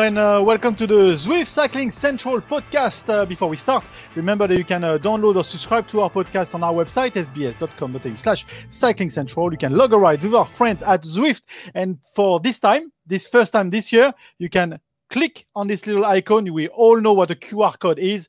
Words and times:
And 0.00 0.16
uh, 0.16 0.42
welcome 0.42 0.74
to 0.74 0.86
the 0.86 1.12
Zwift 1.12 1.46
Cycling 1.46 1.90
Central 1.90 2.40
podcast. 2.40 3.06
Uh, 3.12 3.26
before 3.26 3.50
we 3.50 3.56
start, 3.56 3.86
remember 4.14 4.46
that 4.46 4.56
you 4.56 4.64
can 4.64 4.82
uh, 4.82 4.96
download 4.96 5.36
or 5.36 5.44
subscribe 5.44 5.86
to 5.88 6.00
our 6.00 6.08
podcast 6.08 6.54
on 6.54 6.62
our 6.62 6.72
website, 6.72 7.12
sbs.com.au 7.12 8.16
slash 8.16 8.46
cycling 8.70 9.10
central. 9.10 9.52
You 9.52 9.58
can 9.58 9.76
log 9.76 9.92
a 9.92 9.98
ride 9.98 10.22
with 10.22 10.34
our 10.34 10.46
friends 10.46 10.82
at 10.82 11.02
Zwift. 11.02 11.42
And 11.74 11.98
for 12.14 12.40
this 12.40 12.58
time, 12.58 12.92
this 13.06 13.28
first 13.28 13.52
time 13.52 13.68
this 13.68 13.92
year, 13.92 14.14
you 14.38 14.48
can 14.48 14.80
click 15.10 15.46
on 15.54 15.66
this 15.66 15.86
little 15.86 16.06
icon. 16.06 16.50
We 16.50 16.68
all 16.68 16.98
know 16.98 17.12
what 17.12 17.30
a 17.30 17.34
QR 17.34 17.78
code 17.78 17.98
is. 17.98 18.28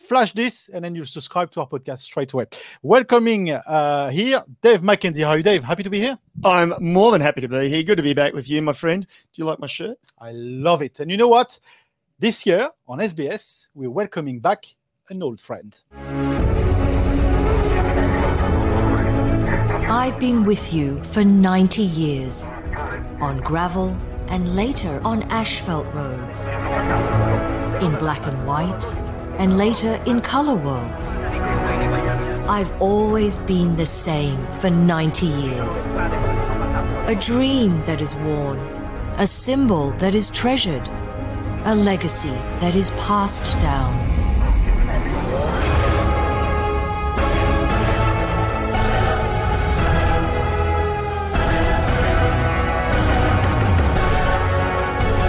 Flash 0.00 0.32
this 0.32 0.68
and 0.72 0.84
then 0.84 0.94
you 0.94 1.04
subscribe 1.04 1.50
to 1.52 1.60
our 1.60 1.68
podcast 1.68 1.98
straight 1.98 2.32
away. 2.32 2.46
Welcoming 2.82 3.50
uh, 3.50 4.08
here, 4.10 4.42
Dave 4.62 4.80
McKenzie. 4.80 5.22
How 5.22 5.30
are 5.30 5.36
you, 5.36 5.42
Dave? 5.42 5.62
Happy 5.62 5.82
to 5.82 5.90
be 5.90 6.00
here? 6.00 6.18
I'm 6.42 6.72
more 6.80 7.12
than 7.12 7.20
happy 7.20 7.42
to 7.42 7.48
be 7.48 7.68
here. 7.68 7.82
Good 7.82 7.98
to 7.98 8.02
be 8.02 8.14
back 8.14 8.32
with 8.32 8.48
you, 8.48 8.62
my 8.62 8.72
friend. 8.72 9.06
Do 9.06 9.42
you 9.42 9.44
like 9.44 9.58
my 9.60 9.66
shirt? 9.66 9.98
I 10.18 10.32
love 10.32 10.82
it. 10.82 11.00
And 11.00 11.10
you 11.10 11.18
know 11.18 11.28
what? 11.28 11.60
This 12.18 12.46
year 12.46 12.70
on 12.88 12.98
SBS, 12.98 13.68
we're 13.74 13.90
welcoming 13.90 14.40
back 14.40 14.64
an 15.10 15.22
old 15.22 15.38
friend. 15.38 15.78
I've 19.88 20.18
been 20.18 20.44
with 20.44 20.72
you 20.72 21.02
for 21.04 21.24
90 21.24 21.82
years 21.82 22.46
on 23.20 23.40
gravel 23.42 23.96
and 24.28 24.56
later 24.56 25.00
on 25.04 25.24
asphalt 25.24 25.86
roads, 25.92 26.46
in 27.84 27.94
black 27.98 28.26
and 28.26 28.46
white 28.46 29.09
and 29.40 29.56
later 29.56 29.98
in 30.04 30.20
color 30.20 30.54
worlds. 30.54 31.16
I've 32.46 32.70
always 32.78 33.38
been 33.38 33.74
the 33.74 33.86
same 33.86 34.46
for 34.58 34.68
90 34.68 35.26
years. 35.26 35.86
A 37.06 37.16
dream 37.18 37.80
that 37.86 38.02
is 38.02 38.14
worn, 38.16 38.58
a 39.16 39.26
symbol 39.26 39.92
that 39.92 40.14
is 40.14 40.30
treasured, 40.30 40.86
a 41.64 41.74
legacy 41.74 42.36
that 42.60 42.76
is 42.76 42.90
passed 43.06 43.58
down. 43.62 43.96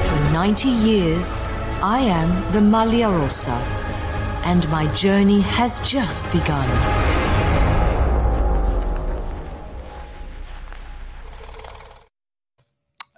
For 0.10 0.34
90 0.34 0.68
years, 0.68 1.42
I 1.82 2.00
am 2.00 2.52
the 2.52 2.60
Maglia 2.60 3.10
Rosa, 3.10 3.81
and 4.44 4.68
my 4.70 4.92
journey 4.94 5.42
has 5.42 5.80
just 5.82 6.32
begun. 6.32 6.68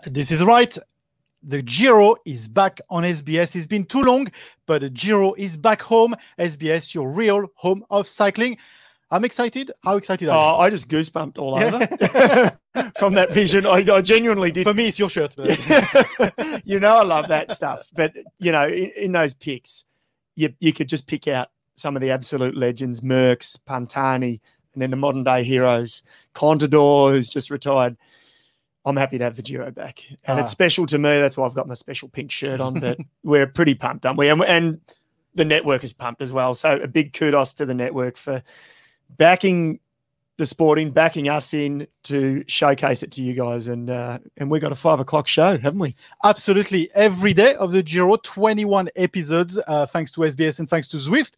This 0.06 0.32
is 0.32 0.44
right. 0.44 0.78
The 1.42 1.62
Giro 1.62 2.16
is 2.26 2.48
back 2.48 2.80
on 2.90 3.04
SBS. 3.04 3.56
It's 3.56 3.66
been 3.66 3.86
too 3.86 4.02
long, 4.02 4.28
but 4.66 4.82
the 4.82 4.90
Giro 4.90 5.34
is 5.34 5.58
back 5.58 5.82
home. 5.82 6.16
SBS, 6.40 6.94
your 6.94 7.10
real 7.10 7.48
home 7.56 7.86
of 7.90 8.08
cycling. 8.08 8.58
I'm 9.12 9.24
excited. 9.26 9.72
How 9.84 9.98
excited 9.98 10.28
are 10.28 10.36
you? 10.36 10.56
Oh, 10.56 10.60
I 10.60 10.70
just 10.70 10.90
goosebumped 10.90 11.38
all 11.38 11.56
over 11.56 12.58
from 12.98 13.14
that 13.14 13.32
vision. 13.32 13.66
I, 13.66 13.86
I 13.94 14.02
genuinely 14.02 14.52
did. 14.52 14.64
For 14.64 14.74
me, 14.74 14.88
it's 14.88 14.98
your 14.98 15.10
shirt. 15.10 15.36
you 16.66 16.80
know, 16.80 16.98
I 16.98 17.04
love 17.04 17.28
that 17.28 17.52
stuff. 17.52 17.88
But 17.96 18.14
you 18.40 18.52
know, 18.52 18.68
in, 18.68 18.92
in 18.98 19.12
those 19.12 19.34
picks, 19.34 19.86
you 20.36 20.54
you 20.60 20.74
could 20.74 20.90
just 20.90 21.08
pick 21.08 21.28
out 21.28 21.50
some 21.76 21.96
of 21.96 22.02
the 22.02 22.12
absolute 22.12 22.56
legends: 22.56 23.02
Merckx, 23.02 23.58
Pantani, 23.68 24.40
and 24.74 24.82
then 24.82 24.92
the 24.92 24.98
modern 24.98 25.24
day 25.24 25.44
heroes, 25.44 26.04
Contador, 26.34 27.12
who's 27.12 27.30
just 27.30 27.50
retired. 27.50 27.98
I'm 28.86 28.98
happy 28.98 29.18
to 29.18 29.24
have 29.24 29.36
the 29.38 29.42
Giro 29.42 29.72
back, 29.72 30.04
and 30.26 30.38
Ah. 30.40 30.42
it's 30.42 30.52
special 30.52 30.86
to 30.88 30.98
me. 30.98 31.20
That's 31.20 31.38
why 31.38 31.46
I've 31.46 31.54
got 31.56 31.68
my 31.70 31.74
special 31.74 32.10
pink 32.10 32.32
shirt 32.32 32.60
on. 32.60 32.80
But 32.80 32.98
we're 33.24 33.48
pretty 33.48 33.76
pumped, 33.76 34.06
aren't 34.06 34.20
we? 34.20 34.28
And, 34.28 34.44
and 34.44 34.82
the 35.36 35.46
network 35.46 35.84
is 35.86 35.94
pumped 35.94 36.22
as 36.22 36.34
well. 36.34 36.54
So 36.54 36.76
a 36.76 36.88
big 36.88 37.14
kudos 37.14 37.54
to 37.56 37.66
the 37.66 37.74
network 37.74 38.18
for 38.18 38.44
backing 39.18 39.80
the 40.38 40.46
sporting, 40.46 40.90
backing 40.92 41.30
us 41.30 41.54
in 41.54 41.88
to 42.04 42.44
showcase 42.48 43.04
it 43.04 43.12
to 43.12 43.22
you 43.22 43.34
guys. 43.34 43.68
And 43.68 43.90
uh, 43.90 44.20
and 44.38 44.50
we 44.50 44.60
got 44.60 44.72
a 44.72 44.76
five 44.76 45.00
o'clock 45.00 45.28
show, 45.28 45.58
haven't 45.58 45.80
we? 45.80 45.96
Absolutely. 46.24 46.90
Every 46.96 47.34
day 47.34 47.56
of 47.56 47.72
the 47.72 47.84
Giro, 47.84 48.16
21 48.18 48.90
episodes, 48.96 49.60
uh, 49.68 49.86
thanks 49.86 50.12
to 50.12 50.22
SBS 50.22 50.60
and 50.60 50.68
thanks 50.68 50.88
to 50.90 50.98
Zwift. 50.98 51.36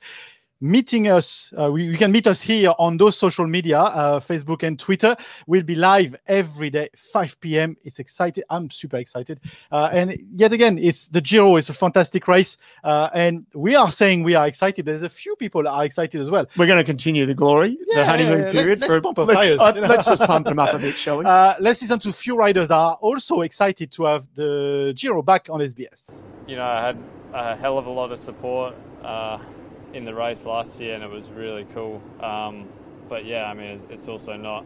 Meeting 0.62 1.10
us, 1.10 1.54
uh, 1.58 1.70
we, 1.70 1.84
you 1.84 1.98
can 1.98 2.14
meet 2.14 2.26
us 2.28 2.42
here 2.42 2.74
on 2.80 2.96
those 2.96 3.18
social 3.18 3.46
media, 3.46 3.78
uh, 3.78 4.20
Facebook 4.22 4.64
and 4.64 4.80
Twitter. 4.80 5.14
We'll 5.48 5.64
be 5.64 5.76
live 5.76 6.16
every 6.28 6.70
day, 6.70 6.88
5 6.96 7.42
p.m. 7.42 7.76
It's 7.84 8.00
exciting. 8.00 8.46
I'm 8.50 8.72
super 8.72 8.96
excited. 8.96 9.42
Uh, 9.70 9.90
and 9.92 10.18
yet 10.34 10.54
again, 10.54 10.78
it's 10.78 11.10
the 11.10 11.20
Giro 11.20 11.58
is 11.58 11.68
a 11.68 11.74
fantastic 11.74 12.28
race. 12.30 12.58
Uh, 12.86 13.10
and 13.14 13.46
we 13.54 13.76
are 13.76 13.92
saying 13.92 14.24
we 14.24 14.34
are 14.34 14.48
excited. 14.48 14.86
There's 14.86 15.04
a 15.04 15.10
few 15.10 15.36
people 15.36 15.62
that 15.64 15.72
are 15.72 15.84
excited 15.84 16.22
as 16.22 16.32
well. 16.32 16.48
We're 16.56 16.68
going 16.68 16.80
to 16.80 16.86
continue 16.86 17.26
the 17.26 17.36
glory, 17.36 17.78
Yeah, 17.88 17.96
the 18.00 18.06
honeymoon 18.06 18.32
yeah, 18.32 18.38
yeah. 18.38 18.46
Let's- 18.46 18.62
period. 18.64 18.82
let's 18.82 18.94
for- 18.94 19.02
pump 19.02 19.20
our 19.20 19.26
let- 19.26 19.34
tires, 19.36 19.60
uh, 19.60 19.74
let's 19.76 20.06
just 20.06 20.22
pump 20.24 20.48
them 20.48 20.58
up 20.60 20.74
a 20.74 20.80
bit, 20.80 20.98
shall 20.98 21.18
we? 21.18 21.26
Uh, 21.36 21.56
let's 21.60 21.82
listen 21.82 22.00
to 22.00 22.10
a 22.10 22.14
few 22.14 22.38
riders 22.38 22.70
that 22.70 22.76
are 22.78 22.96
also 23.02 23.42
excited 23.42 23.92
to 23.92 24.06
have 24.06 24.26
the 24.36 24.94
Giro 24.96 25.22
back 25.22 25.48
on 25.50 25.60
SBS. 25.60 26.24
you 26.48 26.56
know, 26.56 26.64
I 26.64 26.80
had 26.82 26.98
a 27.34 27.56
hell 27.58 27.78
of 27.78 27.88
a 27.88 27.92
lot 27.92 28.14
of 28.14 28.20
support 28.20 28.74
uh, 29.04 29.38
in 29.96 30.04
the 30.04 30.14
race 30.14 30.44
last 30.44 30.80
year, 30.82 30.94
and 30.94 31.04
it 31.04 31.10
was 31.10 31.30
really 31.30 31.66
cool. 31.74 32.02
Um, 32.20 32.68
but 33.08 33.26
yeah, 33.26 33.46
I 33.46 33.54
mean, 33.54 33.82
it's 33.90 34.10
also 34.10 34.36
not 34.36 34.66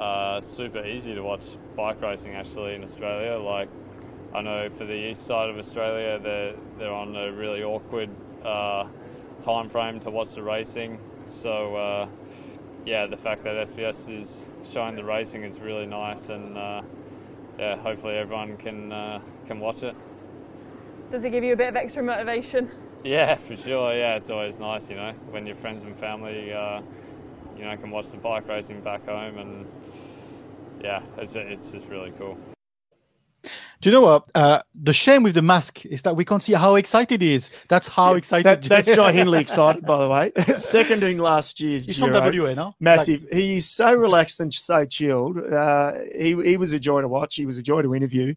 uh, 0.00 0.40
super 0.40 0.84
easy 0.84 1.14
to 1.14 1.20
watch 1.20 1.42
bike 1.76 2.00
racing 2.00 2.34
actually 2.34 2.74
in 2.74 2.82
Australia. 2.82 3.38
Like, 3.38 3.68
I 4.34 4.40
know 4.40 4.70
for 4.70 4.86
the 4.86 4.94
east 4.94 5.26
side 5.26 5.50
of 5.50 5.58
Australia, 5.58 6.18
they're 6.18 6.54
they're 6.78 6.92
on 6.92 7.14
a 7.14 7.30
really 7.30 7.62
awkward 7.62 8.08
uh, 8.42 8.86
time 9.42 9.68
frame 9.68 10.00
to 10.00 10.10
watch 10.10 10.34
the 10.34 10.42
racing. 10.42 10.98
So 11.26 11.76
uh, 11.76 12.08
yeah, 12.86 13.06
the 13.06 13.18
fact 13.18 13.44
that 13.44 13.68
SBS 13.68 14.18
is 14.18 14.46
showing 14.64 14.96
the 14.96 15.04
racing 15.04 15.44
is 15.44 15.60
really 15.60 15.86
nice, 15.86 16.30
and 16.30 16.56
uh, 16.56 16.82
yeah, 17.58 17.76
hopefully 17.76 18.14
everyone 18.14 18.56
can 18.56 18.92
uh, 18.92 19.20
can 19.46 19.60
watch 19.60 19.82
it. 19.82 19.94
Does 21.10 21.22
it 21.22 21.30
give 21.30 21.44
you 21.44 21.52
a 21.52 21.56
bit 21.56 21.68
of 21.68 21.76
extra 21.76 22.02
motivation? 22.02 22.70
Yeah, 23.14 23.36
for 23.36 23.54
sure. 23.54 23.94
Yeah, 23.94 24.16
it's 24.16 24.30
always 24.30 24.58
nice, 24.58 24.88
you 24.88 24.96
know, 24.96 25.12
when 25.28 25.46
your 25.46 25.56
friends 25.56 25.82
and 25.82 25.94
family, 25.98 26.54
uh, 26.54 26.80
you 27.54 27.64
know, 27.64 27.76
can 27.76 27.90
watch 27.90 28.08
the 28.10 28.16
bike 28.16 28.48
racing 28.48 28.80
back 28.80 29.04
home, 29.06 29.36
and 29.36 29.66
yeah, 30.82 31.02
it's 31.18 31.36
it's 31.36 31.72
just 31.72 31.86
really 31.86 32.12
cool. 32.18 32.38
Do 33.42 33.90
you 33.90 33.92
know 33.92 34.00
what? 34.00 34.24
Uh, 34.34 34.60
the 34.74 34.94
shame 34.94 35.22
with 35.22 35.34
the 35.34 35.42
mask 35.42 35.84
is 35.84 36.00
that 36.02 36.16
we 36.16 36.24
can't 36.24 36.40
see 36.40 36.54
how 36.54 36.76
excited 36.76 37.20
he 37.20 37.34
is. 37.34 37.50
That's 37.68 37.86
how 37.86 38.14
excited. 38.14 38.46
That, 38.46 38.62
that's 38.62 38.90
Jai 38.90 39.12
Hindley 39.18 39.40
excited, 39.40 39.84
by 39.84 39.98
the 40.00 40.08
way. 40.08 40.32
Seconding 40.56 41.18
last 41.18 41.60
year's 41.60 41.84
He's 41.84 41.98
Giro. 41.98 42.14
from 42.14 42.38
WA 42.38 42.54
now. 42.54 42.74
Massive. 42.80 43.26
He's 43.30 43.68
so 43.68 43.92
relaxed 43.92 44.40
and 44.40 44.54
so 44.54 44.86
chilled. 44.86 45.36
Uh, 45.36 45.92
he, 46.16 46.34
he 46.42 46.56
was 46.56 46.72
a 46.72 46.80
joy 46.80 47.02
to 47.02 47.08
watch. 47.08 47.34
He 47.34 47.44
was 47.44 47.58
a 47.58 47.62
joy 47.62 47.82
to 47.82 47.94
interview. 47.94 48.34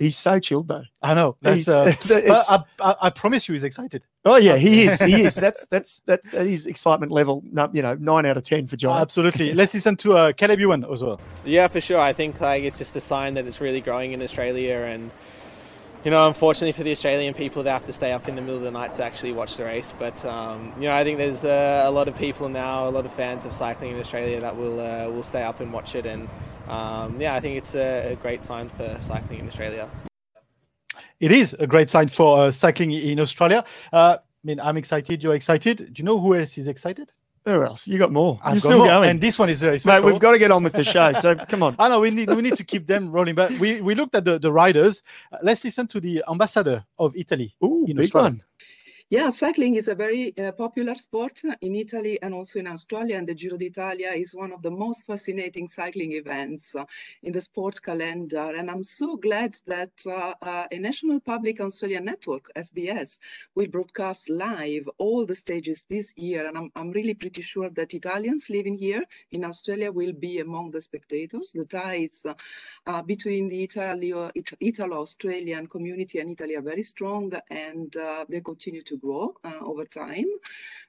He's 0.00 0.16
so 0.16 0.40
chilled, 0.40 0.68
though. 0.68 0.84
I 1.02 1.12
know. 1.12 1.36
That's, 1.42 1.68
uh, 1.68 1.92
but 2.08 2.24
I, 2.26 2.58
I, 2.80 2.94
I 3.02 3.10
promise 3.10 3.46
you, 3.46 3.52
he's 3.52 3.64
excited. 3.64 4.02
Oh 4.24 4.36
yeah, 4.36 4.56
he 4.56 4.86
is. 4.86 4.98
He 4.98 5.22
is. 5.22 5.34
That's 5.40 5.66
that's 5.66 6.00
that's 6.00 6.26
that 6.28 6.46
is 6.46 6.66
excitement 6.66 7.12
level. 7.12 7.44
You 7.72 7.82
know, 7.82 7.94
nine 7.94 8.24
out 8.24 8.38
of 8.38 8.42
ten 8.42 8.66
for 8.66 8.76
John. 8.76 8.98
Absolutely. 8.98 9.52
Let's 9.52 9.74
listen 9.74 9.96
to 9.96 10.14
uh, 10.14 10.32
Caleb 10.32 10.58
Ewan 10.60 10.86
as 10.90 11.04
well. 11.04 11.20
Yeah, 11.44 11.68
for 11.68 11.82
sure. 11.82 12.00
I 12.00 12.14
think 12.14 12.40
like 12.40 12.62
it's 12.62 12.78
just 12.78 12.96
a 12.96 13.00
sign 13.00 13.34
that 13.34 13.46
it's 13.46 13.60
really 13.60 13.82
growing 13.82 14.12
in 14.12 14.22
Australia, 14.22 14.76
and 14.76 15.10
you 16.02 16.10
know, 16.10 16.26
unfortunately 16.28 16.72
for 16.72 16.82
the 16.82 16.92
Australian 16.92 17.34
people, 17.34 17.62
they 17.62 17.70
have 17.70 17.84
to 17.84 17.92
stay 17.92 18.12
up 18.12 18.26
in 18.26 18.36
the 18.36 18.40
middle 18.40 18.56
of 18.56 18.62
the 18.62 18.70
night 18.70 18.94
to 18.94 19.04
actually 19.04 19.32
watch 19.32 19.58
the 19.58 19.64
race. 19.64 19.92
But 19.98 20.24
um, 20.24 20.72
you 20.76 20.84
know, 20.84 20.94
I 20.94 21.04
think 21.04 21.18
there's 21.18 21.44
uh, 21.44 21.82
a 21.84 21.90
lot 21.90 22.08
of 22.08 22.16
people 22.16 22.48
now, 22.48 22.88
a 22.88 22.90
lot 22.90 23.04
of 23.04 23.12
fans 23.12 23.44
of 23.44 23.52
cycling 23.52 23.92
in 23.92 24.00
Australia 24.00 24.40
that 24.40 24.56
will 24.56 24.80
uh, 24.80 25.10
will 25.10 25.22
stay 25.22 25.42
up 25.42 25.60
and 25.60 25.74
watch 25.74 25.94
it, 25.94 26.06
and 26.06 26.26
um, 26.70 27.20
yeah, 27.20 27.34
I 27.34 27.40
think 27.40 27.56
it's 27.56 27.74
a, 27.74 28.12
a 28.12 28.16
great 28.16 28.44
sign 28.44 28.68
for 28.68 28.96
cycling 29.00 29.40
in 29.40 29.48
Australia. 29.48 29.88
It 31.18 31.32
is 31.32 31.54
a 31.58 31.66
great 31.66 31.90
sign 31.90 32.08
for 32.08 32.38
uh, 32.38 32.50
cycling 32.50 32.92
in 32.92 33.20
Australia. 33.20 33.64
Uh, 33.92 34.18
I 34.20 34.44
mean, 34.44 34.58
I'm 34.60 34.76
excited. 34.76 35.22
You're 35.22 35.34
excited. 35.34 35.76
Do 35.92 36.00
you 36.00 36.04
know 36.04 36.18
who 36.18 36.34
else 36.34 36.56
is 36.56 36.66
excited? 36.66 37.12
Who 37.44 37.62
else? 37.62 37.88
You 37.88 37.98
got 37.98 38.12
more. 38.12 38.38
I've 38.42 38.52
You're 38.52 38.54
got 38.54 38.60
still 38.60 38.78
more, 38.78 38.86
going, 38.86 39.10
And 39.10 39.20
this 39.20 39.38
one 39.38 39.48
is 39.48 39.60
very 39.60 39.72
mate. 39.72 39.80
special. 39.80 40.04
We've 40.06 40.18
got 40.20 40.32
to 40.32 40.38
get 40.38 40.50
on 40.50 40.62
with 40.62 40.74
the 40.74 40.84
show. 40.84 41.12
So 41.12 41.34
come 41.48 41.62
on. 41.62 41.74
I 41.78 41.88
know 41.88 42.00
we 42.00 42.10
need 42.10 42.28
we 42.28 42.42
need 42.42 42.56
to 42.56 42.64
keep 42.64 42.86
them 42.86 43.10
rolling. 43.10 43.34
But 43.34 43.50
we, 43.58 43.80
we 43.80 43.94
looked 43.94 44.14
at 44.14 44.24
the, 44.24 44.38
the 44.38 44.52
riders. 44.52 45.02
Uh, 45.32 45.38
let's 45.42 45.64
listen 45.64 45.86
to 45.88 46.00
the 46.00 46.22
ambassador 46.30 46.84
of 46.98 47.16
Italy. 47.16 47.54
Ooh, 47.64 47.86
in 47.88 47.96
big 47.96 48.04
Australia. 48.04 48.30
one. 48.30 48.42
Yeah, 49.12 49.30
cycling 49.30 49.74
is 49.74 49.88
a 49.88 49.96
very 49.96 50.32
uh, 50.38 50.52
popular 50.52 50.94
sport 50.94 51.42
in 51.62 51.74
Italy 51.74 52.22
and 52.22 52.32
also 52.32 52.60
in 52.60 52.68
Australia. 52.68 53.16
And 53.18 53.26
the 53.26 53.34
Giro 53.34 53.56
d'Italia 53.56 54.10
is 54.10 54.36
one 54.36 54.52
of 54.52 54.62
the 54.62 54.70
most 54.70 55.04
fascinating 55.04 55.66
cycling 55.66 56.12
events 56.12 56.76
uh, 56.76 56.84
in 57.24 57.32
the 57.32 57.40
sports 57.40 57.80
calendar. 57.80 58.54
And 58.56 58.70
I'm 58.70 58.84
so 58.84 59.16
glad 59.16 59.56
that 59.66 59.90
uh, 60.06 60.34
uh 60.40 60.66
a 60.70 60.78
national 60.78 61.18
public 61.18 61.60
Australian 61.60 62.04
network, 62.04 62.52
SBS, 62.54 63.18
will 63.56 63.66
broadcast 63.66 64.30
live 64.30 64.88
all 64.98 65.26
the 65.26 65.34
stages 65.34 65.84
this 65.88 66.16
year. 66.16 66.46
And 66.46 66.56
I'm, 66.56 66.70
I'm 66.76 66.92
really 66.92 67.14
pretty 67.14 67.42
sure 67.42 67.68
that 67.70 67.94
Italians 67.94 68.48
living 68.48 68.76
here 68.78 69.02
in 69.32 69.44
Australia 69.44 69.90
will 69.90 70.12
be 70.12 70.38
among 70.38 70.70
the 70.70 70.80
spectators. 70.80 71.50
The 71.50 71.64
ties 71.64 72.26
uh, 72.86 73.02
between 73.02 73.48
the 73.48 73.64
Italo-Australian 74.60 75.66
community 75.66 76.20
and 76.20 76.30
Italy 76.30 76.54
are 76.54 76.62
very 76.62 76.84
strong 76.84 77.32
and 77.50 77.96
uh, 77.96 78.24
they 78.28 78.40
continue 78.40 78.82
to 78.82 78.99
grow 79.00 79.34
uh, 79.44 79.60
over 79.62 79.84
time. 79.84 80.26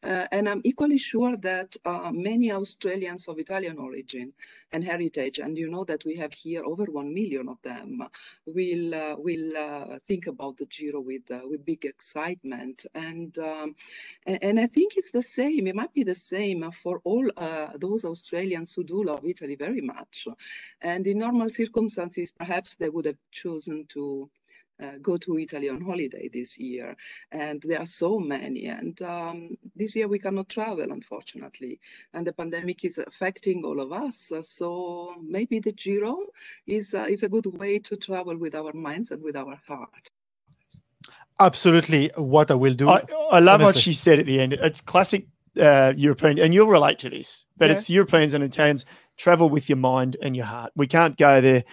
Uh, 0.04 0.26
and 0.32 0.50
I'm 0.50 0.62
equally 0.64 0.98
sure 0.98 1.38
that 1.38 1.76
uh, 1.86 2.12
many 2.12 2.52
Australians 2.52 3.28
of 3.28 3.40
Italian 3.40 3.78
origin 3.78 4.34
and 4.72 4.84
heritage, 4.84 5.40
and 5.40 5.58
you 5.58 5.70
know 5.70 5.84
that 5.86 6.04
we 6.06 6.16
have 6.16 6.34
here 6.34 6.64
over 6.66 6.86
1 6.86 7.14
million 7.14 7.48
of 7.50 7.62
them, 7.62 8.02
will, 8.46 9.18
will 9.18 10.00
think 10.08 10.28
about 10.28 10.58
the 10.58 10.66
Giro 10.66 11.02
with, 11.02 11.24
with 11.50 11.66
big 11.66 11.86
excitement. 11.86 12.86
And, 12.96 13.38
um, 13.40 13.76
and 14.26 14.60
I 14.60 14.68
think 14.68 14.94
it's 14.98 15.12
the 15.12 15.22
same, 15.22 15.68
it 15.68 15.76
might 15.76 15.94
be 15.94 16.04
the 16.04 16.16
same 16.16 16.72
for 16.72 17.02
all 17.04 17.30
those 17.76 18.06
Australians 18.06 18.74
who 18.74 18.84
do 18.84 19.04
love 19.04 19.26
Italy 19.26 19.56
very 19.56 19.82
much. 19.82 20.28
And 20.82 21.06
in 21.06 21.20
normal 21.20 21.50
circumstances, 21.50 22.32
perhaps 22.32 22.76
they 22.76 22.90
would 22.90 23.06
have 23.06 23.18
chosen 23.32 23.86
to 23.90 24.30
uh, 24.82 24.98
go 25.02 25.18
to 25.18 25.38
Italy 25.38 25.70
on 25.70 25.82
holiday 25.82 26.30
this 26.34 26.58
year. 26.58 26.96
And 27.32 27.62
there 27.62 27.80
are 27.80 27.86
so 27.86 28.20
many. 28.20 28.66
And 28.68 29.02
um, 29.02 29.58
this 29.76 29.96
year 29.96 30.08
we 30.08 30.20
cannot 30.20 30.50
travel, 30.50 30.92
unfortunately. 30.92 31.80
And 32.14 32.26
the 32.26 32.34
pandemic 32.34 32.84
is 32.84 32.98
affecting 32.98 33.64
all 33.64 33.80
of 33.80 33.92
us. 33.92 34.32
So 34.42 35.16
maybe 35.22 35.60
the 35.60 35.72
Giro 35.72 36.18
is, 36.68 36.94
uh, 36.94 37.06
is 37.10 37.24
a 37.24 37.30
good 37.30 37.46
way 37.46 37.80
to 37.80 37.96
travel 37.96 38.38
with 38.38 38.56
our 38.56 38.74
minds 38.74 39.12
and 39.12 39.22
with 39.22 39.36
our 39.36 39.60
heart. 39.68 40.08
Absolutely, 41.40 42.12
what 42.16 42.52
I 42.52 42.56
will 42.56 42.76
do. 42.76 42.90
I, 42.90 43.04
I 43.32 43.40
love 43.40 43.62
honestly. 43.62 43.66
what 43.66 43.78
she 43.78 43.94
said 43.94 44.20
at 44.20 44.28
the 44.28 44.40
end. 44.40 44.54
It's 44.54 44.80
classic 44.80 45.26
uh, 45.60 45.94
European, 45.96 46.38
and 46.40 46.54
you'll 46.54 46.68
relate 46.68 47.00
to 47.00 47.10
this, 47.10 47.48
but 47.58 47.70
yeah. 47.70 47.76
it's 47.76 47.90
Europeans 47.90 48.34
and 48.34 48.44
Italians 48.44 48.86
travel 49.18 49.50
with 49.50 49.68
your 49.68 49.78
mind 49.78 50.18
and 50.22 50.36
your 50.36 50.46
heart. 50.46 50.72
We 50.76 50.88
can't 50.88 51.18
go 51.18 51.42
there 51.42 51.64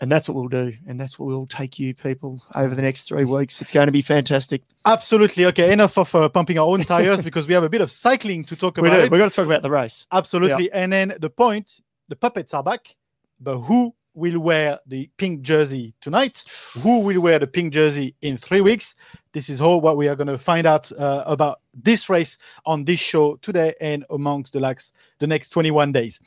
and 0.00 0.10
that's 0.10 0.28
what 0.28 0.34
we'll 0.34 0.48
do. 0.48 0.76
And 0.86 1.00
that's 1.00 1.18
what 1.18 1.26
we'll 1.26 1.46
take 1.46 1.78
you 1.78 1.94
people 1.94 2.42
over 2.54 2.74
the 2.74 2.82
next 2.82 3.08
three 3.08 3.24
weeks. 3.24 3.60
It's 3.60 3.72
going 3.72 3.86
to 3.86 3.92
be 3.92 4.02
fantastic. 4.02 4.62
Absolutely. 4.84 5.46
Okay. 5.46 5.72
Enough 5.72 5.96
of 5.98 6.14
uh, 6.14 6.28
pumping 6.28 6.58
our 6.58 6.66
own 6.66 6.84
tires 6.84 7.22
because 7.24 7.46
we 7.46 7.54
have 7.54 7.64
a 7.64 7.70
bit 7.70 7.80
of 7.80 7.90
cycling 7.90 8.44
to 8.44 8.56
talk 8.56 8.76
we 8.76 8.88
about. 8.88 9.10
We've 9.10 9.18
got 9.18 9.30
to 9.30 9.34
talk 9.34 9.46
about 9.46 9.62
the 9.62 9.70
race. 9.70 10.06
Absolutely. 10.12 10.70
And 10.72 10.92
then 10.92 11.14
the 11.20 11.30
point 11.30 11.80
the 12.08 12.16
puppets 12.16 12.52
are 12.54 12.62
back, 12.62 12.96
but 13.40 13.58
who 13.58 13.94
will 14.14 14.40
wear 14.40 14.78
the 14.86 15.10
pink 15.16 15.42
jersey 15.42 15.94
tonight? 16.00 16.44
Who 16.82 17.00
will 17.00 17.20
wear 17.20 17.38
the 17.38 17.46
pink 17.46 17.72
jersey 17.72 18.14
in 18.22 18.36
three 18.36 18.60
weeks? 18.60 18.94
This 19.32 19.48
is 19.48 19.60
all 19.60 19.80
what 19.80 19.96
we 19.96 20.06
are 20.08 20.14
going 20.14 20.28
to 20.28 20.38
find 20.38 20.66
out 20.66 20.90
uh, 20.92 21.24
about 21.26 21.60
this 21.74 22.08
race 22.08 22.38
on 22.64 22.84
this 22.84 23.00
show 23.00 23.36
today 23.36 23.74
and 23.80 24.04
amongst 24.10 24.52
the, 24.52 24.60
like, 24.60 24.80
the 25.18 25.26
next 25.26 25.48
21 25.48 25.92
days. 25.92 26.20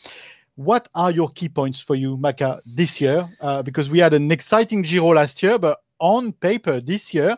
What 0.57 0.89
are 0.95 1.11
your 1.11 1.29
key 1.29 1.49
points 1.49 1.79
for 1.79 1.93
you, 1.93 2.17
Macka, 2.17 2.61
this 2.65 2.99
year? 2.99 3.29
Uh, 3.39 3.61
because 3.61 3.91
we 3.91 3.99
had 3.99 4.15
an 4.15 4.31
exciting 4.31 4.81
Giro 4.81 5.13
last 5.13 5.43
year, 5.43 5.59
but 5.59 5.81
on 5.99 6.33
paper 6.33 6.81
this 6.81 7.13
year, 7.13 7.37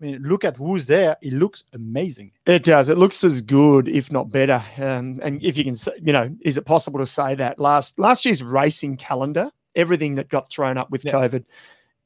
I 0.00 0.04
mean, 0.04 0.22
look 0.24 0.42
at 0.42 0.56
who's 0.56 0.88
there. 0.88 1.16
It 1.22 1.34
looks 1.34 1.62
amazing. 1.72 2.32
It 2.46 2.64
does. 2.64 2.88
It 2.88 2.98
looks 2.98 3.22
as 3.22 3.42
good, 3.42 3.88
if 3.88 4.10
not 4.10 4.32
better. 4.32 4.60
Um, 4.76 5.20
and 5.22 5.40
if 5.40 5.56
you 5.56 5.62
can, 5.62 5.76
say, 5.76 5.92
you 6.02 6.12
know, 6.12 6.36
is 6.40 6.56
it 6.56 6.64
possible 6.64 6.98
to 6.98 7.06
say 7.06 7.36
that 7.36 7.60
last 7.60 7.96
last 7.96 8.24
year's 8.24 8.42
racing 8.42 8.96
calendar, 8.96 9.52
everything 9.76 10.16
that 10.16 10.28
got 10.28 10.50
thrown 10.50 10.78
up 10.78 10.90
with 10.90 11.04
yeah. 11.04 11.12
COVID, 11.12 11.44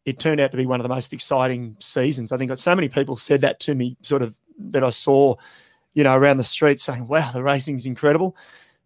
it 0.05 0.19
turned 0.19 0.38
out 0.38 0.50
to 0.50 0.58
be 0.58 0.66
one 0.66 0.81
of 0.81 0.84
the 0.84 0.94
most 0.94 1.14
exciting 1.14 1.76
seasons. 1.81 2.31
I 2.31 2.37
think 2.37 2.50
that 2.50 2.58
so 2.58 2.75
many 2.75 2.90
people 2.90 3.16
said 3.16 3.40
that 3.40 3.58
to 3.60 3.75
me, 3.75 3.96
sort 4.02 4.20
of 4.20 4.34
that 4.58 4.84
I 4.84 4.90
saw, 4.90 5.37
you 5.94 6.05
know, 6.05 6.14
around 6.14 6.37
the 6.37 6.44
street 6.44 6.78
saying, 6.78 7.08
"Wow, 7.08 7.31
the 7.32 7.43
racing's 7.43 7.87
incredible." 7.87 8.37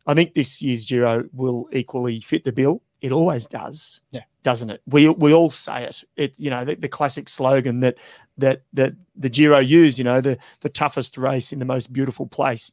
I 0.06 0.14
think 0.14 0.34
this 0.34 0.62
year's 0.62 0.84
Giro 0.84 1.24
will 1.32 1.68
equally 1.72 2.20
fit 2.20 2.44
the 2.44 2.52
bill. 2.52 2.82
It 3.00 3.12
always 3.12 3.46
does, 3.46 4.02
yeah. 4.10 4.22
doesn't 4.42 4.70
it? 4.70 4.80
We 4.86 5.08
we 5.08 5.34
all 5.34 5.50
say 5.50 5.84
it. 5.84 6.04
It 6.16 6.38
you 6.38 6.50
know 6.50 6.64
the, 6.64 6.76
the 6.76 6.88
classic 6.88 7.28
slogan 7.28 7.80
that 7.80 7.96
that 8.38 8.62
that 8.72 8.94
the 9.16 9.28
Giro 9.28 9.58
use. 9.58 9.98
You 9.98 10.04
know 10.04 10.20
the 10.20 10.38
the 10.60 10.68
toughest 10.68 11.18
race 11.18 11.52
in 11.52 11.58
the 11.58 11.64
most 11.64 11.92
beautiful 11.92 12.26
place. 12.26 12.72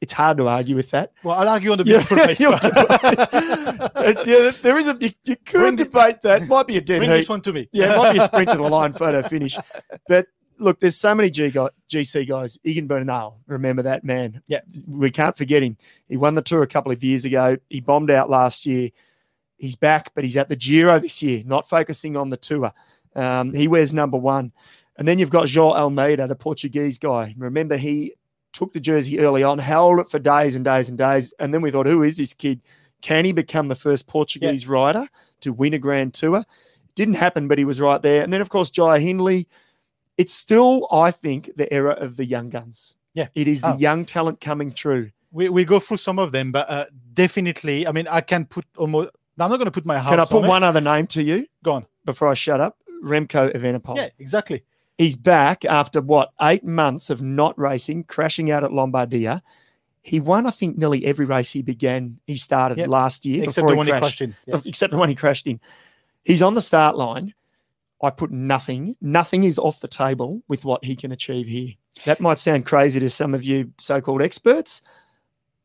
It's 0.00 0.12
hard 0.12 0.36
to 0.38 0.48
argue 0.48 0.74
with 0.76 0.90
that. 0.90 1.12
Well, 1.22 1.38
I'll 1.38 1.48
argue 1.48 1.70
on 1.72 1.78
the 1.78 1.84
beautiful 1.84 2.18
yeah, 2.18 2.24
place. 2.24 2.40
yeah, 4.26 4.50
there 4.60 4.76
is 4.76 4.88
a 4.88 4.96
you, 5.00 5.10
you 5.22 5.36
could 5.36 5.58
bring 5.58 5.76
debate 5.76 6.20
that. 6.22 6.46
Might 6.48 6.66
be 6.66 6.76
a 6.76 6.80
dead 6.80 6.98
bring 6.98 7.10
heat. 7.10 7.18
this 7.18 7.28
one 7.28 7.40
to 7.42 7.52
me. 7.52 7.68
Yeah, 7.72 7.94
it 7.94 7.96
might 7.96 8.12
be 8.12 8.18
a 8.18 8.24
sprint 8.24 8.50
to 8.50 8.56
the 8.56 8.62
line 8.68 8.92
photo 8.92 9.22
finish. 9.26 9.56
But 10.08 10.26
look, 10.58 10.80
there's 10.80 10.96
so 10.96 11.14
many 11.14 11.30
G 11.30 11.50
guy, 11.50 11.68
GC 11.88 12.28
guys. 12.28 12.58
Egan 12.64 12.86
Bernal, 12.86 13.38
remember 13.46 13.82
that 13.82 14.04
man? 14.04 14.42
Yeah, 14.46 14.60
we 14.86 15.10
can't 15.10 15.36
forget 15.36 15.62
him. 15.62 15.76
He 16.08 16.16
won 16.16 16.34
the 16.34 16.42
tour 16.42 16.62
a 16.62 16.66
couple 16.66 16.92
of 16.92 17.02
years 17.02 17.24
ago. 17.24 17.56
He 17.70 17.80
bombed 17.80 18.10
out 18.10 18.30
last 18.30 18.66
year. 18.66 18.90
He's 19.56 19.76
back, 19.76 20.12
but 20.14 20.24
he's 20.24 20.36
at 20.36 20.48
the 20.48 20.56
Giro 20.56 20.98
this 20.98 21.22
year, 21.22 21.42
not 21.46 21.68
focusing 21.68 22.16
on 22.16 22.30
the 22.30 22.36
tour. 22.36 22.72
Um, 23.14 23.54
he 23.54 23.68
wears 23.68 23.92
number 23.92 24.16
one. 24.16 24.52
And 24.96 25.08
then 25.08 25.18
you've 25.18 25.30
got 25.30 25.46
João 25.46 25.74
Almeida, 25.74 26.26
the 26.26 26.36
Portuguese 26.36 26.98
guy. 26.98 27.34
Remember, 27.36 27.76
he 27.76 28.14
took 28.52 28.72
the 28.72 28.80
jersey 28.80 29.18
early 29.20 29.42
on, 29.42 29.58
held 29.58 29.98
it 29.98 30.08
for 30.08 30.18
days 30.18 30.54
and 30.54 30.64
days 30.64 30.88
and 30.88 30.96
days. 30.96 31.32
And 31.38 31.52
then 31.52 31.62
we 31.62 31.70
thought, 31.70 31.86
who 31.86 32.02
is 32.02 32.16
this 32.16 32.34
kid? 32.34 32.60
Can 33.00 33.24
he 33.24 33.32
become 33.32 33.68
the 33.68 33.74
first 33.74 34.06
Portuguese 34.06 34.64
yeah. 34.64 34.72
rider 34.72 35.08
to 35.40 35.52
win 35.52 35.74
a 35.74 35.78
Grand 35.78 36.14
Tour? 36.14 36.44
Didn't 36.94 37.14
happen, 37.14 37.48
but 37.48 37.58
he 37.58 37.64
was 37.64 37.80
right 37.80 38.00
there. 38.00 38.22
And 38.22 38.32
then, 38.32 38.40
of 38.40 38.48
course, 38.48 38.70
Jai 38.70 39.00
Hindley 39.00 39.48
it's 40.16 40.32
still, 40.32 40.86
I 40.90 41.10
think, 41.10 41.50
the 41.56 41.72
era 41.72 41.92
of 41.92 42.16
the 42.16 42.24
young 42.24 42.50
guns. 42.50 42.96
Yeah. 43.14 43.28
It 43.34 43.48
is 43.48 43.60
the 43.60 43.74
oh. 43.74 43.78
young 43.78 44.04
talent 44.04 44.40
coming 44.40 44.70
through. 44.70 45.10
We, 45.32 45.48
we 45.48 45.64
go 45.64 45.80
through 45.80 45.96
some 45.96 46.18
of 46.18 46.32
them, 46.32 46.52
but 46.52 46.70
uh, 46.70 46.86
definitely, 47.12 47.86
I 47.86 47.92
mean, 47.92 48.06
I 48.08 48.20
can 48.20 48.44
put 48.44 48.64
almost, 48.76 49.10
I'm 49.38 49.50
not 49.50 49.56
going 49.56 49.66
to 49.66 49.72
put 49.72 49.84
my 49.84 49.98
house 49.98 50.10
Can 50.10 50.20
I 50.20 50.24
put 50.24 50.42
on 50.42 50.48
one 50.48 50.62
it. 50.62 50.66
other 50.66 50.80
name 50.80 51.06
to 51.08 51.22
you? 51.22 51.46
Go 51.64 51.72
on. 51.72 51.86
Before 52.04 52.28
I 52.28 52.34
shut 52.34 52.60
up. 52.60 52.78
Remco 53.02 53.54
Evenepoel. 53.54 53.96
Yeah, 53.96 54.08
exactly. 54.18 54.62
He's 54.96 55.16
back 55.16 55.64
after 55.64 56.00
what, 56.00 56.30
eight 56.40 56.64
months 56.64 57.10
of 57.10 57.20
not 57.20 57.58
racing, 57.58 58.04
crashing 58.04 58.50
out 58.50 58.62
at 58.62 58.70
Lombardia. 58.70 59.42
He 60.02 60.20
won, 60.20 60.46
I 60.46 60.50
think, 60.50 60.78
nearly 60.78 61.04
every 61.04 61.24
race 61.24 61.50
he 61.50 61.62
began, 61.62 62.18
he 62.26 62.36
started 62.36 62.78
yep. 62.78 62.88
last 62.88 63.26
year. 63.26 63.44
Except 63.44 63.66
the 63.66 63.74
one 63.74 63.86
he 63.86 63.92
crashed, 63.92 63.94
he 63.94 64.00
crashed 64.00 64.20
in. 64.20 64.36
Yep. 64.46 64.66
Except 64.66 64.90
the 64.92 64.98
one 64.98 65.08
he 65.08 65.14
crashed 65.14 65.46
in. 65.46 65.60
He's 66.24 66.42
on 66.42 66.54
the 66.54 66.60
start 66.60 66.96
line 66.96 67.34
I 68.04 68.10
put 68.10 68.30
nothing. 68.30 68.96
Nothing 69.00 69.44
is 69.44 69.58
off 69.58 69.80
the 69.80 69.88
table 69.88 70.42
with 70.48 70.64
what 70.64 70.84
he 70.84 70.94
can 70.94 71.12
achieve 71.12 71.46
here. 71.46 71.72
That 72.04 72.20
might 72.20 72.38
sound 72.38 72.66
crazy 72.66 73.00
to 73.00 73.10
some 73.10 73.34
of 73.34 73.42
you 73.42 73.72
so-called 73.78 74.22
experts. 74.22 74.82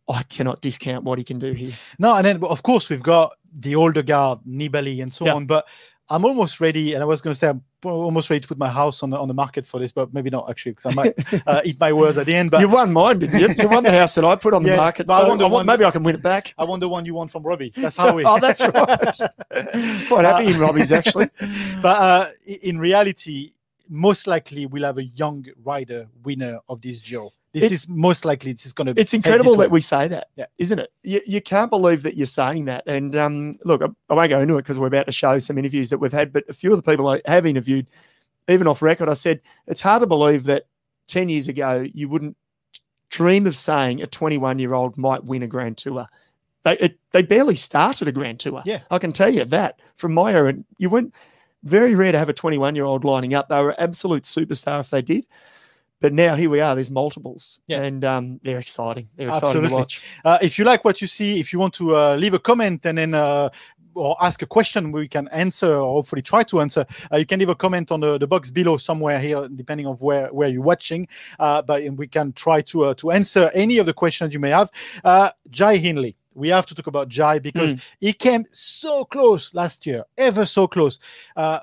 I 0.08 0.24
cannot 0.24 0.62
discount 0.62 1.03
what 1.03 1.19
he 1.19 1.24
can 1.24 1.38
do 1.38 1.53
here. 1.53 1.74
No, 2.00 2.15
and 2.15 2.25
then 2.25 2.43
of 2.43 2.63
course 2.63 2.89
we've 2.89 3.03
got 3.03 3.34
the 3.53 3.75
older 3.75 4.01
guard, 4.01 4.39
Nibali, 4.48 5.01
and 5.01 5.13
so 5.13 5.25
yeah. 5.25 5.36
on. 5.36 5.46
But 5.46 5.67
I'm 6.10 6.25
almost 6.25 6.60
ready, 6.60 6.93
and 6.93 7.03
I 7.03 7.05
was 7.05 7.22
going 7.22 7.34
to 7.34 7.38
say 7.38 7.50
I'm 7.50 7.63
almost 7.83 8.29
ready 8.29 8.41
to 8.41 8.48
put 8.48 8.57
my 8.57 8.69
house 8.69 9.03
on 9.03 9.09
the, 9.09 9.17
on 9.17 9.27
the 9.27 9.33
market 9.33 9.65
for 9.65 9.79
this, 9.79 9.91
but 9.91 10.13
maybe 10.13 10.29
not 10.29 10.50
actually, 10.50 10.74
because 10.74 10.86
I 10.91 10.93
might 10.93 11.48
uh, 11.48 11.62
eat 11.63 11.79
my 11.79 11.93
words 11.93 12.17
at 12.17 12.25
the 12.25 12.36
end. 12.36 12.51
But 12.51 12.62
you 12.62 12.69
won 12.69 12.91
mine, 12.91 13.19
didn't 13.19 13.39
you? 13.39 13.50
You 13.57 13.69
won 13.69 13.83
the 13.83 13.91
house 13.91 14.15
that 14.15 14.25
I 14.25 14.36
put 14.36 14.53
on 14.53 14.63
yeah, 14.63 14.71
the 14.71 14.77
market. 14.77 15.07
So 15.07 15.13
I 15.13 15.27
want, 15.27 15.41
I 15.41 15.48
want 15.48 15.65
maybe 15.65 15.86
I 15.86 15.91
can 15.91 16.03
win 16.03 16.15
it 16.15 16.21
back. 16.21 16.53
I 16.57 16.63
want 16.63 16.81
the 16.81 16.89
one 16.89 17.05
you 17.05 17.15
won 17.15 17.27
from 17.27 17.43
Robbie. 17.43 17.71
That's 17.75 17.98
how 17.98 18.13
we. 18.13 18.25
oh, 18.25 18.39
that's 18.39 18.62
right. 18.62 18.74
Quite 20.07 20.25
happy 20.25 20.48
uh, 20.48 20.50
in 20.50 20.59
Robbie's 20.59 20.91
actually. 20.91 21.29
But 21.81 22.01
uh, 22.01 22.29
in 22.45 22.77
reality, 22.77 23.53
most 23.88 24.27
likely 24.27 24.65
we'll 24.65 24.83
have 24.83 24.98
a 24.98 25.05
young 25.05 25.45
rider 25.63 26.07
winner 26.24 26.59
of 26.67 26.81
this 26.81 27.01
Giro. 27.01 27.31
This 27.51 27.65
it, 27.65 27.72
is 27.72 27.88
most 27.88 28.25
likely 28.25 28.51
this 28.51 28.65
is 28.65 28.74
going 28.74 28.94
to. 28.94 29.00
It's 29.00 29.13
incredible 29.13 29.56
that 29.58 29.72
we 29.72 29.82
say 29.82 30.08
that, 30.08 30.27
yeah. 30.36 30.46
isn't 30.60 30.77
it? 30.77 30.91
You, 31.01 31.20
you 31.25 31.41
can't 31.41 31.72
believe 31.72 32.03
that 32.03 32.15
you're 32.15 32.27
saying 32.27 32.65
that. 32.65 32.84
And 32.86 33.15
um, 33.15 33.58
look, 33.65 33.82
I, 33.82 33.88
I, 34.10 34.13
won't 34.13 34.29
go 34.29 34.41
into 34.41 34.56
it 34.58 34.62
because 34.62 34.77
we're 34.77 34.88
about 34.88 35.08
to 35.08 35.12
show 35.12 35.39
some 35.39 35.58
interviews 35.58 35.89
that 35.89 35.98
we've 35.98 36.13
had. 36.13 36.32
But 36.32 36.44
a 36.48 36.53
few 36.53 36.72
of 36.72 36.77
the 36.77 36.84
people 36.84 37.08
I 37.08 37.22
have 37.25 37.48
interviewed, 37.48 37.88
even 38.48 38.68
off 38.68 38.84
record, 38.84 39.10
I 39.10 39.15
said 39.15 39.41
it's 39.65 39.82
hard 39.82 40.01
to 40.01 40.08
believe 40.08 40.44
that 40.44 40.68
ten 41.08 41.27
years 41.27 41.48
ago 41.48 41.86
you 41.91 42.08
wouldn't 42.08 42.38
dream 43.10 43.48
of 43.48 43.56
saying 43.56 44.03
a 44.03 44.08
21 44.08 44.60
year 44.60 44.75
old 44.75 44.96
might 44.96 45.24
win 45.24 45.41
a 45.41 45.48
Grand 45.48 45.77
Tour. 45.77 46.08
They 46.62 46.77
it, 46.77 47.00
they 47.12 47.24
barely 47.24 47.56
started 47.56 48.08
a 48.08 48.12
Grand 48.12 48.39
Tour. 48.39 48.62
Yeah, 48.63 48.82
I 48.91 49.00
can 49.00 49.12
tell 49.12 49.29
you 49.29 49.46
that 49.46 49.79
from 49.96 50.13
my 50.13 50.34
era. 50.34 50.53
You 50.77 50.91
went 50.91 51.15
very 51.63 51.96
rare 51.96 52.12
to 52.12 52.20
have 52.20 52.29
a 52.29 52.34
21 52.34 52.75
year 52.75 52.86
old 52.86 53.03
lining 53.03 53.34
up. 53.34 53.50
They 53.50 53.60
were 53.60 53.79
absolute 53.82 54.24
superstar 54.24 54.82
if 54.82 54.91
they 54.91 55.01
did 55.01 55.25
but 56.01 56.13
now 56.13 56.36
here 56.36 56.50
we 56.50 56.60
are. 56.62 56.75
There's 56.75 56.91
multiples, 56.91 57.60
yeah. 57.68 57.82
and 57.82 58.03
um, 58.06 58.39
they're 58.44 58.60
exciting. 58.60 59.10
They're 59.15 59.29
exciting 59.29 59.48
Absolutely. 59.50 59.70
to 59.70 59.75
watch. 59.75 60.01
Uh, 60.25 60.38
if 60.41 60.58
you 60.58 60.65
like 60.65 60.86
what 60.86 61.01
you 61.01 61.08
see, 61.08 61.39
if 61.39 61.51
you 61.53 61.60
want 61.60 61.74
to 61.75 61.96
uh, 61.96 62.15
leave 62.15 62.34
a 62.34 62.39
comment 62.39 62.86
and 62.86 62.98
then 62.98 63.13
uh, 63.13 63.50
or 63.96 64.15
ask 64.22 64.41
a 64.41 64.46
question 64.46 64.91
we 64.91 65.08
can 65.08 65.27
answer 65.29 65.68
or 65.68 65.94
hopefully 65.96 66.22
try 66.22 66.44
to 66.44 66.62
answer, 66.62 66.86
uh, 67.12 67.18
you 67.18 67.25
can 67.25 67.39
leave 67.39 67.50
a 67.50 67.56
comment 67.56 67.91
on 67.91 68.00
the, 68.00 68.18
the 68.18 68.27
box 68.27 68.50
below 68.50 68.77
somewhere 68.77 69.20
here, 69.20 69.48
depending 69.56 69.86
on 69.88 69.96
where 69.98 70.27
where 70.27 70.48
you're 70.48 70.62
watching. 70.62 71.08
Uh, 71.39 71.62
but 71.62 71.84
we 71.94 72.08
can 72.08 72.32
try 72.34 72.62
to 72.62 72.86
uh, 72.86 72.94
to 72.96 73.12
answer 73.12 73.51
any 73.53 73.77
of 73.77 73.86
the 73.86 73.94
questions 73.94 74.34
you 74.34 74.39
may 74.39 74.51
have. 74.51 74.72
Uh, 75.03 75.32
Jai 75.50 75.77
Hindley. 75.77 76.15
We 76.36 76.50
have 76.50 76.65
to 76.68 76.75
talk 76.75 76.88
about 76.88 77.10
Jai 77.10 77.39
because 77.39 77.75
Mm. 77.75 77.82
he 78.00 78.13
came 78.13 78.46
so 78.51 79.03
close 79.03 79.53
last 79.53 79.86
year, 79.86 80.06
ever 80.18 80.46
so 80.46 80.68
close. 80.68 80.98
Uh, 81.36 81.60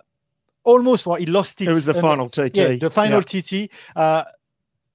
almost 0.66 1.06
well, 1.06 1.16
he 1.16 1.26
lost 1.26 1.60
it. 1.62 1.68
It 1.68 1.72
was 1.72 1.86
the 1.86 1.92
And- 1.92 2.00
final 2.00 2.28
TT. 2.28 2.56
Yeah, 2.56 2.76
the 2.76 2.90
final 2.90 3.22
Yeah. 3.26 3.40
TT. 3.40 3.70
Uh, 3.94 4.24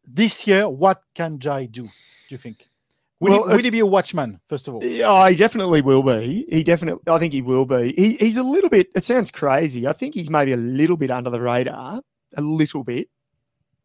this 0.06 0.46
year, 0.46 0.68
what 0.70 1.02
can 1.16 1.40
Jai 1.40 1.66
do? 1.66 1.84
Do 1.84 1.90
you 2.30 2.38
think? 2.38 2.68
Will, 3.20 3.32
Well, 3.32 3.44
he, 3.48 3.52
uh, 3.54 3.56
will 3.56 3.64
he 3.64 3.70
be 3.70 3.80
a 3.80 3.86
watchman 3.86 4.40
first 4.48 4.68
of 4.68 4.74
all? 4.76 4.82
Oh, 4.84 5.26
he 5.28 5.36
definitely 5.36 5.82
will 5.82 6.02
be. 6.04 6.46
He 6.50 6.64
definitely, 6.64 7.02
I 7.08 7.20
think 7.20 7.34
he 7.34 7.42
will 7.42 7.66
be. 7.66 7.94
He, 7.96 8.14
he's 8.16 8.38
a 8.38 8.44
little 8.44 8.70
bit. 8.70 8.90
It 8.96 9.04
sounds 9.04 9.30
crazy. 9.32 9.88
I 9.88 9.94
think 9.94 10.16
he's 10.16 10.30
maybe 10.30 10.54
a 10.54 10.58
little 10.58 10.98
bit 10.98 11.12
under 11.12 11.30
the 11.30 11.40
radar, 11.42 12.02
a 12.36 12.42
little 12.42 12.84
bit. 12.84 13.10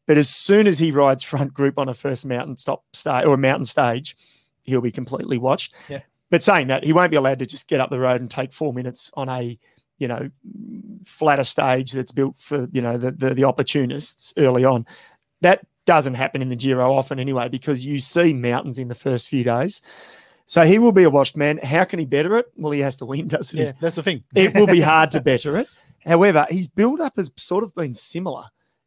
But 0.06 0.16
as 0.16 0.28
soon 0.30 0.66
as 0.66 0.78
he 0.78 0.90
rides 0.90 1.22
front 1.22 1.52
group 1.52 1.78
on 1.78 1.88
a 1.88 1.94
first 1.94 2.24
mountain 2.24 2.56
stop 2.56 2.84
stage 2.94 3.24
or 3.26 3.34
a 3.34 3.38
mountain 3.38 3.64
stage, 3.66 4.16
he'll 4.62 4.80
be 4.80 4.92
completely 4.92 5.36
watched. 5.36 5.74
Yeah. 5.88 6.00
But 6.30 6.42
saying 6.42 6.68
that, 6.68 6.84
he 6.84 6.92
won't 6.94 7.10
be 7.10 7.16
allowed 7.16 7.38
to 7.40 7.46
just 7.46 7.68
get 7.68 7.80
up 7.80 7.90
the 7.90 8.00
road 8.00 8.20
and 8.20 8.30
take 8.30 8.52
four 8.52 8.72
minutes 8.72 9.10
on 9.14 9.28
a, 9.28 9.58
you 9.98 10.08
know, 10.08 10.30
flatter 11.04 11.44
stage 11.44 11.92
that's 11.92 12.12
built 12.12 12.36
for 12.38 12.68
you 12.72 12.82
know 12.82 12.96
the 12.96 13.10
the, 13.12 13.34
the 13.34 13.44
opportunists 13.44 14.32
early 14.36 14.64
on. 14.64 14.86
That 15.42 15.66
doesn't 15.84 16.14
happen 16.14 16.42
in 16.42 16.48
the 16.48 16.56
Giro 16.56 16.94
often 16.94 17.18
anyway, 17.20 17.48
because 17.48 17.84
you 17.84 18.00
see 18.00 18.32
mountains 18.32 18.78
in 18.78 18.88
the 18.88 18.94
first 18.94 19.28
few 19.28 19.44
days. 19.44 19.80
So 20.46 20.62
he 20.62 20.78
will 20.78 20.92
be 20.92 21.02
a 21.04 21.10
watched 21.10 21.36
man. 21.36 21.58
How 21.58 21.84
can 21.84 21.98
he 21.98 22.04
better 22.04 22.36
it? 22.36 22.46
Well, 22.56 22.72
he 22.72 22.80
has 22.80 22.96
to 22.98 23.04
win, 23.06 23.28
doesn't 23.28 23.56
he? 23.56 23.64
Yeah, 23.64 23.72
that's 23.80 23.96
the 23.96 24.02
thing. 24.02 24.22
It 24.34 24.54
will 24.54 24.66
be 24.66 24.80
hard 24.80 25.10
to 25.12 25.20
better 25.32 25.56
it. 25.56 25.68
However, 26.04 26.46
his 26.48 26.68
build 26.68 27.00
up 27.00 27.16
has 27.16 27.30
sort 27.36 27.64
of 27.64 27.74
been 27.74 27.94
similar. 27.94 28.44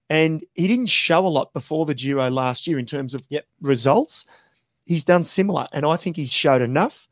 And 0.10 0.44
he 0.56 0.68
didn't 0.68 0.88
show 0.88 1.25
a 1.25 1.30
lot 1.30 1.54
before 1.54 1.86
the 1.86 1.94
Giro 1.94 2.30
last 2.30 2.66
year 2.66 2.80
in 2.80 2.86
terms 2.86 3.13
of 3.13 3.24
Yep. 3.30 3.46
results. 3.62 4.25
He's 4.86 5.06
done 5.06 5.24
similar. 5.24 5.68
And 5.72 5.86
I 5.86 5.98
think 5.98 6.16
he's 6.16 6.34
showed 6.34 6.62
enough. 6.63 7.08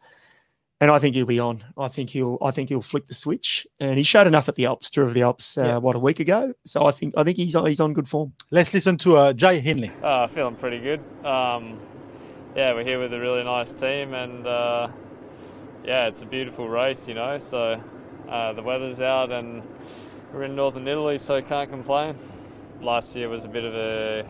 And 0.79 0.91
I 0.91 0.99
think 0.99 1.15
he'll 1.15 1.25
be 1.25 1.39
on. 1.39 1.63
I 1.75 1.87
think 1.87 2.11
he'll. 2.11 2.37
I 2.41 2.51
think 2.51 2.69
he'll 2.69 2.83
flick 2.83 3.07
the 3.07 3.15
switch. 3.15 3.65
And 3.79 3.97
he 3.97 4.03
showed 4.03 4.27
enough 4.27 4.47
at 4.47 4.55
the 4.55 4.65
Alps, 4.67 4.91
Tour 4.91 5.07
of 5.07 5.15
the 5.15 5.23
Alps, 5.23 5.57
uh, 5.57 5.63
Yeah. 5.63 5.77
what 5.77 5.95
a 5.95 5.99
week 5.99 6.19
ago. 6.19 6.53
So 6.65 6.85
I 6.85 6.91
think. 6.91 7.15
I 7.17 7.23
think 7.23 7.37
he's 7.37 7.55
on, 7.55 7.65
he's 7.65 7.79
on 7.79 7.93
good 7.93 8.07
form. 8.07 8.33
Let's 8.51 8.73
listen 8.75 8.95
to 8.99 9.17
uh, 9.17 9.33
Jai 9.33 9.55
Hindley. 9.57 9.91
Uh, 10.03 10.27
feeling 10.27 10.55
pretty 10.55 10.79
good. 10.79 10.99
Um, 11.25 11.79
yeah, 12.55 12.73
we're 12.73 12.83
here 12.83 12.99
with 12.99 13.11
a 13.13 13.19
really 13.19 13.43
nice 13.43 13.73
team, 13.73 14.13
and 14.13 14.45
uh, 14.45 14.89
yeah, 15.83 16.07
it's 16.07 16.21
a 16.21 16.27
beautiful 16.27 16.69
race, 16.69 17.07
you 17.07 17.15
know. 17.15 17.39
So 17.39 17.81
uh, 18.29 18.53
the 18.53 18.61
weather's 18.61 19.01
out, 19.01 19.31
and 19.31 19.63
we're 20.31 20.43
in 20.43 20.55
northern 20.55 20.87
Italy, 20.87 21.17
so 21.17 21.41
can't 21.41 21.71
complain. 21.71 22.17
Last 22.81 23.15
year 23.15 23.29
was 23.29 23.45
a 23.45 23.49
bit 23.49 23.63
of 23.63 23.73
a 23.73 24.25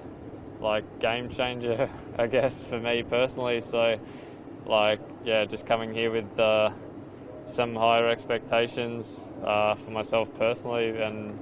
like 0.61 0.99
game 0.99 1.27
changer, 1.29 1.89
I 2.17 2.27
guess, 2.27 2.63
for 2.63 2.79
me 2.79 3.03
personally. 3.03 3.59
So 3.59 3.99
like 4.65 5.01
yeah, 5.27 5.43
just 5.43 5.65
coming 5.65 5.93
here 5.93 6.10
with 6.10 6.39
uh, 6.39 6.69
some 7.48 7.75
higher 7.75 8.07
expectations 8.07 9.25
uh, 9.43 9.75
for 9.75 9.91
myself 9.91 10.29
personally, 10.39 11.01
and 11.01 11.38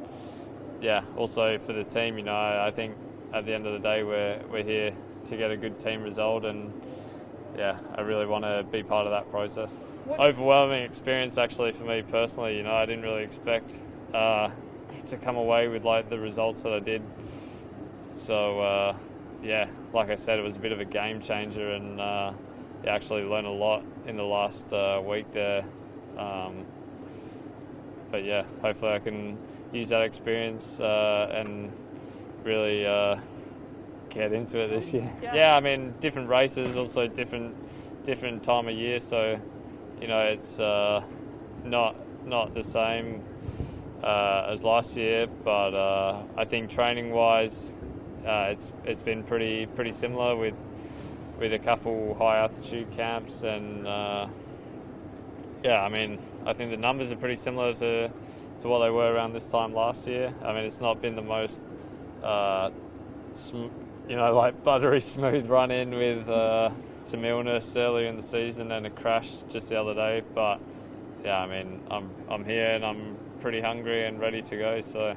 yeah, 0.82 1.04
also 1.15 1.60
for 1.60 1.74
the 1.74 1.84
team. 1.84 2.18
You 2.18 2.24
know, 2.24 2.36
I 2.36 2.72
think 2.75 2.96
at 3.32 3.46
the 3.46 3.54
end 3.54 3.68
of 3.68 3.74
the 3.74 3.80
day, 3.80 4.01
we're 4.01 4.42
we're 4.51 4.63
here 4.63 4.92
to 5.27 5.38
get 5.38 5.51
a 5.51 5.58
good 5.58 5.80
team 5.80 6.01
result, 6.01 6.46
and 6.46 6.74
yeah, 7.56 7.77
I 7.96 8.01
really 8.01 8.25
want 8.25 8.44
to 8.44 8.65
be 8.72 8.82
part 8.82 9.06
of 9.06 9.12
that 9.12 9.30
process. 9.30 9.75
Overwhelming 10.10 10.82
experience, 10.82 11.38
actually, 11.38 11.72
for 11.74 11.84
me 11.84 12.01
personally. 12.01 12.58
You 12.58 12.63
know, 12.63 12.74
I 12.74 12.88
didn't 12.88 13.04
really 13.04 13.24
expect 13.24 13.72
uh, 14.15 14.50
to 15.06 15.18
come 15.18 15.36
away 15.36 15.68
with 15.68 15.86
like 15.86 16.10
the 16.10 16.18
results 16.18 16.63
that 16.63 16.74
I 16.74 16.80
did. 16.80 17.04
So 18.13 18.62
uh, 18.62 18.96
yeah, 19.44 19.68
like 19.94 20.10
I 20.10 20.15
said, 20.15 20.39
it 20.39 20.44
was 20.44 20.56
a 20.56 20.60
bit 20.60 20.72
of 20.72 20.80
a 20.80 20.86
game 20.86 21.22
changer, 21.22 21.70
and 21.70 22.01
uh, 22.01 22.34
actually 22.88 23.24
learned 23.24 23.48
a 23.48 23.51
lot 23.51 23.84
in 24.08 24.18
the 24.18 24.24
last 24.24 24.72
uh, 24.74 25.01
week 25.06 25.32
there. 25.34 25.65
Um, 26.18 26.65
but 28.12 28.24
yeah, 28.24 28.44
hopefully 28.62 28.94
I 28.94 29.00
can 29.00 29.38
use 29.72 29.89
that 29.89 30.01
experience 30.01 30.80
uh, 30.80 31.32
and 31.34 31.72
really 32.44 32.86
uh, 32.86 33.18
get 34.10 34.32
into 34.32 34.60
it 34.60 34.70
this 34.70 34.94
year. 34.94 35.12
Yeah. 35.22 35.56
I 35.56 35.60
mean, 35.60 35.94
different 36.00 36.30
races, 36.30 36.75
also 36.75 37.08
different 37.08 37.56
different 38.04 38.44
time 38.44 38.68
of 38.68 38.75
year, 38.75 39.00
so 39.00 39.39
you 40.00 40.08
know 40.08 40.22
it's 40.22 40.60
uh, 40.60 41.04
not 41.63 41.96
not 42.25 42.54
the 42.54 42.63
same 42.63 43.24
uh, 44.04 44.50
as 44.51 44.63
last 44.63 44.96
year, 44.96 45.27
but 45.44 45.74
uh, 45.74 46.22
I 46.38 46.46
think 46.46 46.70
training 46.70 47.12
wise, 47.12 47.72
uh, 48.25 48.50
it's 48.51 48.72
it's 48.86 49.01
been 49.01 49.24
pretty 49.24 49.65
pretty 49.65 49.92
similar 49.92 50.36
with 50.36 50.54
with 51.39 51.54
a 51.54 51.60
couple 51.60 52.15
high 52.15 52.39
altitude 52.39 52.92
camps 52.92 53.44
and 53.44 53.88
uh, 53.88 54.27
yeah, 55.63 55.82
I 55.82 55.89
mean 55.89 56.20
I 56.46 56.54
think 56.54 56.72
the 56.72 56.77
numbers 56.77 57.12
are 57.12 57.15
pretty 57.15 57.36
similar 57.36 57.74
to 57.75 58.12
to 58.62 58.68
what 58.68 58.80
they 58.80 58.89
were 58.89 59.13
around 59.13 59.34
this 59.34 59.48
time 59.48 59.74
last 59.74 60.08
year. 60.08 60.34
I 60.44 60.54
mean 60.54 60.63
it's 60.63 60.80
not 60.80 61.01
been 61.01 61.15
the 61.15 61.25
most 61.25 61.60
uh, 62.24 62.72
sm- 63.34 63.68
you 64.08 64.15
know 64.15 64.34
like 64.44 64.63
buttery 64.63 65.01
smooth 65.01 65.48
run 65.48 65.72
in 65.72 65.92
with 65.92 66.30
uh, 66.30 66.70
some 67.06 67.24
illness 67.25 67.75
earlier 67.75 68.08
in 68.08 68.15
the 68.15 68.24
season 68.24 68.72
and 68.72 68.86
a 68.86 68.89
crash 68.89 69.32
just 69.50 69.70
the 69.70 69.80
other 69.80 69.94
day, 69.94 70.24
but 70.34 70.60
yeah, 71.24 71.39
I 71.39 71.48
mean 71.48 71.82
I'm 71.89 72.10
I'm 72.30 72.46
here 72.46 72.72
and 72.72 72.86
I'm 72.86 73.18
pretty 73.42 73.62
hungry 73.62 74.06
and 74.06 74.20
ready 74.20 74.42
to 74.42 74.58
go, 74.58 74.82
so 74.82 75.15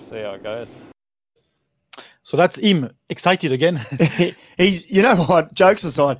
see 0.00 0.20
how 0.20 0.32
it 0.32 0.42
goes. 0.42 0.74
So 2.22 2.36
that's 2.36 2.56
him 2.58 2.90
excited 3.08 3.52
again. 3.52 3.80
he's 4.56 4.90
you 4.90 5.02
know 5.02 5.16
what 5.16 5.54
jokes 5.54 5.84
aside 5.84 6.18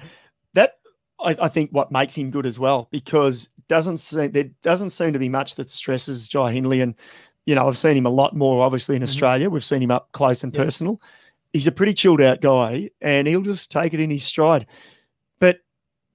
that 0.54 0.74
I, 1.20 1.36
I 1.42 1.48
think 1.48 1.70
what 1.70 1.92
makes 1.92 2.14
him 2.16 2.30
good 2.30 2.46
as 2.46 2.58
well 2.58 2.88
because 2.90 3.48
doesn't 3.68 3.98
seem 3.98 4.32
there 4.32 4.50
doesn't 4.62 4.90
seem 4.90 5.12
to 5.12 5.18
be 5.18 5.28
much 5.28 5.54
that 5.54 5.70
stresses 5.70 6.28
Jai 6.28 6.52
Hindley 6.52 6.80
and 6.80 6.94
you 7.46 7.54
know 7.54 7.68
I've 7.68 7.78
seen 7.78 7.96
him 7.96 8.06
a 8.06 8.10
lot 8.10 8.34
more 8.36 8.62
obviously 8.64 8.96
in 8.96 9.02
Mhm. 9.02 9.06
Australia 9.06 9.48
we've 9.50 9.64
seen 9.64 9.82
him 9.82 9.90
up 9.90 10.10
close 10.12 10.42
and 10.42 10.52
Yeah. 10.54 10.64
personal 10.64 11.00
he's 11.52 11.66
a 11.66 11.72
pretty 11.72 11.94
chilled 11.94 12.20
out 12.20 12.40
guy 12.40 12.90
and 13.00 13.28
he'll 13.28 13.42
just 13.42 13.70
take 13.70 13.94
it 13.94 14.00
in 14.00 14.10
his 14.10 14.24
stride 14.24 14.66
but 15.38 15.58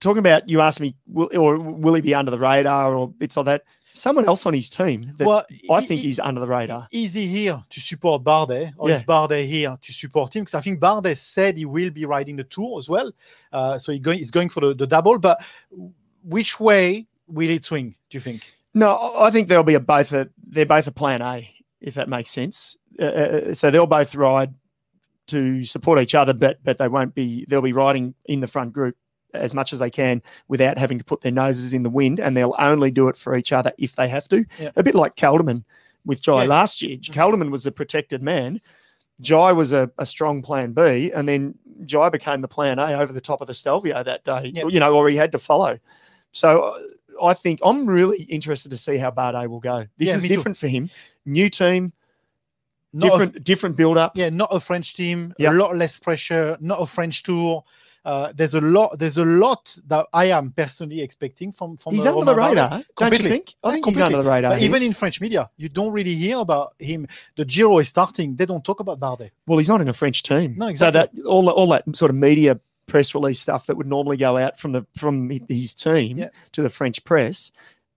talking 0.02 0.20
about 0.20 0.48
you 0.50 0.62
asked 0.62 0.82
me 0.82 0.96
will 1.08 1.30
or 1.36 1.58
will 1.58 1.94
he 1.94 2.02
be 2.02 2.14
under 2.14 2.30
the 2.32 2.38
radar 2.40 2.94
or 2.94 3.08
bits 3.08 3.38
like 3.38 3.46
that 3.46 3.64
someone 3.98 4.26
else 4.26 4.46
on 4.46 4.54
his 4.54 4.70
team 4.70 5.14
that 5.18 5.26
well, 5.28 5.46
I 5.70 5.82
think 5.82 6.02
he's 6.02 6.20
under 6.20 6.40
the 6.40 6.48
radar 6.48 6.88
Is 6.92 7.14
he 7.14 7.28
here 7.28 7.62
to 7.70 7.80
support 7.80 8.24
Bardet, 8.24 8.74
or 8.78 8.90
is 8.90 9.02
Yeah. 9.02 9.06
Bardet 9.06 9.48
here 9.48 9.78
to 9.82 9.94
support 9.94 10.36
him? 10.36 10.44
Because 10.44 10.56
I 10.56 10.62
think 10.62 10.80
Bardet 10.80 11.18
said 11.18 11.58
he 11.58 11.66
will 11.66 11.90
be 11.90 12.06
riding 12.06 12.36
the 12.38 12.44
tour 12.44 12.78
as 12.78 12.90
well, 12.90 13.12
uh, 13.52 13.78
so 13.80 13.92
he 13.92 14.00
going, 14.00 14.20
he's 14.20 14.32
going 14.32 14.50
for 14.50 14.62
the, 14.62 14.74
the 14.74 14.88
double. 14.88 15.18
But 15.18 15.44
which 16.24 16.60
way 16.60 17.08
will 17.28 17.50
it 17.50 17.64
swing? 17.64 17.96
Do 18.10 18.18
you 18.18 18.22
think? 18.22 18.44
No, 18.74 19.14
I 19.20 19.32
think 19.32 19.48
they'll 19.48 19.64
be 19.64 19.74
a 19.74 19.80
both 19.80 20.14
a 20.14 20.30
they're 20.48 20.66
both 20.66 20.88
a 20.88 20.92
plan 20.92 21.22
A, 21.22 21.50
if 21.82 21.96
that 21.96 22.10
makes 22.10 22.30
sense. 22.30 22.78
Uh, 23.00 23.06
Uh, 23.06 23.54
so 23.54 23.70
they'll 23.72 23.88
both 23.88 24.16
ride 24.16 24.54
to 25.28 25.66
support 25.66 26.00
each 26.00 26.16
other, 26.16 26.34
but 26.34 26.58
but 26.64 26.78
they 26.78 26.88
won't 26.88 27.14
be 27.16 27.46
they'll 27.48 27.62
be 27.62 27.74
riding 27.74 28.14
in 28.26 28.40
the 28.40 28.48
front 28.48 28.74
group 28.74 28.96
as 29.34 29.54
much 29.54 29.74
as 29.74 29.80
they 29.80 29.90
can 29.90 30.22
without 30.48 30.78
having 30.78 30.98
to 30.98 31.04
put 31.04 31.22
their 31.22 31.32
noses 31.32 31.74
in 31.74 31.84
the 31.84 31.90
wind, 31.90 32.20
and 32.20 32.36
they'll 32.36 32.56
only 32.60 32.92
do 32.92 33.08
it 33.10 33.18
for 33.18 33.36
each 33.36 33.52
other 33.52 33.72
if 33.78 33.96
they 33.96 34.08
have 34.08 34.28
to. 34.30 34.46
Yeah. 34.60 34.72
A 34.76 34.84
bit 34.84 34.96
like 34.96 35.16
Kelderman 35.16 35.64
with 36.06 36.22
Jai 36.22 36.44
Yeah. 36.44 36.50
last 36.50 36.82
year. 36.82 36.98
Mhm. 36.98 37.14
Kelderman 37.14 37.52
was 37.52 37.64
the 37.64 37.72
protected 37.72 38.22
man. 38.24 38.62
Jai 39.20 39.52
was 39.52 39.74
a, 39.74 39.92
a 39.98 40.06
strong 40.06 40.42
plan 40.42 40.74
B, 40.74 41.12
and 41.12 41.28
then 41.28 41.56
Jai 41.86 42.10
became 42.10 42.42
the 42.42 42.48
plan 42.48 42.80
A 42.80 42.94
over 43.00 43.12
the 43.12 43.22
top 43.22 43.42
of 43.42 43.48
the 43.48 43.54
Stelvio 43.54 44.04
that 44.04 44.24
day, 44.24 44.52
Yep. 44.56 44.68
you 44.72 44.80
know, 44.80 44.94
or 44.96 45.10
he 45.10 45.16
had 45.16 45.32
to 45.32 45.40
follow. 45.40 45.78
So 46.32 46.62
uh, 46.62 46.80
I 47.26 47.34
think 47.34 47.60
I'm 47.64 47.86
really 47.88 48.24
interested 48.24 48.70
to 48.70 48.78
see 48.78 48.98
how 48.98 49.10
Bardet 49.12 49.48
will 49.48 49.60
go. 49.60 49.86
This 49.98 50.10
Yeah, 50.10 50.16
is 50.18 50.24
me 50.24 50.30
too. 50.30 50.36
different 50.36 50.58
for 50.58 50.68
him. 50.68 50.90
New 51.26 51.50
team, 51.50 51.94
Not 52.98 53.08
a- 53.08 53.10
different 53.12 53.44
different 53.44 53.76
build 53.78 53.98
up. 53.98 54.12
yeah, 54.16 54.30
not 54.30 54.50
a 54.52 54.60
French 54.60 54.96
team, 54.96 55.34
Yeah. 55.38 55.52
a 55.52 55.54
lot 55.54 55.76
less 55.76 55.98
pressure, 55.98 56.58
not 56.60 56.82
a 56.82 56.86
French 56.86 57.24
tour. 57.24 57.64
Uh, 58.06 58.32
there's 58.34 58.54
a 58.56 58.62
lot. 58.62 58.98
There's 58.98 59.18
a 59.18 59.26
lot 59.26 59.78
that 59.88 60.06
I 60.14 60.26
am 60.32 60.52
personally 60.52 61.02
expecting 61.02 61.52
from 61.52 61.76
from. 61.76 61.94
He's 61.94 62.06
uh, 62.06 62.14
under 62.14 62.24
the 62.26 62.36
radar, 62.36 62.70
don't 62.70 62.80
you 62.80 62.86
Completely. 62.96 63.30
think? 63.30 63.56
I 63.62 63.72
think 63.74 63.86
he's 63.86 64.00
under 64.00 64.24
the 64.24 64.30
radar. 64.30 64.58
Even 64.60 64.82
in 64.82 64.94
French 64.94 65.20
media, 65.20 65.50
you 65.58 65.68
don't 65.68 65.92
really 65.92 66.16
hear 66.16 66.38
about 66.38 66.74
him. 66.80 67.06
The 67.36 67.44
Giro 67.44 67.80
is 67.80 67.90
starting. 67.90 68.38
They 68.38 68.46
don't 68.46 68.64
talk 68.64 68.80
about 68.80 68.98
Bardet. 69.00 69.32
well, 69.46 69.58
he's 69.58 69.68
not 69.68 69.82
in 69.82 69.90
a 69.90 69.94
French 69.94 70.24
team. 70.24 70.56
No, 70.58 70.68
exactly. 70.68 71.02
So 71.02 71.08
that 71.22 71.28
all 71.28 71.50
all 71.50 71.68
that 71.68 71.84
sort 71.98 72.10
of 72.10 72.16
media 72.16 72.60
press 72.86 73.14
release 73.14 73.42
stuff 73.42 73.66
that 73.66 73.76
would 73.76 73.88
normally 73.88 74.16
go 74.16 74.38
out 74.38 74.58
from 74.58 74.72
the 74.72 74.86
from 74.96 75.30
his 75.50 75.74
team 75.74 76.18
Yeah. 76.20 76.30
to 76.54 76.62
the 76.62 76.70
French 76.70 77.04
press. 77.04 77.52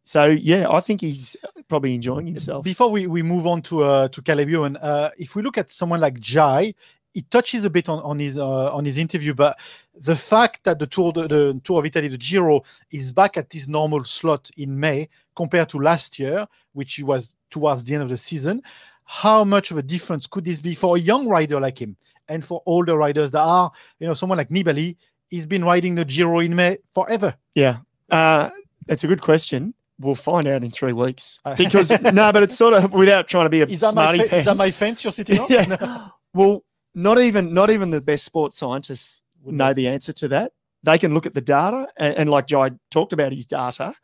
So 0.04 0.24
yeah, 0.24 0.68
I 0.70 0.80
think 0.80 1.02
he's 1.02 1.36
probably 1.68 1.94
enjoying 1.94 2.26
himself. 2.26 2.64
Before 2.64 2.90
we, 2.90 3.06
we 3.06 3.22
move 3.22 3.46
on 3.46 3.62
to 3.62 3.82
uh, 3.82 4.08
to 4.08 4.22
Caleb 4.22 4.48
Ewan, 4.48 4.76
uh, 4.76 5.10
if 5.18 5.36
we 5.36 5.42
look 5.42 5.58
at 5.58 5.70
someone 5.70 6.00
like 6.00 6.18
Jai, 6.20 6.74
he 7.12 7.22
touches 7.22 7.64
a 7.64 7.70
bit 7.70 7.88
on, 7.88 7.98
on 8.00 8.18
his 8.18 8.38
uh, 8.38 8.74
on 8.74 8.84
his 8.84 8.98
interview, 8.98 9.34
but 9.34 9.58
the 9.94 10.16
fact 10.16 10.64
that 10.64 10.78
the 10.78 10.86
Tour 10.86 11.12
the, 11.12 11.28
the 11.28 11.60
Tour 11.64 11.80
of 11.80 11.86
Italy, 11.86 12.08
the 12.08 12.18
Giro, 12.18 12.62
is 12.90 13.12
back 13.12 13.36
at 13.36 13.50
this 13.50 13.68
normal 13.68 14.04
slot 14.04 14.50
in 14.56 14.78
May 14.78 15.08
compared 15.36 15.68
to 15.70 15.78
last 15.78 16.18
year, 16.18 16.46
which 16.72 16.98
was 17.00 17.34
towards 17.50 17.84
the 17.84 17.94
end 17.94 18.02
of 18.02 18.08
the 18.08 18.16
season, 18.16 18.62
how 19.04 19.44
much 19.44 19.70
of 19.70 19.78
a 19.78 19.82
difference 19.82 20.26
could 20.26 20.44
this 20.44 20.60
be 20.60 20.74
for 20.74 20.96
a 20.96 21.00
young 21.00 21.28
rider 21.28 21.58
like 21.58 21.80
him 21.80 21.96
and 22.28 22.44
for 22.44 22.62
older 22.64 22.96
riders 22.96 23.32
that 23.32 23.42
are, 23.42 23.72
you 23.98 24.06
know, 24.06 24.14
someone 24.14 24.38
like 24.38 24.50
Nibali, 24.50 24.96
he's 25.28 25.46
been 25.46 25.64
riding 25.64 25.96
the 25.96 26.04
Giro 26.04 26.38
in 26.38 26.54
May 26.54 26.78
forever. 26.94 27.34
Yeah, 27.54 27.78
uh, 28.10 28.50
that's 28.86 29.02
a 29.02 29.08
good 29.08 29.20
question. 29.20 29.74
We'll 30.00 30.14
find 30.14 30.48
out 30.48 30.64
in 30.64 30.70
three 30.70 30.94
weeks 30.94 31.40
oh. 31.44 31.54
because 31.54 31.90
no, 32.02 32.32
but 32.32 32.42
it's 32.42 32.56
sort 32.56 32.72
of 32.72 32.92
without 32.92 33.28
trying 33.28 33.44
to 33.44 33.50
be 33.50 33.60
a 33.60 33.66
Is 33.66 33.80
smarty 33.80 34.26
fe- 34.26 34.38
is 34.38 34.44
that 34.46 34.56
my 34.56 34.70
fence 34.70 35.04
you're 35.04 35.12
sitting 35.12 35.38
on? 35.38 35.46
yeah. 35.50 36.08
Well, 36.32 36.64
not 36.94 37.18
even 37.20 37.52
not 37.52 37.70
even 37.70 37.90
the 37.90 38.00
best 38.00 38.24
sports 38.24 38.58
scientists 38.58 39.22
Would 39.42 39.54
know 39.54 39.66
know. 39.68 39.72
the 39.74 39.88
answer 39.88 40.12
to 40.14 40.28
that. 40.28 40.52
They 40.82 40.96
can 40.96 41.12
look 41.12 41.26
at 41.26 41.34
the 41.34 41.42
data, 41.42 41.86
and, 41.98 42.14
and 42.14 42.30
like 42.30 42.46
Jai 42.46 42.70
talked 42.90 43.12
about 43.12 43.32
his 43.32 43.44
data 43.44 43.94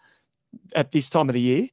at 0.74 0.92
this 0.92 1.08
time 1.08 1.28
of 1.30 1.32
the 1.32 1.40
year, 1.40 1.68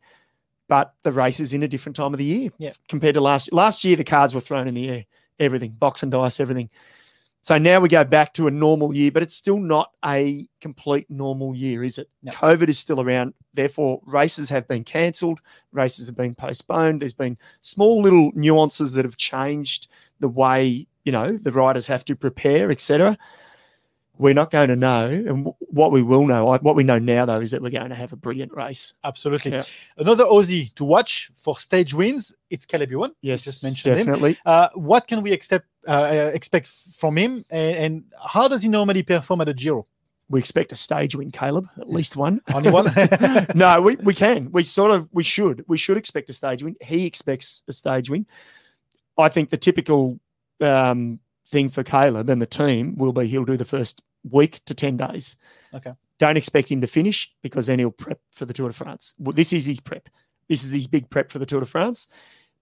but 0.69 0.93
the 1.03 1.11
race 1.11 1.41
is 1.41 1.53
in 1.53 1.61
a 1.63 1.67
different 1.67 1.97
time 1.97 2.13
of 2.13 2.17
the 2.17 2.23
year 2.25 2.49
Yeah. 2.57 2.73
compared 2.87 3.15
to 3.15 3.21
last 3.21 3.51
last 3.51 3.83
year. 3.83 3.97
The 3.97 4.05
cards 4.05 4.33
were 4.33 4.41
thrown 4.41 4.67
in 4.69 4.73
the 4.75 4.89
air, 4.89 5.05
everything, 5.39 5.71
box 5.71 6.01
and 6.01 6.11
dice, 6.11 6.39
everything. 6.39 6.69
So 7.43 7.57
now 7.57 7.81
we 7.81 7.89
go 7.89 8.05
back 8.05 8.33
to 8.35 8.47
a 8.47 8.51
normal 8.51 8.95
year, 8.95 9.11
but 9.11 9.21
it's 9.21 9.35
still 9.35 9.59
not 9.59 9.91
a 10.05 10.47
complete 10.61 11.09
normal 11.09 11.53
year, 11.53 11.83
is 11.83 11.97
it? 11.97 12.09
No. 12.23 12.31
COVID 12.31 12.69
is 12.69 12.79
still 12.79 13.01
around. 13.01 13.33
Therefore, 13.53 14.01
races 14.05 14.47
have 14.47 14.65
been 14.69 14.85
cancelled, 14.85 15.41
races 15.73 16.07
have 16.07 16.15
been 16.15 16.35
postponed. 16.35 17.01
There's 17.01 17.11
been 17.11 17.37
small 17.59 18.01
little 18.01 18.31
nuances 18.33 18.93
that 18.93 19.03
have 19.03 19.17
changed 19.17 19.89
the 20.21 20.29
way 20.29 20.87
you 21.03 21.11
know 21.11 21.37
the 21.37 21.51
riders 21.51 21.85
have 21.87 22.05
to 22.05 22.15
prepare, 22.15 22.71
etc. 22.71 23.17
We're 24.17 24.33
not 24.33 24.49
going 24.49 24.69
to 24.69 24.77
know, 24.77 25.09
and 25.09 25.53
what 25.59 25.91
we 25.91 26.01
will 26.01 26.25
know, 26.25 26.45
what 26.45 26.75
we 26.75 26.83
know 26.83 26.99
now 26.99 27.25
though, 27.25 27.41
is 27.41 27.51
that 27.51 27.61
we're 27.61 27.71
going 27.71 27.89
to 27.89 27.95
have 27.95 28.13
a 28.13 28.15
brilliant 28.15 28.53
race. 28.53 28.93
Absolutely. 29.03 29.51
Yeah. 29.51 29.63
Another 29.97 30.23
Aussie 30.23 30.73
to 30.75 30.85
watch 30.85 31.29
for 31.35 31.57
stage 31.57 31.93
wins. 31.93 32.33
It's 32.49 32.65
Caleb 32.65 32.91
Ewan. 32.91 33.15
Yes, 33.21 33.43
just 33.43 33.65
mentioned 33.65 33.97
definitely. 33.97 34.37
Uh, 34.45 34.69
what 34.75 35.07
can 35.07 35.23
we 35.23 35.33
expect 35.33 35.65
uh, 35.87 35.91
uh, 35.91 36.31
expect 36.33 36.67
from 36.67 37.17
him, 37.17 37.45
and, 37.49 37.75
and 37.75 38.03
how 38.27 38.47
does 38.47 38.63
he 38.63 38.69
normally 38.69 39.03
perform 39.03 39.41
at 39.41 39.49
a 39.49 39.53
Giro? 39.53 39.87
We 40.29 40.39
expect 40.39 40.71
a 40.71 40.75
stage 40.75 41.15
win, 41.15 41.31
Caleb, 41.31 41.67
at 41.77 41.89
least 41.89 42.15
one. 42.15 42.41
Only 42.53 42.71
one? 42.71 42.85
no, 43.55 43.81
we, 43.81 43.97
we 43.97 44.13
can. 44.13 44.51
We 44.51 44.63
sort 44.63 44.91
of 44.91 45.09
we 45.11 45.23
should. 45.23 45.63
We 45.67 45.77
should 45.77 45.97
expect 45.97 46.29
a 46.29 46.33
stage 46.33 46.63
win. 46.63 46.75
He 46.81 47.05
expects 47.05 47.63
a 47.67 47.73
stage 47.73 48.09
win. 48.09 48.25
I 49.17 49.29
think 49.29 49.49
the 49.49 49.57
typical 49.57 50.19
um, 50.59 51.19
thing 51.49 51.69
for 51.69 51.83
Caleb 51.83 52.29
and 52.29 52.41
the 52.41 52.47
team 52.47 52.95
will 52.95 53.13
be 53.13 53.27
he'll 53.27 53.45
do 53.45 53.57
the 53.57 53.65
first 53.65 54.01
week 54.29 54.63
to 54.65 54.73
10 54.73 54.97
days. 54.97 55.37
Okay. 55.73 55.91
Don't 56.19 56.37
expect 56.37 56.69
him 56.69 56.81
to 56.81 56.87
finish 56.87 57.31
because 57.41 57.67
then 57.67 57.79
he'll 57.79 57.91
prep 57.91 58.19
for 58.31 58.45
the 58.45 58.53
Tour 58.53 58.69
de 58.69 58.73
France. 58.73 59.13
Well, 59.19 59.33
this 59.33 59.53
is 59.53 59.65
his 59.65 59.79
prep. 59.79 60.09
This 60.47 60.63
is 60.63 60.71
his 60.71 60.87
big 60.87 61.09
prep 61.09 61.31
for 61.31 61.39
the 61.39 61.45
Tour 61.45 61.59
de 61.59 61.65
France. 61.65 62.07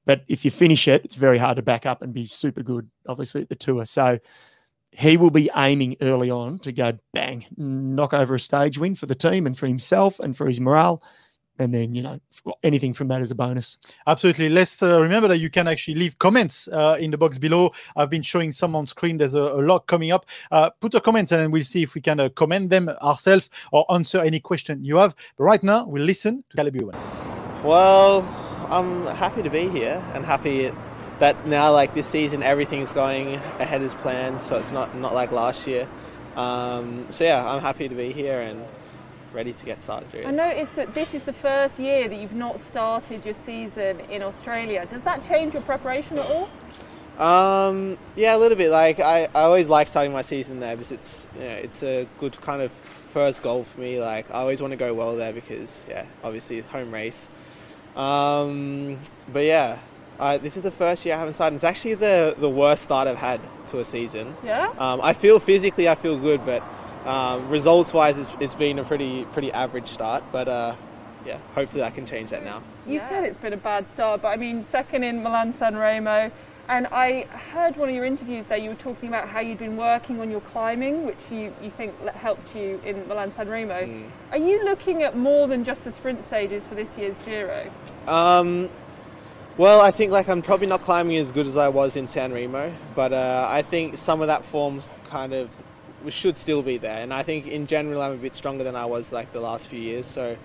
But 0.06 0.24
if 0.28 0.44
you 0.44 0.52
finish 0.52 0.88
it, 0.88 1.06
it's 1.06 1.16
very 1.16 1.38
hard 1.38 1.58
to 1.58 1.62
back 1.62 1.86
up 1.86 2.02
and 2.02 2.14
be 2.14 2.26
super 2.26 2.64
good, 2.64 2.90
obviously, 3.08 3.42
at 3.42 3.50
the 3.50 3.56
Tour. 3.56 3.86
So 3.86 4.20
he 4.92 5.18
will 5.18 5.30
be 5.30 5.50
aiming 5.56 5.98
early 6.02 6.30
on 6.30 6.60
to 6.60 6.72
go 6.72 6.98
bang, 7.14 7.46
knock 7.58 8.14
over 8.14 8.36
a 8.36 8.40
stage 8.40 8.78
win 8.78 8.96
for 8.96 9.06
the 9.06 9.16
team 9.16 9.46
and 9.46 9.58
for 9.58 9.68
himself 9.68 10.20
and 10.20 10.36
for 10.36 10.48
his 10.48 10.60
morale. 10.60 11.02
And 11.60 11.72
then, 11.72 11.94
you 11.94 12.02
know, 12.02 12.20
anything 12.64 12.92
from 12.92 13.08
that 13.10 13.22
is 13.22 13.30
a 13.30 13.36
bonus. 13.36 13.78
Absolutely. 14.08 14.50
Let's 14.50 14.82
uh, 14.82 15.00
remember 15.00 15.28
that 15.28 15.38
you 15.38 15.50
can 15.50 15.68
actually 15.68 15.94
leave 15.96 16.18
comments 16.18 16.68
uh, 16.70 16.98
in 17.00 17.12
the 17.12 17.18
box 17.18 17.38
below. 17.38 17.72
I've 17.96 18.10
been 18.10 18.24
showing 18.24 18.52
some 18.52 18.76
on 18.76 18.88
screen. 18.88 19.18
There's 19.18 19.36
a, 19.36 19.42
a 19.42 19.62
lot 19.62 19.86
coming 19.86 20.12
up. 20.12 20.26
Uh, 20.50 20.72
put 20.80 20.96
a 20.96 21.02
comment 21.02 21.32
and 21.32 21.54
we'll 21.54 21.64
see 21.64 21.84
if 21.84 21.94
we 21.94 22.02
can 22.02 22.20
uh, 22.20 22.30
comment 22.30 22.72
them 22.72 22.90
ourselves 23.04 23.50
or 23.72 23.86
answer 23.94 24.20
any 24.20 24.40
question 24.40 24.84
you 24.84 24.98
have. 24.98 25.14
But 25.38 25.44
right 25.44 25.64
now, 25.64 25.86
we'll 25.86 26.04
listen 26.04 26.44
to 26.50 26.58
Caleb 26.58 26.78
Ewan. 26.78 26.96
Well, 27.64 28.22
I'm 28.72 29.06
happy 29.06 29.44
to 29.44 29.50
be 29.50 29.68
here 29.68 30.02
and 30.14 30.26
happy 30.26 30.72
that 31.20 31.46
now, 31.46 31.74
like 31.74 31.94
this 31.94 32.08
season, 32.08 32.42
everything's 32.42 32.94
going 32.94 33.36
ahead 33.60 33.82
as 33.82 33.94
planned. 33.94 34.42
So 34.42 34.56
it's 34.58 34.72
not 34.72 34.98
not 34.98 35.14
like 35.14 35.32
last 35.32 35.68
year. 35.68 35.88
Um, 36.36 37.06
so 37.10 37.26
yeah, 37.26 37.48
I'm 37.48 37.62
happy 37.62 37.90
to 37.90 37.96
be 37.96 38.14
here 38.14 38.40
and 38.40 38.66
ready 39.34 39.52
to 39.52 39.66
get 39.66 39.82
started. 39.82 40.08
Really. 40.14 40.26
I 40.26 40.32
noticed 40.32 40.76
that 40.78 40.94
this 40.94 41.14
is 41.14 41.24
the 41.24 41.34
first 41.34 41.80
year 41.80 42.08
that 42.08 42.16
you've 42.16 42.34
not 42.34 42.60
started 42.62 43.26
your 43.26 43.34
season 43.34 44.00
in 44.10 44.22
Australia. 44.22 44.88
Does 44.90 45.04
that 45.04 45.26
change 45.28 45.54
your 45.54 45.64
preparation 45.64 46.18
at 46.18 46.26
all? 46.26 46.50
Um, 47.20 47.98
yeah, 48.16 48.36
a 48.36 48.40
little 48.40 48.58
bit. 48.58 48.72
Like 48.72 49.02
I, 49.02 49.26
I 49.36 49.42
always 49.42 49.68
like 49.68 49.90
starting 49.90 50.14
my 50.14 50.22
season 50.22 50.62
there 50.62 50.78
because 50.78 50.94
it's 50.94 51.28
you 51.36 51.42
know, 51.42 51.56
it's 51.56 51.84
a 51.84 52.08
good 52.20 52.40
kind 52.40 52.62
of 52.62 52.72
first 53.14 53.44
goal 53.44 53.66
for 53.66 53.82
me. 53.82 54.00
Like 54.00 54.32
I 54.32 54.36
always 54.36 54.62
want 54.62 54.72
to 54.72 54.78
go 54.78 54.94
well 54.94 55.18
there 55.18 55.34
because 55.34 55.82
yeah, 55.90 56.06
obviously 56.24 56.58
it's 56.58 56.68
home 56.68 56.94
race. 56.94 57.28
Um, 57.96 59.00
but 59.32 59.44
yeah, 59.44 59.80
I, 60.20 60.38
this 60.38 60.56
is 60.56 60.64
the 60.64 60.72
first 60.72 61.06
year 61.06 61.16
I 61.16 61.18
haven't 61.18 61.34
started. 61.34 61.56
It's 61.56 61.64
actually 61.64 61.96
the 61.96 62.36
the 62.38 62.50
worst 62.50 62.84
start 62.84 63.08
I've 63.08 63.18
had 63.18 63.42
to 63.68 63.80
a 63.80 63.86
season. 63.86 64.36
Yeah. 64.44 64.74
Um, 64.78 65.02
I 65.02 65.14
feel 65.14 65.40
physically 65.40 65.90
I 65.90 65.96
feel 65.96 66.18
good, 66.18 66.46
but 66.46 66.64
um, 67.06 67.50
results 67.50 67.94
wise 67.94 68.18
it's, 68.18 68.32
it's 68.40 68.56
been 68.56 68.80
a 68.80 68.84
pretty 68.84 69.26
pretty 69.34 69.52
average 69.52 69.88
start. 69.88 70.24
But 70.32 70.48
uh, 70.48 70.76
yeah, 71.26 71.40
hopefully 71.54 71.84
I 71.84 71.92
can 71.92 72.06
change 72.06 72.30
that 72.30 72.44
now. 72.44 72.62
You 72.86 73.00
said 73.00 73.24
it's 73.24 73.38
been 73.38 73.54
a 73.54 73.58
bad 73.58 73.88
start, 73.88 74.22
but 74.22 74.30
I 74.30 74.38
mean, 74.38 74.64
second 74.64 75.04
in 75.04 75.24
Milan 75.24 75.54
San 75.54 75.76
Remo. 75.76 76.32
And 76.68 76.88
I 76.88 77.24
heard 77.24 77.76
one 77.76 77.90
of 77.90 77.96
your 77.96 78.06
interviews 78.06 78.46
there, 78.46 78.58
you 78.58 78.70
were 78.70 78.76
talking 78.76 79.10
about 79.10 79.28
how 79.28 79.40
you'd 79.40 79.58
been 79.58 79.76
working 79.76 80.22
on 80.22 80.32
your 80.32 80.42
climbing, 80.42 81.06
which 81.06 81.20
you, 81.30 81.54
you 81.62 81.70
think 81.72 81.94
helped 82.08 82.56
you 82.56 82.80
in 82.86 83.08
Milan 83.08 83.32
San 83.32 83.50
Remo. 83.50 83.90
Are 84.32 84.38
you 84.38 84.64
looking 84.64 85.04
at 85.04 85.18
more 85.18 85.48
than 85.48 85.64
just 85.64 85.84
the 85.84 85.92
sprint 85.92 86.24
stages 86.24 86.66
for 86.66 86.76
this 86.76 86.98
year's 86.98 87.18
Giro? 87.26 87.70
Um, 88.08 88.70
well, 89.58 89.82
I 89.82 89.92
think 89.92 90.12
like 90.12 90.30
I'm 90.30 90.42
probably 90.42 90.68
not 90.68 90.82
climbing 90.82 91.18
as 91.18 91.32
good 91.32 91.46
as 91.46 91.58
I 91.58 91.68
was 91.68 91.98
in 91.98 92.08
San 92.08 92.32
Remo, 92.32 92.74
but 92.96 93.12
uh, 93.12 93.48
I 93.50 93.64
think 93.64 93.98
some 93.98 94.22
of 94.22 94.28
that 94.28 94.46
form's 94.46 94.90
kind 95.10 95.34
of 95.34 95.50
should 96.08 96.38
still 96.38 96.62
be 96.64 96.78
there, 96.78 97.02
and 97.02 97.14
I 97.14 97.22
think 97.22 97.48
in 97.48 97.68
general 97.68 98.02
I'm 98.02 98.14
a 98.14 98.18
bit 98.18 98.36
stronger 98.36 98.64
than 98.64 98.76
I 98.76 98.86
was 98.86 99.12
like 99.12 99.34
the 99.34 99.42
last 99.42 99.68
few 99.68 99.80
years. 99.80 100.06
So 100.06 100.38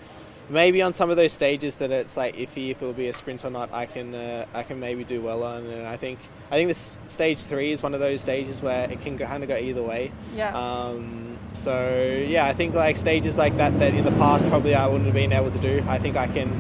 maybe 0.49 0.83
on 0.83 0.93
some 0.93 1.11
of 1.11 1.17
those 1.17 1.33
stages 1.33 1.77
that 1.77 1.91
it's 1.91 2.17
like 2.17 2.37
iffy 2.37 2.71
if 2.71 2.81
it 2.81 2.85
will 2.85 2.93
be 2.93 3.09
a 3.09 3.13
sprint 3.13 3.45
or 3.45 3.51
not, 3.51 3.73
I 3.73 3.87
can 3.87 4.15
uh, 4.15 4.47
I 4.55 4.63
can 4.63 4.79
maybe 4.81 5.05
do 5.05 5.21
well 5.21 5.43
on, 5.43 5.67
and 5.67 5.87
I 5.87 5.97
think 5.97 6.19
I 6.51 6.57
think 6.57 6.69
this 6.69 6.99
stage 7.07 7.43
three 7.43 7.73
is 7.73 7.83
one 7.83 7.95
of 7.95 8.01
those 8.01 8.21
stages 8.21 8.61
where 8.63 8.91
it 8.91 9.01
can 9.03 9.19
kind 9.19 9.43
of 9.43 9.49
go 9.49 9.57
either 9.57 9.83
way. 9.83 10.13
Yeah. 10.35 10.57
Um, 10.57 11.39
so 11.53 12.25
yeah, 12.29 12.47
I 12.47 12.53
think 12.53 12.75
like 12.75 12.97
stages 12.97 13.37
like 13.37 13.57
that 13.57 13.79
that 13.79 13.95
in 13.95 14.05
the 14.05 14.13
past 14.13 14.49
probably 14.49 14.75
I 14.75 14.87
wouldn't 14.87 15.07
have 15.07 15.15
been 15.15 15.33
able 15.33 15.51
to 15.51 15.59
do. 15.59 15.85
I 15.89 15.99
think 15.99 16.17
I 16.17 16.27
can 16.29 16.51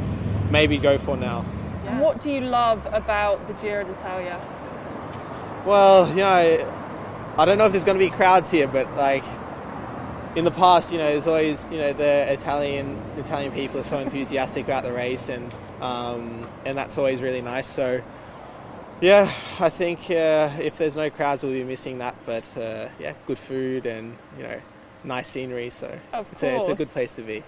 maybe 0.50 0.78
go 0.78 0.98
for 0.98 1.16
now. 1.16 1.44
And 1.86 2.00
what 2.00 2.20
do 2.20 2.30
you 2.30 2.40
love 2.40 2.84
about 2.92 3.46
the 3.46 3.54
Giro 3.54 3.84
d'Italia? 3.84 4.40
Well, 5.64 6.08
you 6.10 6.16
know, 6.16 6.72
I 7.38 7.44
don't 7.44 7.58
know 7.58 7.66
if 7.66 7.72
there's 7.72 7.84
going 7.84 7.98
to 7.98 8.04
be 8.04 8.10
crowds 8.10 8.50
here, 8.50 8.66
but 8.66 8.90
like 8.96 9.24
in 10.36 10.44
the 10.44 10.50
past, 10.50 10.92
you 10.92 10.98
know, 10.98 11.10
there's 11.10 11.26
always 11.26 11.66
you 11.72 11.78
know 11.78 11.92
the 11.92 12.30
Italian 12.32 13.00
Italian 13.16 13.52
people 13.52 13.80
are 13.80 13.84
so 13.84 13.98
enthusiastic 13.98 14.64
about 14.66 14.84
the 14.84 14.92
race, 14.92 15.28
and 15.28 15.52
um, 15.80 16.46
and 16.64 16.76
that's 16.78 16.98
always 16.98 17.20
really 17.20 17.42
nice. 17.42 17.66
So. 17.66 18.02
Yeah, 18.98 19.30
I 19.60 19.68
think 19.68 20.10
uh, 20.10 20.48
if 20.58 20.78
there's 20.78 20.96
no 20.96 21.10
crowds, 21.10 21.42
we'll 21.42 21.52
be 21.52 21.64
missing 21.64 21.98
that. 21.98 22.16
But 22.24 22.44
uh, 22.56 22.88
yeah, 22.98 23.12
good 23.26 23.38
food 23.38 23.84
and 23.84 24.16
you 24.38 24.42
know, 24.42 24.58
nice 25.04 25.28
scenery. 25.28 25.68
So 25.68 25.98
it's 26.32 26.42
a, 26.42 26.56
it's 26.60 26.68
a 26.70 26.74
good 26.74 26.88
place 26.88 27.12
to 27.16 27.22
be. 27.22 27.42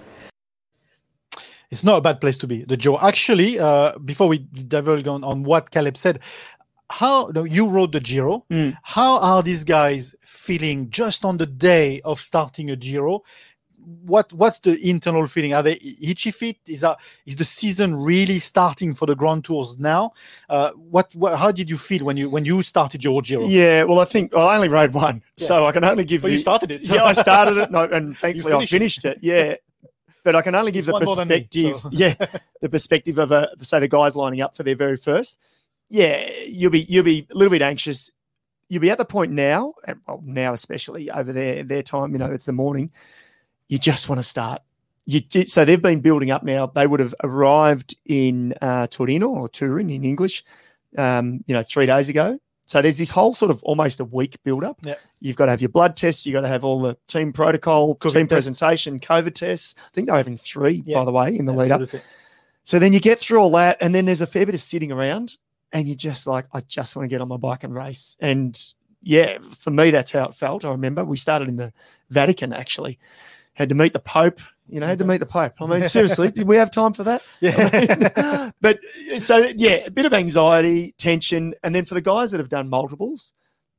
It's 1.70 1.84
not 1.84 1.96
a 1.96 2.00
bad 2.02 2.20
place 2.20 2.36
to 2.38 2.46
be. 2.46 2.64
The 2.64 2.76
Joe. 2.76 2.98
Actually, 2.98 3.58
uh, 3.58 3.96
before 3.98 4.28
we 4.28 4.46
divulge 4.52 5.06
on, 5.06 5.24
on 5.24 5.42
what 5.42 5.70
Caleb 5.70 5.96
said, 5.96 6.20
how 6.90 7.30
no, 7.34 7.44
you 7.44 7.68
wrote 7.68 7.92
the 7.92 8.00
Giro. 8.00 8.44
Mm. 8.50 8.76
How 8.82 9.18
are 9.18 9.42
these 9.42 9.64
guys 9.64 10.14
feeling 10.22 10.90
just 10.90 11.24
on 11.24 11.36
the 11.36 11.46
day 11.46 12.00
of 12.04 12.20
starting 12.20 12.70
a 12.70 12.76
Giro? 12.76 13.22
What 14.04 14.32
what's 14.34 14.58
the 14.60 14.78
internal 14.86 15.26
feeling? 15.26 15.54
Are 15.54 15.62
they 15.62 15.74
itchy 16.02 16.30
feet? 16.30 16.58
Is 16.66 16.80
that 16.82 16.98
is 17.24 17.36
the 17.36 17.44
season 17.44 17.96
really 17.96 18.38
starting 18.38 18.94
for 18.94 19.06
the 19.06 19.14
Grand 19.14 19.44
Tours 19.44 19.78
now? 19.78 20.12
Uh, 20.48 20.70
what, 20.72 21.14
what 21.14 21.38
how 21.38 21.50
did 21.52 21.70
you 21.70 21.78
feel 21.78 22.04
when 22.04 22.16
you 22.16 22.28
when 22.28 22.44
you 22.44 22.62
started 22.62 23.02
your 23.04 23.22
Giro? 23.22 23.46
Yeah, 23.46 23.84
well, 23.84 24.00
I 24.00 24.04
think 24.04 24.34
well, 24.34 24.46
I 24.48 24.56
only 24.56 24.68
rode 24.68 24.92
one, 24.92 25.22
Yeah. 25.38 25.46
so 25.46 25.66
I 25.66 25.72
can 25.72 25.84
only 25.84 26.04
give. 26.04 26.22
But 26.22 26.32
you 26.32 26.36
the- 26.38 26.42
started 26.42 26.70
it. 26.70 26.82
yeah, 26.82 27.02
I 27.04 27.12
started 27.26 27.56
it, 27.58 27.70
no, 27.70 27.84
and 27.84 28.16
thankfully 28.16 28.52
I 28.52 28.66
finished 28.66 29.04
it. 29.06 29.18
it. 29.18 29.22
Yeah, 29.22 29.54
but 30.22 30.34
I 30.36 30.42
can 30.42 30.54
only 30.54 30.72
give 30.72 30.84
the 30.86 30.92
than 30.92 31.00
me, 31.28 31.40
perspective. 31.40 31.76
so. 31.80 31.88
yeah, 31.92 32.14
the 32.60 32.68
perspective 32.68 33.18
of 33.18 33.30
a 33.32 33.48
say 33.60 33.80
the 33.80 33.88
guys 33.88 34.16
lining 34.16 34.40
up 34.42 34.54
for 34.54 34.64
their 34.64 34.76
very 34.76 34.96
first. 34.98 35.38
Yeah, 35.90 36.28
you'll 36.46 36.70
be 36.70 36.80
you'll 36.82 37.04
be 37.04 37.26
a 37.30 37.34
little 37.34 37.50
bit 37.50 37.62
anxious. 37.62 38.10
You'll 38.68 38.82
be 38.82 38.90
at 38.90 38.98
the 38.98 39.04
point 39.04 39.32
now, 39.32 39.72
well, 40.06 40.22
now 40.24 40.52
especially 40.52 41.10
over 41.10 41.32
there 41.32 41.62
their 41.62 41.82
time. 41.82 42.12
You 42.12 42.18
know, 42.18 42.26
it's 42.26 42.46
the 42.46 42.52
morning. 42.52 42.90
You 43.68 43.78
just 43.78 44.08
want 44.08 44.18
to 44.18 44.22
start. 44.22 44.62
You 45.06 45.22
so 45.46 45.64
they've 45.64 45.80
been 45.80 46.00
building 46.00 46.30
up 46.30 46.42
now. 46.42 46.66
They 46.66 46.86
would 46.86 47.00
have 47.00 47.14
arrived 47.24 47.96
in 48.04 48.52
uh, 48.60 48.86
Torino 48.88 49.28
or 49.28 49.48
Turin 49.48 49.88
in 49.90 50.04
English. 50.04 50.44
Um, 50.96 51.42
you 51.46 51.54
know, 51.54 51.62
three 51.62 51.84
days 51.84 52.08
ago 52.08 52.38
So 52.64 52.80
there's 52.80 52.96
this 52.96 53.10
whole 53.10 53.34
sort 53.34 53.50
of 53.50 53.62
almost 53.62 54.00
a 54.00 54.04
week 54.06 54.36
build 54.42 54.64
up. 54.64 54.78
Yeah. 54.82 54.94
You've 55.20 55.36
got 55.36 55.44
to 55.46 55.50
have 55.50 55.60
your 55.60 55.68
blood 55.68 55.96
tests. 55.96 56.24
You've 56.24 56.32
got 56.32 56.40
to 56.42 56.48
have 56.48 56.64
all 56.64 56.80
the 56.80 56.96
team 57.08 57.32
protocol, 57.32 57.96
COVID 57.96 58.12
team 58.12 58.26
tests. 58.26 58.46
presentation, 58.48 58.98
COVID 59.00 59.34
tests. 59.34 59.74
I 59.78 59.88
think 59.92 60.08
they're 60.08 60.16
having 60.16 60.38
three, 60.38 60.82
Yeah. 60.86 60.96
by 60.98 61.04
the 61.04 61.12
way, 61.12 61.36
in 61.36 61.44
the 61.46 61.52
lead 61.52 61.72
up. 61.72 61.90
So 62.64 62.78
then 62.78 62.92
you 62.94 63.00
get 63.00 63.18
through 63.18 63.38
all 63.38 63.50
that, 63.52 63.76
and 63.80 63.94
then 63.94 64.04
there's 64.06 64.20
a 64.20 64.26
fair 64.26 64.44
bit 64.46 64.54
of 64.54 64.60
sitting 64.60 64.92
around, 64.92 65.36
and 65.72 65.86
you're 65.86 65.96
just 65.96 66.26
like, 66.26 66.46
I 66.52 66.60
just 66.62 66.96
want 66.96 67.04
to 67.04 67.08
get 67.08 67.20
on 67.20 67.28
my 67.28 67.36
bike 67.36 67.64
and 67.64 67.74
race. 67.74 68.16
And 68.20 68.58
yeah, 69.02 69.38
for 69.56 69.70
me, 69.70 69.90
that's 69.90 70.12
how 70.12 70.26
it 70.26 70.34
felt. 70.34 70.64
I 70.64 70.70
remember 70.70 71.04
we 71.04 71.16
started 71.16 71.48
in 71.48 71.56
the 71.56 71.72
Vatican 72.10 72.52
actually, 72.52 72.98
had 73.54 73.68
to 73.68 73.74
meet 73.74 73.92
the 73.92 74.00
Pope. 74.00 74.40
You 74.66 74.80
know, 74.80 74.86
had 74.86 74.98
to 74.98 75.04
meet 75.06 75.20
the 75.20 75.26
Pope. 75.26 75.54
I 75.60 75.66
mean, 75.66 75.84
seriously, 75.88 76.30
did 76.30 76.46
we 76.46 76.56
have 76.56 76.70
time 76.70 76.92
for 76.92 77.04
that? 77.04 77.22
Yeah. 77.40 78.50
but 78.60 78.80
so 79.18 79.48
yeah, 79.56 79.84
a 79.86 79.90
bit 79.90 80.06
of 80.06 80.12
anxiety, 80.12 80.94
tension, 80.98 81.54
and 81.62 81.74
then 81.74 81.84
for 81.84 81.94
the 81.94 82.02
guys 82.02 82.30
that 82.30 82.38
have 82.38 82.50
done 82.50 82.68
multiples, 82.68 83.32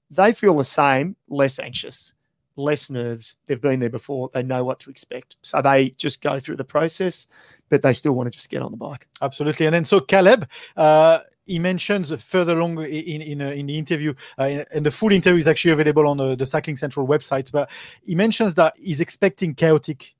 they 0.09 0.33
feel 0.33 0.57
the 0.57 0.63
same, 0.63 1.15
less 1.27 1.59
anxious, 1.59 2.13
less 2.55 2.89
nerves. 2.89 3.37
They've 3.45 3.61
been 3.61 3.79
there 3.79 3.89
before. 3.89 4.29
They 4.33 4.41
know 4.41 4.63
what 4.63 4.79
to 4.81 4.89
expect, 4.89 5.37
so 5.41 5.61
they 5.61 5.91
just 5.91 6.21
go 6.21 6.39
through 6.39 6.57
the 6.57 6.63
process, 6.63 7.27
but 7.69 7.83
they 7.83 7.93
still 7.93 8.15
want 8.15 8.27
to 8.27 8.35
just 8.35 8.49
get 8.49 8.63
on 8.63 8.71
the 8.71 8.77
bike. 8.77 9.07
Absolutely. 9.21 9.67
And 9.67 9.75
then 9.75 9.85
so 9.85 9.99
Caleb, 9.99 10.47
uh, 10.75 11.19
he 11.49 11.59
mentions 11.59 12.13
further 12.23 12.57
along 12.57 12.81
in 12.83 13.21
in, 13.21 13.41
uh, 13.41 13.49
in 13.49 13.65
the 13.65 13.77
interview, 13.77 14.13
uh, 14.37 14.63
and 14.73 14.85
the 14.85 14.91
full 14.91 15.11
interview 15.11 15.39
is 15.39 15.47
actually 15.47 15.73
available 15.73 16.07
on 16.07 16.17
the, 16.17 16.35
the 16.35 16.45
Cycling 16.45 16.77
Central 16.77 17.07
website. 17.07 17.51
But 17.51 17.69
he 18.03 18.15
mentions 18.15 18.55
that 18.55 18.73
he's 18.77 19.01
expecting 19.01 19.55
chaotic 19.55 20.15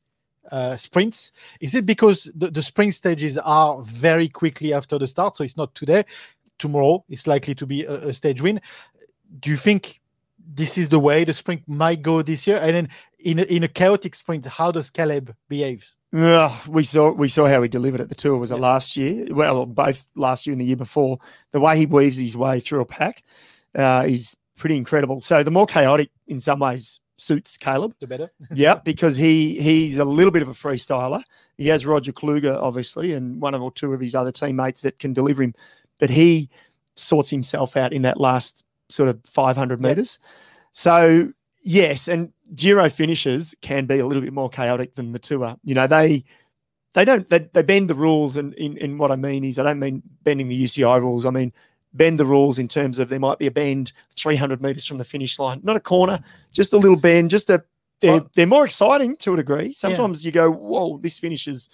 uh, 0.51 0.75
sprints. 0.75 1.31
Is 1.59 1.75
it 1.75 1.85
because 1.85 2.29
the, 2.35 2.49
the 2.49 2.61
sprint 2.61 2.95
stages 2.95 3.37
are 3.37 3.81
very 3.81 4.27
quickly 4.27 4.73
after 4.73 4.97
the 4.97 5.07
start? 5.07 5.35
So 5.35 5.43
it's 5.43 5.57
not 5.57 5.75
today. 5.75 6.03
Tomorrow 6.57 7.05
it's 7.07 7.27
likely 7.27 7.55
to 7.55 7.65
be 7.65 7.85
a, 7.85 8.09
a 8.09 8.13
stage 8.13 8.41
win. 8.41 8.59
Do 9.39 9.49
you 9.49 9.57
think 9.57 10.01
this 10.55 10.77
is 10.77 10.89
the 10.89 10.99
way 10.99 11.23
the 11.23 11.33
sprint 11.33 11.61
might 11.67 12.01
go 12.01 12.23
this 12.23 12.47
year? 12.47 12.57
And 12.57 12.75
then 12.75 12.89
in 13.19 13.39
a, 13.39 13.43
in 13.43 13.63
a 13.63 13.67
chaotic 13.67 14.15
sprint, 14.15 14.45
how 14.45 14.71
does 14.71 14.89
Caleb 14.89 15.35
behave? 15.47 15.89
Ugh, 16.15 16.67
we 16.67 16.83
saw 16.83 17.11
we 17.11 17.29
saw 17.29 17.47
how 17.47 17.61
he 17.61 17.67
delivered 17.69 18.01
at 18.01 18.09
the 18.09 18.15
tour. 18.15 18.37
Was 18.37 18.49
it 18.51 18.55
last 18.55 18.97
year? 18.97 19.27
Well, 19.29 19.65
both 19.67 20.05
last 20.15 20.47
year 20.47 20.53
and 20.53 20.61
the 20.61 20.65
year 20.65 20.75
before. 20.75 21.19
The 21.51 21.59
way 21.59 21.77
he 21.77 21.85
weaves 21.85 22.17
his 22.17 22.35
way 22.35 22.59
through 22.59 22.81
a 22.81 22.85
pack 22.85 23.23
uh, 23.77 24.05
is 24.07 24.35
pretty 24.57 24.75
incredible. 24.75 25.21
So 25.21 25.43
the 25.43 25.51
more 25.51 25.67
chaotic, 25.67 26.09
in 26.27 26.39
some 26.39 26.59
ways, 26.59 26.99
suits 27.17 27.57
Caleb. 27.57 27.93
The 27.99 28.07
better. 28.07 28.31
yeah, 28.55 28.75
because 28.83 29.17
he 29.17 29.61
he's 29.61 29.99
a 29.99 30.05
little 30.05 30.31
bit 30.31 30.41
of 30.41 30.47
a 30.47 30.53
freestyler. 30.53 31.21
He 31.57 31.67
has 31.67 31.85
Roger 31.85 32.11
Kluge, 32.11 32.45
obviously, 32.45 33.13
and 33.13 33.39
one 33.39 33.53
or 33.53 33.71
two 33.71 33.93
of 33.93 33.99
his 33.99 34.15
other 34.15 34.31
teammates 34.31 34.81
that 34.81 34.97
can 34.97 35.13
deliver 35.13 35.43
him, 35.43 35.53
but 35.99 36.09
he 36.09 36.49
sorts 36.95 37.29
himself 37.29 37.77
out 37.77 37.93
in 37.93 38.01
that 38.01 38.19
last 38.19 38.65
sort 38.89 39.09
of 39.09 39.19
500 39.25 39.79
Yeah. 39.79 39.87
meters. 39.89 40.17
So 40.71 41.31
yes, 41.61 42.07
and 42.07 42.31
Giro 42.55 42.89
finishes 42.89 43.55
can 43.61 43.85
be 43.85 43.99
a 43.99 44.05
little 44.05 44.21
bit 44.23 44.33
more 44.33 44.49
chaotic 44.49 44.95
than 44.95 45.11
the 45.11 45.19
tour. 45.19 45.55
You 45.63 45.75
know, 45.75 45.87
they 45.87 46.23
they 46.93 47.05
don't 47.05 47.27
they, 47.29 47.39
they 47.53 47.61
bend 47.61 47.89
the 47.89 47.95
rules, 47.95 48.37
and 48.37 48.53
in, 48.55 48.77
in 48.77 48.97
what 48.97 49.11
I 49.11 49.15
mean 49.15 49.43
is 49.43 49.59
I 49.59 49.63
don't 49.63 49.79
mean 49.79 50.01
bending 50.23 50.49
the 50.49 50.63
UCI 50.63 50.99
rules. 51.01 51.25
I 51.25 51.31
mean 51.31 51.53
bend 51.93 52.19
the 52.19 52.25
rules 52.25 52.59
in 52.59 52.67
terms 52.67 52.99
of 52.99 53.09
there 53.09 53.19
might 53.19 53.39
be 53.39 53.47
a 53.47 53.51
bend 53.51 53.93
300 54.15 54.61
meters 54.61 54.85
from 54.85 54.97
the 54.97 55.03
finish 55.03 55.39
line, 55.39 55.59
not 55.63 55.75
a 55.75 55.79
corner, 55.79 56.23
just 56.51 56.73
a 56.73 56.77
little 56.77 56.99
bend, 56.99 57.29
just 57.29 57.49
a. 57.49 57.63
They're, 58.01 58.21
they're 58.33 58.47
more 58.47 58.63
exciting 58.63 59.17
to 59.17 59.33
a 59.33 59.37
degree. 59.37 59.73
Sometimes 59.73 60.23
you 60.23 60.31
go, 60.31 60.49
whoa, 60.49 60.99
this 60.99 61.19
finish 61.19 61.49
is 61.49 61.67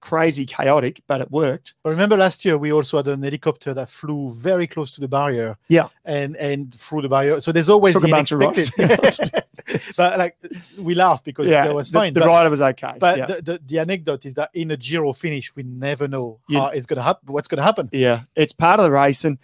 crazy 0.00 0.46
chaotic, 0.46 1.02
but 1.06 1.20
it 1.20 1.30
worked. 1.30 1.74
But 1.82 1.90
remember 1.90 2.16
last 2.16 2.44
year 2.44 2.58
we 2.58 2.72
also 2.72 2.98
had 2.98 3.08
an 3.08 3.22
helicopter 3.22 3.74
that 3.74 3.90
flew 3.90 4.32
very 4.34 4.66
close 4.66 4.92
to 4.92 5.00
the 5.00 5.08
barrier. 5.08 5.56
Yeah. 5.68 5.88
And 6.04 6.36
and 6.36 6.74
through 6.74 7.02
the 7.02 7.08
barrier. 7.08 7.40
So 7.40 7.52
there's 7.52 7.68
always 7.68 7.94
Took 7.94 8.02
the 8.02 8.08
a 8.08 8.10
bunch 8.10 8.32
of 8.32 8.40
rocks. 8.40 8.70
unexpected. 8.78 9.44
but 9.96 10.18
like 10.18 10.36
we 10.78 10.94
laugh 10.94 11.24
because 11.24 11.48
yeah, 11.48 11.66
it 11.66 11.74
was 11.74 11.90
the, 11.90 11.98
fine. 11.98 12.14
the 12.14 12.20
but 12.20 12.28
rider 12.28 12.50
was 12.50 12.60
okay. 12.60 12.96
but 12.98 13.18
yeah. 13.18 13.26
the, 13.26 13.42
the, 13.42 13.60
the 13.66 13.78
anecdote 13.78 14.26
is 14.26 14.34
that 14.34 14.50
in 14.54 14.70
a 14.70 14.76
Giro 14.76 15.12
finish, 15.12 15.54
we 15.54 15.62
never 15.62 16.06
know 16.08 16.40
You- 16.48 16.58
how 16.58 16.66
it's 16.68 16.86
gonna 16.86 17.02
happen. 17.02 17.32
What's 17.32 17.48
gonna 17.48 17.62
happen? 17.62 17.88
yeah, 17.92 18.22
it's 18.34 18.52
part 18.52 18.80
of 18.80 18.84
the 18.84 18.92
race 18.92 19.24
and 19.24 19.38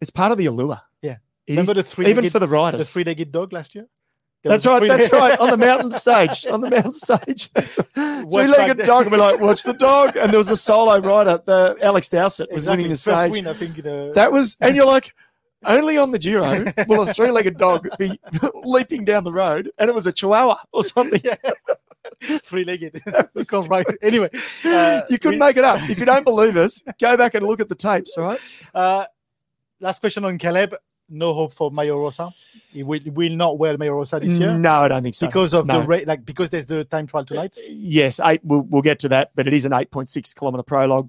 it's 0.00 0.10
part 0.10 0.32
of 0.32 0.38
the 0.38 0.46
allure. 0.46 0.80
Yeah. 1.02 1.16
It 1.46 1.52
remember 1.52 1.72
is, 1.72 1.76
the 1.76 1.82
three 1.82 2.06
even 2.08 2.28
for 2.30 2.38
the 2.38 2.48
riders, 2.48 2.78
the 2.78 2.84
three-legged 2.84 3.32
dog 3.32 3.52
last 3.52 3.74
year? 3.74 3.86
There 4.44 4.50
That's 4.50 4.66
right. 4.66 4.86
That's 4.88 5.12
right. 5.12 5.38
On 5.40 5.50
the 5.50 5.56
mountain 5.56 5.90
stage. 5.92 6.46
On 6.46 6.60
the 6.60 6.70
mountain 6.70 6.92
stage. 6.92 7.50
That's 7.54 7.76
right. 7.76 7.86
Three-legged 8.30 8.78
dog. 8.86 9.02
And 9.06 9.12
we're 9.12 9.18
like, 9.18 9.40
watch 9.40 9.64
the 9.64 9.72
dog. 9.72 10.16
And 10.16 10.30
there 10.32 10.38
was 10.38 10.48
a 10.50 10.56
solo 10.56 10.98
rider. 11.00 11.40
The 11.44 11.76
Alex 11.82 12.08
Dowsett 12.08 12.48
was 12.52 12.62
Exactly. 12.62 12.76
winning 12.84 12.88
the 12.90 12.94
First 12.98 13.18
stage. 13.20 13.32
win, 13.32 13.46
I 13.48 13.52
think. 13.52 13.78
In 13.78 14.12
That 14.12 14.30
was, 14.30 14.56
and 14.60 14.76
you're 14.76 14.86
like, 14.86 15.12
only 15.64 15.98
on 15.98 16.12
the 16.12 16.20
Giro 16.20 16.72
will 16.86 17.08
a 17.08 17.12
three-legged 17.12 17.56
dog 17.58 17.88
be 17.98 18.16
leaping 18.62 19.04
down 19.04 19.24
the 19.24 19.32
road, 19.32 19.72
and 19.78 19.88
it 19.90 19.94
was 19.94 20.06
a 20.06 20.12
Chihuahua 20.12 20.56
or 20.72 20.84
something. 20.84 21.20
yeah. 21.24 21.34
three-legged. 22.44 23.02
you 23.34 23.44
can't 23.44 23.68
write. 23.68 23.86
Anyway, 24.02 24.30
uh, 24.64 25.00
you 25.10 25.18
couldn't 25.18 25.40
we- 25.40 25.46
make 25.46 25.56
it 25.56 25.64
up. 25.64 25.80
If 25.90 25.98
you 25.98 26.04
don't 26.06 26.24
believe 26.24 26.56
us, 26.56 26.82
go 27.00 27.16
back 27.16 27.34
and 27.34 27.44
look 27.46 27.58
at 27.60 27.68
the 27.68 27.74
tapes. 27.74 28.16
All 28.16 28.24
right. 28.24 28.40
Uh, 28.72 29.04
last 29.80 29.98
question 30.00 30.24
on 30.24 30.38
Caleb. 30.38 30.76
No 31.10 31.32
hope 31.32 31.52
for 31.54 31.70
Maglia 31.70 31.94
Rosa. 31.94 32.30
He 32.70 32.82
will, 32.82 33.00
will 33.06 33.30
not 33.34 33.58
wear 33.58 33.76
Maglia 33.78 33.92
Rosa 33.94 34.20
this 34.20 34.38
year 34.38 34.56
No, 34.58 34.80
I 34.80 34.88
don't 34.88 35.02
think 35.02 35.14
so. 35.14 35.26
because 35.26 35.54
of 35.54 35.66
No. 35.66 35.80
the 35.80 35.86
rate, 35.86 36.06
like 36.06 36.24
because 36.24 36.50
there's 36.50 36.66
the 36.66 36.84
time 36.84 37.06
trial 37.06 37.24
tonight. 37.24 37.56
Uh, 37.58 37.62
yes, 37.68 38.20
eight. 38.20 38.40
We'll, 38.44 38.60
we'll 38.62 38.82
get 38.82 38.98
to 39.00 39.08
that, 39.10 39.30
but 39.34 39.46
it 39.46 39.54
is 39.54 39.64
an 39.64 39.72
8.6 39.72 40.34
kilometer 40.34 40.62
prologue. 40.62 41.08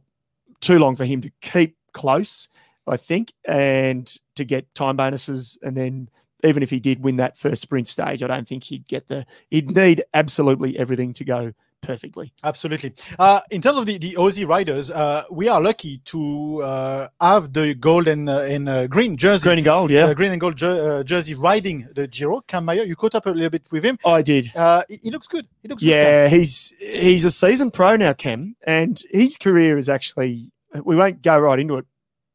Too 0.62 0.80
long 0.80 0.96
for 0.96 1.06
him 1.06 1.22
to 1.22 1.32
keep 1.42 1.76
close, 1.94 2.50
I 2.88 2.98
think, 2.98 3.34
and 3.46 4.14
to 4.36 4.44
get 4.46 4.74
time 4.76 4.98
bonuses. 4.98 5.58
And 5.64 5.76
then, 5.76 6.10
even 6.44 6.64
if 6.64 6.70
he 6.70 6.80
did 6.80 7.04
win 7.04 7.18
that 7.18 7.38
first 7.38 7.62
sprint 7.62 7.88
stage, 7.88 8.24
I 8.24 8.28
don't 8.28 8.48
think 8.48 8.64
he'd 8.64 8.88
get 8.88 9.08
the. 9.08 9.26
He'd 9.50 9.76
need 9.76 10.04
absolutely 10.14 10.78
everything 10.78 11.14
to 11.14 11.24
go 11.26 11.54
perfectly. 11.82 12.32
Absolutely. 12.44 12.94
Uh, 13.18 13.42
in 13.52 13.62
terms 13.62 13.80
of 13.80 13.86
the, 13.86 13.98
the 13.98 14.14
Aussie 14.16 14.48
riders, 14.48 14.92
uh, 14.92 15.24
we 15.32 15.48
are 15.48 15.62
lucky 15.62 16.00
to 16.06 16.62
uh, 16.64 17.08
have 17.20 17.54
the 17.54 17.74
gold 17.74 18.08
and, 18.08 18.30
uh, 18.30 18.42
and 18.42 18.70
uh, 18.70 18.88
green 18.88 19.18
jersey. 19.18 19.46
Green 19.48 19.60
and 19.60 19.66
gold, 19.66 19.92
yeah. 19.92 20.06
uh, 20.06 20.14
green 20.14 20.32
and 20.32 20.42
gold 20.42 20.56
jer- 20.58 21.00
uh, 21.00 21.04
jersey 21.04 21.34
riding 21.36 21.88
the 21.96 22.08
Giro. 22.08 22.42
Cam 22.42 22.66
Meyer, 22.66 22.84
you 22.84 22.96
caught 22.96 23.16
up 23.16 23.26
a 23.26 23.30
little 23.30 23.50
bit 23.50 23.64
with 23.72 23.84
him. 23.84 23.98
I 24.06 24.22
did. 24.22 24.52
Uh, 24.56 24.84
he, 24.90 24.98
he 25.04 25.12
looks 25.12 25.28
good. 25.28 25.48
He 25.62 25.68
looks 25.68 25.82
good, 25.84 25.90
Yeah, 25.90 26.28
he's 26.28 26.74
he's 26.80 27.26
a 27.26 27.32
seasoned 27.32 27.74
pro 27.74 27.96
now, 27.96 28.14
Cam, 28.14 28.56
and 28.66 29.02
his 29.12 29.38
career 29.38 29.78
is 29.78 29.90
actually. 29.90 30.52
We 30.84 30.96
won't 30.96 31.24
go 31.24 31.40
right 31.40 31.58
into 31.60 31.78
it, 31.78 31.86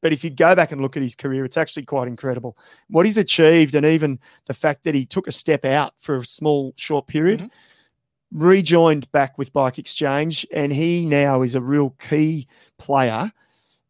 but 0.03 0.13
if 0.13 0.25
you 0.25 0.31
go 0.31 0.57
back 0.57 0.73
and 0.73 0.81
look 0.81 0.97
at 0.97 1.03
his 1.05 1.15
career, 1.15 1.45
it's 1.45 1.57
actually 1.57 1.85
quite 1.85 2.09
incredible 2.09 2.59
what 2.89 3.07
he's 3.07 3.17
achieved, 3.17 3.77
and 3.77 3.87
even 3.87 4.19
the 4.47 4.55
fact 4.55 4.83
that 4.85 4.95
he 4.97 5.07
took 5.07 5.29
a 5.29 5.33
step 5.33 5.65
out 5.65 5.95
for 6.01 6.17
a 6.17 6.25
small, 6.25 6.75
short 6.77 7.07
period, 7.07 7.41
Mhm. 7.41 7.51
Rejoined 8.35 9.11
back 9.13 9.39
with 9.39 9.53
Bike 9.53 9.79
Exchange, 9.79 10.45
and 10.53 10.73
he 10.73 11.07
now 11.07 11.43
is 11.43 11.55
a 11.55 11.61
real 11.61 11.91
key 12.01 12.49
player. 12.79 13.33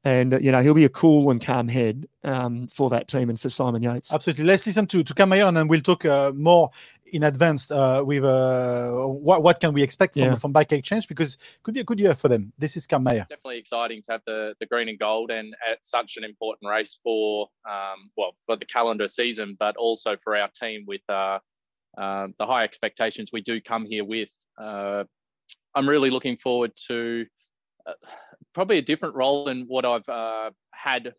And 0.07 0.35
uh, 0.35 0.38
you 0.38 0.52
know 0.52 0.61
he'll 0.61 0.74
be 0.74 0.85
a 0.85 0.90
cool 0.90 1.30
and 1.30 1.40
calm 1.42 1.66
head 1.66 2.07
um, 2.24 2.66
for 2.66 2.90
that 2.90 3.09
team 3.09 3.30
and 3.30 3.40
for 3.40 3.48
Simon 3.48 3.83
Yates. 3.83 4.12
Absolutely. 4.12 4.44
Let's 4.44 4.66
listen 4.66 4.87
to 4.88 5.02
to 5.02 5.14
Cam 5.14 5.30
Meyer 5.30 5.44
and 5.46 5.66
we'll 5.70 5.80
talk 5.80 6.04
uh, 6.04 6.30
more 6.35 6.70
in 7.07 7.22
advance 7.22 7.70
uh, 7.70 8.02
with 8.04 8.22
uh, 8.22 8.90
what 8.90 9.42
what 9.42 9.61
can 9.61 9.72
we 9.72 9.83
expect 9.83 10.12
from, 10.12 10.22
Yeah. 10.22 10.35
from 10.35 10.52
Bike 10.52 10.72
Exchange 10.72 11.09
because 11.09 11.37
it 11.37 11.62
could 11.62 11.72
be 11.72 11.80
a 11.80 11.85
good 11.85 11.98
year 11.98 12.14
for 12.14 12.28
them. 12.28 12.52
This 12.59 12.76
is 12.76 12.87
Cam 12.87 13.02
Meyer. 13.02 13.24
definitely 13.30 13.57
exciting 13.57 14.02
to 14.02 14.12
have 14.12 14.20
the, 14.26 14.54
the 14.61 14.66
green 14.66 14.90
and 14.90 14.98
gold 14.98 15.30
and 15.30 15.57
at 15.66 15.83
such 15.83 16.18
an 16.18 16.24
important 16.24 16.70
race 16.70 16.98
for 17.02 17.48
um, 17.66 18.11
well 18.14 18.35
for 18.44 18.57
the 18.57 18.66
calendar 18.66 19.09
season, 19.09 19.57
but 19.59 19.74
also 19.78 20.18
for 20.22 20.37
our 20.37 20.50
team 20.50 20.85
with 20.87 21.00
uh, 21.96 22.28
the 22.38 22.46
high 22.46 22.64
expectations 22.64 23.30
we 23.33 23.40
do 23.40 23.61
come 23.61 23.87
here 23.87 24.04
with. 24.04 24.30
Uh, 24.59 25.04
I'm 25.74 25.88
really 25.88 26.11
looking 26.11 26.37
forward 26.37 26.72
to 26.88 27.26
uh, 27.87 27.92
probably 28.54 28.78
a 28.78 28.83
different 28.83 29.16
role 29.16 29.44
than 29.44 29.64
what 29.66 29.85
I've 29.85 30.09
uh, 30.09 30.50
had 30.72 31.14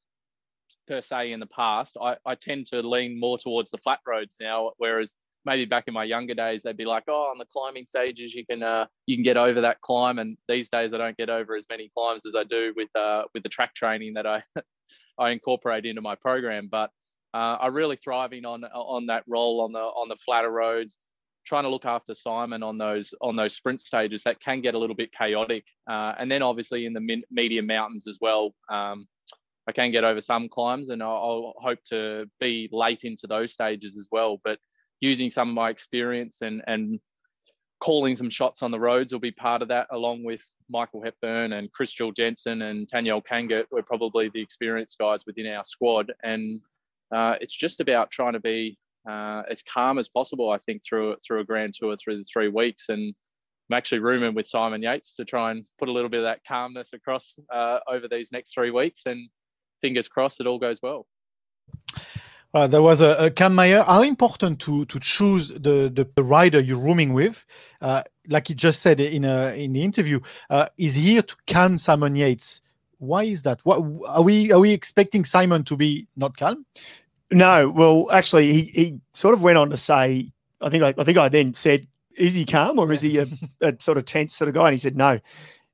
per 0.88 1.02
se 1.02 1.32
in 1.32 1.40
the 1.40 1.48
past. 1.48 1.98
I, 2.02 2.18
I 2.26 2.36
tend 2.36 2.68
to 2.68 2.82
lean 2.82 3.20
more 3.20 3.38
towards 3.38 3.72
the 3.72 3.78
flat 3.78 4.00
roads 4.06 4.38
now, 4.40 4.72
whereas 4.78 5.16
maybe 5.46 5.66
back 5.66 5.86
in 5.88 5.94
my 5.94 6.04
younger 6.04 6.34
days 6.34 6.64
they'd 6.64 6.78
be 6.78 6.86
like, 6.86 7.04
oh, 7.08 7.30
on 7.32 7.38
the 7.38 7.46
climbing 7.46 7.86
stages 7.86 8.34
you 8.34 8.46
can 8.46 8.64
uh, 8.64 8.86
you 9.06 9.16
can 9.16 9.24
get 9.24 9.38
over 9.38 9.62
that 9.62 9.82
climb, 9.82 10.20
and 10.20 10.38
these 10.48 10.70
days 10.70 10.94
I 10.94 10.98
don't 10.98 11.18
get 11.18 11.30
over 11.30 11.56
as 11.56 11.68
many 11.70 11.92
climbs 11.96 12.26
as 12.26 12.36
I 12.36 12.44
do 12.44 12.74
with 12.76 12.90
uh, 12.96 13.24
with 13.34 13.44
the 13.44 13.50
track 13.50 13.74
training 13.76 14.14
that 14.16 14.26
I 14.26 14.44
I 15.20 15.32
incorporate 15.32 15.86
into 15.86 16.02
my 16.02 16.16
program. 16.16 16.68
But 16.72 16.92
uh, 17.36 17.58
I'm 17.60 17.74
really 17.74 17.98
thriving 17.98 18.46
on 18.46 18.64
on 18.64 19.08
that 19.08 19.24
role 19.28 19.60
on 19.62 19.74
the 19.74 19.80
on 19.80 20.08
the 20.08 20.16
flatter 20.26 20.50
roads, 20.50 20.98
trying 21.46 21.64
to 21.64 21.70
look 21.70 21.84
after 21.84 22.16
Simon 22.16 22.64
on 22.64 22.78
those 22.78 23.14
on 23.20 23.36
those 23.36 23.56
sprint 23.56 23.82
stages 23.82 24.24
that 24.24 24.40
can 24.40 24.62
get 24.62 24.74
a 24.74 24.80
little 24.80 24.96
bit 24.96 25.12
chaotic, 25.12 25.66
uh, 25.90 26.14
and 26.18 26.32
then 26.32 26.42
obviously 26.42 26.86
in 26.86 26.94
the 26.94 27.02
min- 27.02 27.26
medium 27.30 27.68
mountains 27.68 28.08
as 28.08 28.20
well. 28.22 28.56
Um, 28.70 29.06
I 29.68 29.74
can 29.74 29.92
get 29.92 30.06
over 30.06 30.22
some 30.22 30.48
climbs, 30.48 30.90
and 30.90 31.04
I'll, 31.04 31.10
I'll 31.10 31.54
hope 31.62 31.80
to 31.90 32.30
be 32.40 32.70
late 32.72 33.04
into 33.04 33.28
those 33.28 33.52
stages 33.52 33.98
as 33.98 34.08
well. 34.12 34.40
But 34.46 34.60
using 35.02 35.30
some 35.30 35.50
of 35.50 35.56
my 35.56 35.70
experience 35.70 36.42
and 36.42 36.62
and 36.68 37.00
calling 37.82 38.16
some 38.16 38.30
shots 38.30 38.64
on 38.64 38.72
the 38.72 38.80
roads 38.80 39.12
will 39.12 39.20
be 39.20 39.32
part 39.32 39.62
of 39.62 39.68
that, 39.68 39.88
along 39.92 40.24
with 40.24 40.42
Michael 40.70 41.04
Hepburn 41.04 41.52
and 41.52 41.70
Chris 41.74 41.94
Juul-Jensen 41.94 42.62
and 42.62 42.88
Tanel 42.88 43.22
Kangert. 43.30 43.66
We're 43.72 43.82
probably 43.82 44.30
the 44.30 44.42
experienced 44.42 44.98
guys 44.98 45.26
within 45.26 45.48
our 45.48 45.66
squad, 45.66 46.14
and 46.24 46.62
uh, 47.14 47.36
it's 47.42 47.56
just 47.56 47.80
about 47.80 48.12
trying 48.12 48.34
to 48.34 48.40
be 48.40 48.78
uh, 49.08 49.44
as 49.50 49.62
calm 49.62 50.00
as 50.00 50.10
possible. 50.10 50.50
I 50.50 50.58
think 50.58 50.82
through 50.84 51.16
through 51.26 51.42
a 51.42 51.46
grand 51.46 51.74
tour 51.74 51.96
through 51.96 52.18
the 52.18 52.24
three 52.24 52.48
weeks, 52.48 52.90
and 52.90 53.14
I'm 53.70 53.78
actually 53.78 54.00
rooming 54.00 54.36
with 54.36 54.48
Simon 54.48 54.82
Yates 54.82 55.16
to 55.16 55.26
try 55.26 55.52
and 55.52 55.66
put 55.80 55.90
a 55.90 55.92
little 55.92 56.10
bit 56.10 56.20
of 56.20 56.26
that 56.26 56.42
calmness 56.48 56.94
across 56.94 57.38
uh, 57.54 57.80
over 57.88 58.08
these 58.08 58.32
next 58.32 58.54
three 58.54 58.72
weeks, 58.72 59.04
and 59.06 59.30
fingers 59.82 60.08
crossed 60.08 60.40
it 60.40 60.48
all 60.48 60.60
goes 60.60 60.80
well. 60.82 61.08
Uh, 62.54 62.68
there 62.68 62.82
was 62.82 63.02
a, 63.02 63.32
a 63.38 63.50
Meyer. 63.50 63.84
How 63.84 64.02
important 64.02 64.62
to 64.62 64.86
to 64.86 65.00
choose 65.00 65.50
the 65.50 65.92
the, 65.94 66.10
the 66.16 66.24
rider 66.24 66.60
you're 66.62 66.80
rooming 66.80 67.14
with? 67.14 67.46
Uh, 67.82 68.04
like 68.30 68.48
he 68.48 68.54
just 68.54 68.82
said 68.82 69.02
in 69.02 69.26
a 69.26 69.54
in 69.56 69.74
the 69.74 69.84
interview, 69.84 70.22
uh, 70.50 70.68
is 70.78 70.96
here 70.96 71.22
to 71.22 71.36
calm 71.46 71.78
Simon 71.78 72.16
Yates. 72.16 72.62
Why 73.00 73.24
is 73.24 73.44
that? 73.44 73.60
What 73.64 73.78
are 74.08 74.22
we 74.22 74.52
are 74.52 74.60
we 74.60 74.72
expecting 74.72 75.26
Simon 75.26 75.64
to 75.66 75.76
be 75.76 76.08
not 76.16 76.38
calm? 76.38 76.66
No, 77.32 77.70
well, 77.70 78.10
actually, 78.12 78.54
he, 78.54 78.62
he 78.62 79.00
sort 79.14 79.34
of 79.34 79.42
went 79.42 79.58
on 79.58 79.70
to 79.72 79.78
say, 79.78 80.32
I 80.62 80.70
think 80.70 80.84
I, 80.84 80.94
I 80.98 81.04
think 81.04 81.18
I 81.18 81.28
then 81.28 81.54
said, 81.54 81.88
is 82.18 82.34
he 82.34 82.46
calm 82.46 82.80
or 82.80 82.92
is 82.92 83.02
he 83.02 83.18
a, 83.18 83.28
a, 83.62 83.74
sort 83.80 83.98
of 83.98 84.06
tense 84.06 84.36
sort 84.36 84.48
of 84.48 84.54
guy? 84.54 84.68
And 84.68 84.74
he 84.74 84.78
said, 84.78 84.96
no, 84.96 85.20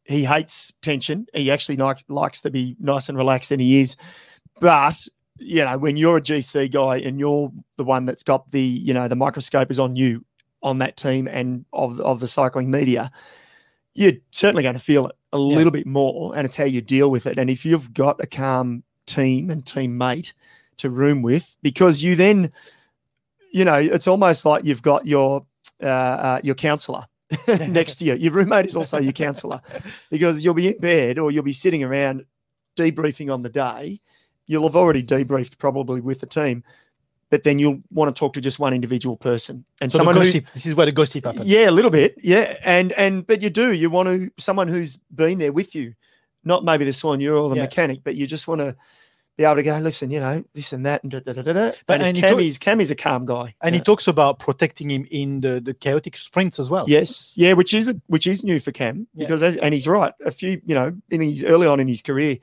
he 0.05 0.23
hates 0.23 0.71
tension. 0.81 1.27
He 1.33 1.51
actually 1.51 1.77
like, 1.77 1.99
likes 2.07 2.41
to 2.43 2.51
be 2.51 2.75
nice 2.79 3.09
and 3.09 3.17
relaxed, 3.17 3.51
and 3.51 3.61
he 3.61 3.79
is. 3.79 3.95
But 4.59 5.07
you 5.37 5.65
know, 5.65 5.77
when 5.77 5.97
you're 5.97 6.17
a 6.17 6.21
GC 6.21 6.71
guy 6.71 6.97
and 6.97 7.19
you're 7.19 7.51
the 7.77 7.83
one 7.83 8.05
that's 8.05 8.23
got 8.23 8.49
the 8.51 8.61
you 8.61 8.93
know 8.93 9.07
the 9.07 9.15
microscope 9.15 9.71
is 9.71 9.79
on 9.79 9.95
you 9.95 10.23
on 10.63 10.77
that 10.79 10.97
team 10.97 11.27
and 11.27 11.65
of 11.73 11.99
of 12.01 12.19
the 12.19 12.27
cycling 12.27 12.71
media, 12.71 13.11
you're 13.93 14.13
certainly 14.31 14.63
going 14.63 14.75
to 14.75 14.81
feel 14.81 15.07
it 15.07 15.15
a 15.33 15.37
yeah. 15.37 15.55
little 15.55 15.71
bit 15.71 15.85
more, 15.85 16.35
and 16.35 16.45
it's 16.45 16.55
how 16.55 16.65
you 16.65 16.81
deal 16.81 17.11
with 17.11 17.25
it. 17.25 17.37
And 17.37 17.49
if 17.49 17.65
you've 17.65 17.93
got 17.93 18.23
a 18.23 18.27
calm 18.27 18.83
team 19.05 19.49
and 19.49 19.63
teammate 19.63 20.33
to 20.77 20.89
room 20.89 21.21
with 21.21 21.55
because 21.61 22.03
you 22.03 22.15
then, 22.15 22.51
you 23.51 23.65
know, 23.65 23.75
it's 23.75 24.07
almost 24.07 24.45
like 24.45 24.63
you've 24.63 24.81
got 24.81 25.05
your 25.05 25.45
uh, 25.81 25.85
uh, 25.85 26.41
your 26.43 26.55
counselor 26.55 27.05
next 27.47 27.95
to 27.95 28.05
you. 28.05 28.15
Your 28.15 28.33
roommate 28.33 28.65
is 28.65 28.75
also 28.75 28.99
your 28.99 29.13
counselor 29.13 29.61
because 30.11 30.43
you'll 30.43 30.53
be 30.53 30.69
in 30.69 30.77
bed 30.79 31.19
or 31.19 31.31
you'll 31.31 31.43
be 31.43 31.53
sitting 31.53 31.83
around 31.83 32.25
debriefing 32.77 33.33
on 33.33 33.41
the 33.41 33.49
day. 33.49 34.01
You'll 34.47 34.63
have 34.63 34.75
already 34.75 35.03
debriefed 35.03 35.57
probably 35.57 36.01
with 36.01 36.19
the 36.19 36.25
team, 36.25 36.63
but 37.31 37.43
then 37.43 37.57
you'll 37.57 37.81
want 37.89 38.13
to 38.13 38.19
talk 38.19 38.33
to 38.33 38.41
just 38.41 38.59
one 38.59 38.73
individual 38.73 39.17
person 39.17 39.65
and 39.79 39.91
so 39.91 39.97
someone 39.97 40.17
who, 40.17 40.23
this 40.53 40.65
is 40.65 40.75
where 40.75 40.85
the 40.85 40.91
gossip 40.91 41.25
happens. 41.25 41.45
Yeah, 41.45 41.69
a 41.69 41.71
little 41.71 41.89
bit. 41.89 42.15
Yeah, 42.21 42.57
and 42.63 42.91
and 42.91 43.25
but 43.25 43.41
you 43.41 43.49
do 43.49 43.71
you 43.71 43.89
want 43.89 44.09
to 44.09 44.31
someone 44.37 44.67
who's 44.67 44.97
been 45.15 45.39
there 45.39 45.53
with 45.53 45.73
you, 45.73 45.95
not 46.43 46.63
maybe 46.63 46.85
the 46.85 46.91
soigneur 46.91 47.41
or 47.41 47.49
the 47.49 47.55
yeah. 47.55 47.63
mechanic, 47.63 48.01
but 48.03 48.15
you 48.15 48.27
just 48.27 48.47
want 48.47 48.59
to 48.59 48.75
be 49.37 49.45
able 49.45 49.55
to 49.55 49.63
go, 49.63 49.77
listen, 49.77 50.11
you 50.11 50.19
know, 50.19 50.43
this 50.53 50.73
and 50.73 50.85
that, 50.85 51.03
and 51.03 51.11
da, 51.13 51.19
da, 51.19 51.33
da, 51.33 51.41
da. 51.41 51.71
But 51.87 52.01
and, 52.01 52.17
and 52.17 52.17
Cammy's, 52.17 52.59
talk- 52.59 52.77
Cammy's 52.77 52.91
a 52.91 52.95
calm 52.95 53.25
guy, 53.25 53.55
and 53.63 53.73
he 53.73 53.79
talks 53.79 54.07
about 54.07 54.39
protecting 54.39 54.91
him 54.91 55.07
in 55.09 55.39
the, 55.39 55.61
the 55.61 55.73
chaotic 55.73 56.17
sprints 56.17 56.59
as 56.59 56.69
well. 56.69 56.85
Yes, 56.87 57.33
yeah, 57.37 57.53
which 57.53 57.73
is 57.73 57.93
which 58.07 58.27
is 58.27 58.43
new 58.43 58.59
for 58.59 58.71
Cam 58.71 59.07
yeah. 59.13 59.25
because, 59.25 59.41
as, 59.41 59.55
and 59.55 59.73
he's 59.73 59.87
right. 59.87 60.13
A 60.25 60.31
few, 60.31 60.61
you 60.65 60.75
know, 60.75 60.95
in 61.09 61.21
his 61.21 61.45
early 61.45 61.65
on 61.65 61.79
in 61.79 61.87
his 61.87 62.01
career, 62.01 62.37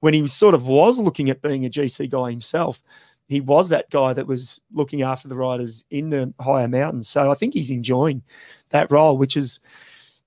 when 0.00 0.12
he 0.12 0.26
sort 0.26 0.54
of 0.54 0.66
was 0.66 0.98
looking 0.98 1.30
at 1.30 1.40
being 1.40 1.64
a 1.64 1.70
GC 1.70 2.10
guy 2.10 2.30
himself, 2.30 2.82
he 3.28 3.40
was 3.40 3.68
that 3.70 3.90
guy 3.90 4.12
that 4.12 4.26
was 4.26 4.60
looking 4.72 5.02
after 5.02 5.28
the 5.28 5.36
riders 5.36 5.84
in 5.90 6.10
the 6.10 6.32
higher 6.40 6.68
mountains. 6.68 7.08
So 7.08 7.30
I 7.30 7.34
think 7.34 7.54
he's 7.54 7.70
enjoying 7.70 8.22
that 8.70 8.90
role, 8.90 9.16
which 9.16 9.36
is 9.36 9.60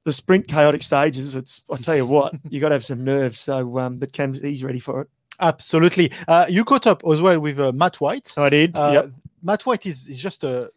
the 0.04 0.14
sprint 0.14 0.48
chaotic 0.48 0.82
stages. 0.84 1.36
It's 1.36 1.64
I 1.72 1.78
tell 1.78 1.96
you 1.96 2.06
what, 2.06 2.34
you 2.50 2.60
got 2.60 2.70
to 2.70 2.76
have 2.76 2.86
some 2.86 3.04
nerves. 3.04 3.40
So, 3.40 3.78
um, 3.78 3.98
but 3.98 4.14
Cam's 4.14 4.42
he's 4.42 4.64
ready 4.64 4.80
for 4.80 5.02
it. 5.02 5.10
Absolutely. 5.40 6.12
Uh, 6.28 6.46
you 6.50 6.64
caught 6.66 6.88
up 6.88 7.04
as 7.06 7.22
well 7.22 7.40
with 7.40 7.60
uh, 7.60 7.72
Matt 7.72 8.02
White. 8.02 8.34
I 8.38 8.50
did. 8.50 8.78
Uh, 8.78 8.92
yep. 8.94 9.12
Matt 9.44 9.66
White 9.66 9.86
is, 9.86 10.08
is 10.08 10.20
just 10.20 10.44
a 10.44 10.72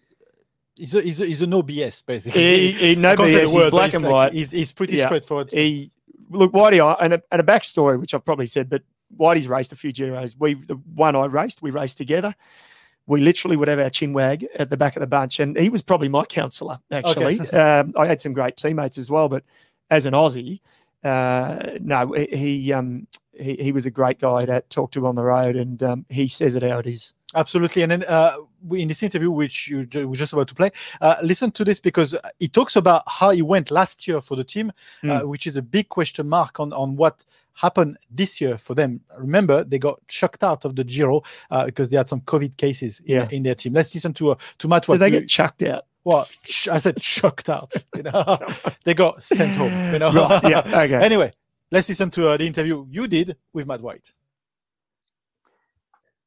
he's 0.77 0.95
a, 0.95 1.01
he's 1.01 1.21
a, 1.21 1.27
he's 1.27 1.43
a 1.43 1.47
no 1.47 1.63
BS 1.63 2.05
basically. 2.05 2.43
He, 2.43 2.73
he 2.73 2.95
no 2.97 3.17
BS. 3.17 3.41
He's 3.41 3.71
black 3.71 3.95
and 3.95 4.05
like, 4.05 4.13
white. 4.13 4.33
He's, 4.35 4.51
he's 4.51 4.73
pretty 4.73 4.97
yeah. 4.97 5.07
straightforward. 5.07 5.51
He 5.53 5.91
look 6.29 6.53
Whitey 6.53 6.97
and 7.01 7.15
a, 7.15 7.23
and 7.33 7.41
a 7.41 7.45
backstory 7.45 7.99
which 7.99 8.13
I've 8.13 8.25
probably 8.25 8.47
said, 8.47 8.69
but 8.69 8.83
Whitey's 9.19 9.49
raced 9.49 9.73
a 9.73 9.77
few 9.77 9.93
Giros. 9.93 10.37
We 10.39 10.55
the 10.55 10.77
one 10.95 11.17
I 11.17 11.27
raced, 11.27 11.63
we 11.63 11.71
raced 11.71 11.99
together. 11.99 12.35
We 13.07 13.21
literally 13.21 13.57
would 13.57 13.69
have 13.69 13.81
our 13.81 13.91
chin 13.91 14.13
wag 14.13 14.47
at 14.57 14.71
the 14.71 14.77
back 14.77 14.95
of 14.95 15.01
the 15.01 15.07
bunch, 15.07 15.41
and 15.41 15.59
he 15.59 15.69
was 15.69 15.83
probably 15.83 16.09
my 16.09 16.25
counsellor. 16.25 16.79
Actually, 16.91 17.41
okay. 17.41 17.57
um, 17.57 17.93
I 17.97 18.07
had 18.07 18.21
some 18.21 18.33
great 18.33 18.57
teammates 18.57 18.99
as 18.99 19.11
well, 19.11 19.29
but 19.29 19.43
as 19.91 20.07
an 20.07 20.15
Aussie, 20.15 20.61
uh, 21.03 21.79
no, 21.81 22.13
he 22.13 22.73
um, 22.73 23.07
he, 23.33 23.57
he 23.57 23.73
was 23.73 23.87
a 23.87 23.91
great 23.91 24.21
guy 24.21 24.45
to 24.47 24.61
talk 24.69 24.93
to 24.93 25.07
on 25.07 25.15
the 25.15 25.25
road, 25.25 25.57
and 25.57 25.83
um, 25.83 26.07
he 26.09 26.29
says 26.29 26.57
it 26.57 26.63
how 26.63 26.79
it 26.79 26.87
is. 26.87 27.15
Absolutely. 27.35 27.83
And 27.83 27.93
then 27.93 28.05
uh, 28.09 28.37
in 28.73 28.89
this 28.89 29.03
interview, 29.03 29.31
which 29.31 29.69
you 29.69 29.89
were 30.07 30.17
just 30.17 30.33
about 30.33 30.49
to 30.49 30.55
play, 30.55 30.73
uh, 31.01 31.17
listen 31.23 31.51
to 31.53 31.65
this 31.65 31.79
because 31.79 32.17
he 32.39 32.49
talks 32.49 32.77
about 32.77 33.05
how 33.07 33.31
he 33.31 33.43
went 33.43 33.71
last 33.71 34.09
year 34.09 34.21
for 34.21 34.37
the 34.37 34.45
team, 34.45 34.73
mm. 35.03 35.11
uh, 35.11 35.21
hmm. 35.21 35.29
which 35.29 35.47
is 35.47 35.57
a 35.57 35.63
big 35.63 35.89
question 35.89 36.29
mark 36.29 36.59
on, 36.59 36.73
on 36.73 36.97
what 36.97 37.25
happened 37.55 37.99
this 38.11 38.41
year 38.41 38.59
for 38.59 38.75
them. 38.75 39.01
Remember, 39.17 39.65
they 39.65 39.79
got 39.79 40.07
chucked 40.09 40.43
out 40.45 40.65
of 40.65 40.77
the 40.77 40.85
Giro 40.85 41.23
uh, 41.51 41.67
because 41.67 41.91
they 41.91 41.97
had 41.97 42.09
some 42.09 42.21
COVID 42.23 42.57
cases 42.57 43.01
yeah. 43.05 43.25
in, 43.25 43.31
in, 43.31 43.43
their 43.43 43.55
team. 43.55 43.75
Let's 43.75 43.95
listen 43.95 44.13
to 44.15 44.33
uh, 44.33 44.35
to 44.59 44.69
Matt. 44.69 44.87
Did 44.87 44.99
they 44.99 45.11
get 45.11 45.29
chucked 45.29 45.63
out? 45.63 45.85
Well, 46.05 46.27
I 46.71 46.79
said 46.79 47.01
chucked 47.01 47.49
out. 47.49 47.73
You 47.97 48.05
know, 48.05 48.39
they 48.85 48.95
got 48.95 49.23
sent 49.23 49.53
home. 49.53 49.93
You 49.93 49.99
know. 49.99 50.13
Right. 50.13 50.51
Yeah. 50.51 50.83
Okay. 50.85 50.95
anyway, 51.05 51.33
let's 51.71 51.89
listen 51.89 52.11
to 52.13 52.31
uh, 52.31 52.37
the 52.37 52.47
interview 52.47 52.87
you 52.89 53.07
did 53.07 53.37
with 53.53 53.67
Matt 53.67 53.83
White. 53.83 54.13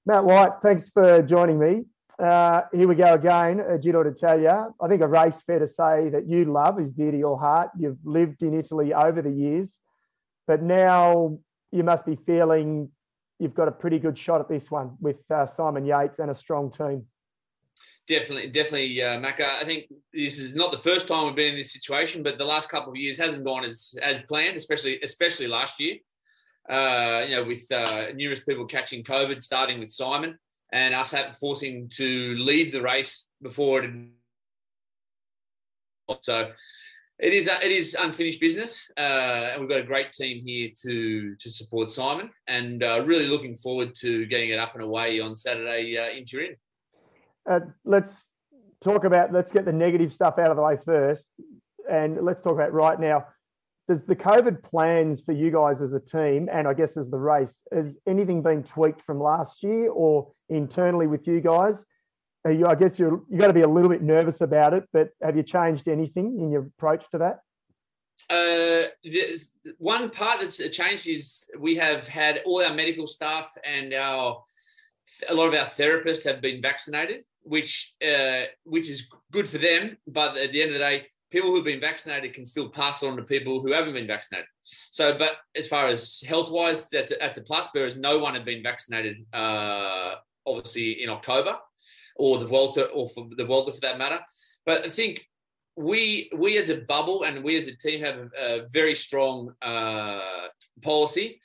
Matt 0.05 0.25
White, 0.25 0.51
thanks 0.61 0.89
for 0.89 1.21
joining 1.21 1.57
me. 1.57 1.85
Uh, 2.19 2.61
here 2.73 2.87
we 2.87 2.95
go 2.95 3.13
again, 3.13 3.59
a 3.61 3.77
Giro 3.77 4.03
d'Italia. 4.03 4.67
I 4.79 4.87
think 4.87 5.01
a 5.01 5.07
race 5.07 5.41
fair 5.41 5.59
to 5.59 5.67
say 5.67 6.09
that 6.09 6.27
you 6.27 6.45
love 6.45 6.79
is 6.79 6.93
dear 6.93 7.11
to 7.11 7.17
your 7.17 7.39
heart. 7.39 7.71
You've 7.77 7.97
lived 8.03 8.43
in 8.43 8.53
Italy 8.53 8.93
over 8.93 9.21
the 9.21 9.31
years, 9.31 9.79
but 10.47 10.61
now 10.61 11.37
you 11.71 11.83
must 11.83 12.05
be 12.05 12.17
feeling 12.25 12.89
you've 13.39 13.53
got 13.53 13.67
a 13.67 13.71
pretty 13.71 13.99
good 13.99 14.17
shot 14.17 14.39
at 14.39 14.49
this 14.49 14.69
one 14.71 14.95
with 14.99 15.17
uh, 15.31 15.45
Simon 15.45 15.85
Yates 15.85 16.19
and 16.19 16.31
a 16.31 16.35
strong 16.35 16.71
team. 16.71 17.05
Definitely, 18.07 18.51
definitely, 18.51 19.01
uh, 19.01 19.17
Macka. 19.17 19.45
I 19.61 19.63
think 19.63 19.85
this 20.13 20.37
is 20.37 20.55
not 20.55 20.73
the 20.73 20.77
first 20.77 21.07
time 21.07 21.25
we've 21.25 21.35
been 21.35 21.53
in 21.53 21.57
this 21.57 21.71
situation, 21.71 22.21
but 22.21 22.37
the 22.37 22.43
last 22.43 22.67
couple 22.67 22.91
of 22.91 22.97
years 22.97 23.17
hasn't 23.17 23.45
gone 23.45 23.63
as 23.63 23.95
as 24.01 24.21
planned, 24.23 24.57
especially 24.57 24.99
especially 25.01 25.47
last 25.47 25.79
year. 25.79 25.97
Uh, 26.69 27.25
you 27.27 27.35
know, 27.35 27.43
with 27.45 27.65
uh, 27.71 28.07
numerous 28.13 28.41
people 28.41 28.65
catching 28.65 29.03
COVID, 29.03 29.41
starting 29.41 29.79
with 29.79 29.89
Simon, 29.89 30.37
and 30.73 30.93
us 30.93 31.11
having 31.11 31.33
forcing 31.33 31.87
to 31.93 32.35
leave 32.35 32.73
the 32.73 32.81
race 32.81 33.29
before 33.41 33.83
it. 33.83 33.91
So, 36.21 36.51
it 37.19 37.33
is 37.33 37.47
it 37.47 37.71
is 37.71 37.95
unfinished 37.95 38.41
business, 38.41 38.91
uh, 38.97 39.51
and 39.51 39.61
we've 39.61 39.69
got 39.69 39.79
a 39.79 39.83
great 39.83 40.11
team 40.11 40.43
here 40.45 40.69
to 40.83 41.35
to 41.35 41.49
support 41.49 41.91
Simon, 41.91 42.29
and 42.47 42.83
uh, 42.83 43.03
really 43.05 43.27
looking 43.27 43.55
forward 43.55 43.95
to 43.95 44.25
getting 44.25 44.49
it 44.49 44.59
up 44.59 44.73
and 44.73 44.83
away 44.83 45.19
on 45.19 45.35
Saturday 45.35 45.97
uh, 45.97 46.09
in 46.09 46.25
Turin 46.25 46.55
uh, 47.49 47.59
let's 47.85 48.27
talk 48.83 49.03
about 49.03 49.31
let's 49.31 49.51
get 49.51 49.65
the 49.65 49.71
negative 49.71 50.13
stuff 50.13 50.37
out 50.37 50.49
of 50.49 50.55
the 50.55 50.61
way 50.61 50.77
first, 50.85 51.29
and 51.89 52.23
let's 52.23 52.41
talk 52.41 52.53
about 52.53 52.73
right 52.73 52.99
now. 52.99 53.25
Does 53.87 54.03
the 54.05 54.15
COVID 54.15 54.63
plans 54.63 55.21
for 55.21 55.33
you 55.33 55.51
guys 55.51 55.81
as 55.81 55.93
a 55.93 55.99
team, 55.99 56.47
and 56.51 56.67
I 56.67 56.73
guess 56.73 56.95
as 56.95 57.09
the 57.09 57.17
race, 57.17 57.61
has 57.73 57.97
anything 58.07 58.41
been 58.41 58.63
tweaked 58.63 59.01
from 59.01 59.19
last 59.19 59.61
year 59.61 59.89
or 59.91 60.31
internally 60.47 61.07
with 61.07 61.27
you 61.27 61.41
guys? 61.41 61.83
You, 62.45 62.67
I 62.67 62.75
guess 62.75 62.99
you're 62.99 63.21
you 63.29 63.37
got 63.37 63.47
to 63.47 63.53
be 63.53 63.61
a 63.61 63.67
little 63.67 63.89
bit 63.89 64.01
nervous 64.01 64.41
about 64.41 64.73
it, 64.73 64.83
but 64.91 65.09
have 65.21 65.37
you 65.37 65.43
changed 65.43 65.87
anything 65.87 66.37
in 66.39 66.51
your 66.51 66.63
approach 66.77 67.05
to 67.11 67.17
that? 67.19 67.39
Uh, 68.29 68.87
one 69.77 70.09
part 70.09 70.41
that's 70.41 70.57
changed 70.69 71.07
is 71.07 71.47
we 71.59 71.75
have 71.75 72.07
had 72.07 72.41
all 72.45 72.63
our 72.63 72.73
medical 72.73 73.07
staff 73.07 73.51
and 73.65 73.93
our 73.93 74.43
a 75.29 75.33
lot 75.33 75.47
of 75.47 75.53
our 75.53 75.65
therapists 75.65 76.23
have 76.23 76.41
been 76.41 76.61
vaccinated 76.61 77.23
which 77.43 77.93
uh, 78.05 78.43
which 78.63 78.89
is 78.89 79.07
good 79.31 79.47
for 79.47 79.57
them. 79.57 79.97
But 80.07 80.37
at 80.37 80.51
the 80.51 80.61
end 80.61 80.71
of 80.71 80.79
the 80.79 80.85
day, 80.85 81.07
people 81.29 81.51
who've 81.51 81.63
been 81.63 81.79
vaccinated 81.79 82.33
can 82.33 82.45
still 82.45 82.69
pass 82.69 83.03
it 83.03 83.07
on 83.07 83.17
to 83.17 83.23
people 83.23 83.61
who 83.61 83.71
haven't 83.71 83.93
been 83.93 84.07
vaccinated. 84.07 84.47
So, 84.91 85.17
but 85.17 85.37
as 85.55 85.67
far 85.67 85.87
as 85.87 86.23
health 86.25 86.49
wise, 86.49 86.89
that's 86.89 87.11
a, 87.11 87.15
that's 87.19 87.37
a 87.37 87.43
plus. 87.43 87.67
Whereas 87.71 87.97
no 87.97 88.19
one 88.19 88.33
had 88.33 88.45
been 88.45 88.63
vaccinated, 88.63 89.25
uh, 89.33 90.15
obviously 90.45 91.03
in 91.03 91.09
October, 91.09 91.57
or 92.15 92.37
the 92.37 92.45
Vuelta, 92.45 92.85
or 92.85 93.09
for 93.09 93.27
the 93.35 93.45
Vuelta 93.45 93.73
for 93.73 93.81
that 93.81 93.97
matter. 93.97 94.19
But 94.65 94.85
I 94.85 94.89
think 94.89 95.27
we 95.75 96.29
we 96.37 96.57
as 96.57 96.69
a 96.69 96.77
bubble 96.77 97.23
and 97.23 97.43
we 97.43 97.57
as 97.57 97.67
a 97.67 97.75
team 97.75 98.01
have 98.01 98.15
a, 98.15 98.29
a 98.39 98.67
very 98.69 98.95
strong 98.95 99.53
uh, 99.61 100.47
policy, 100.81 101.39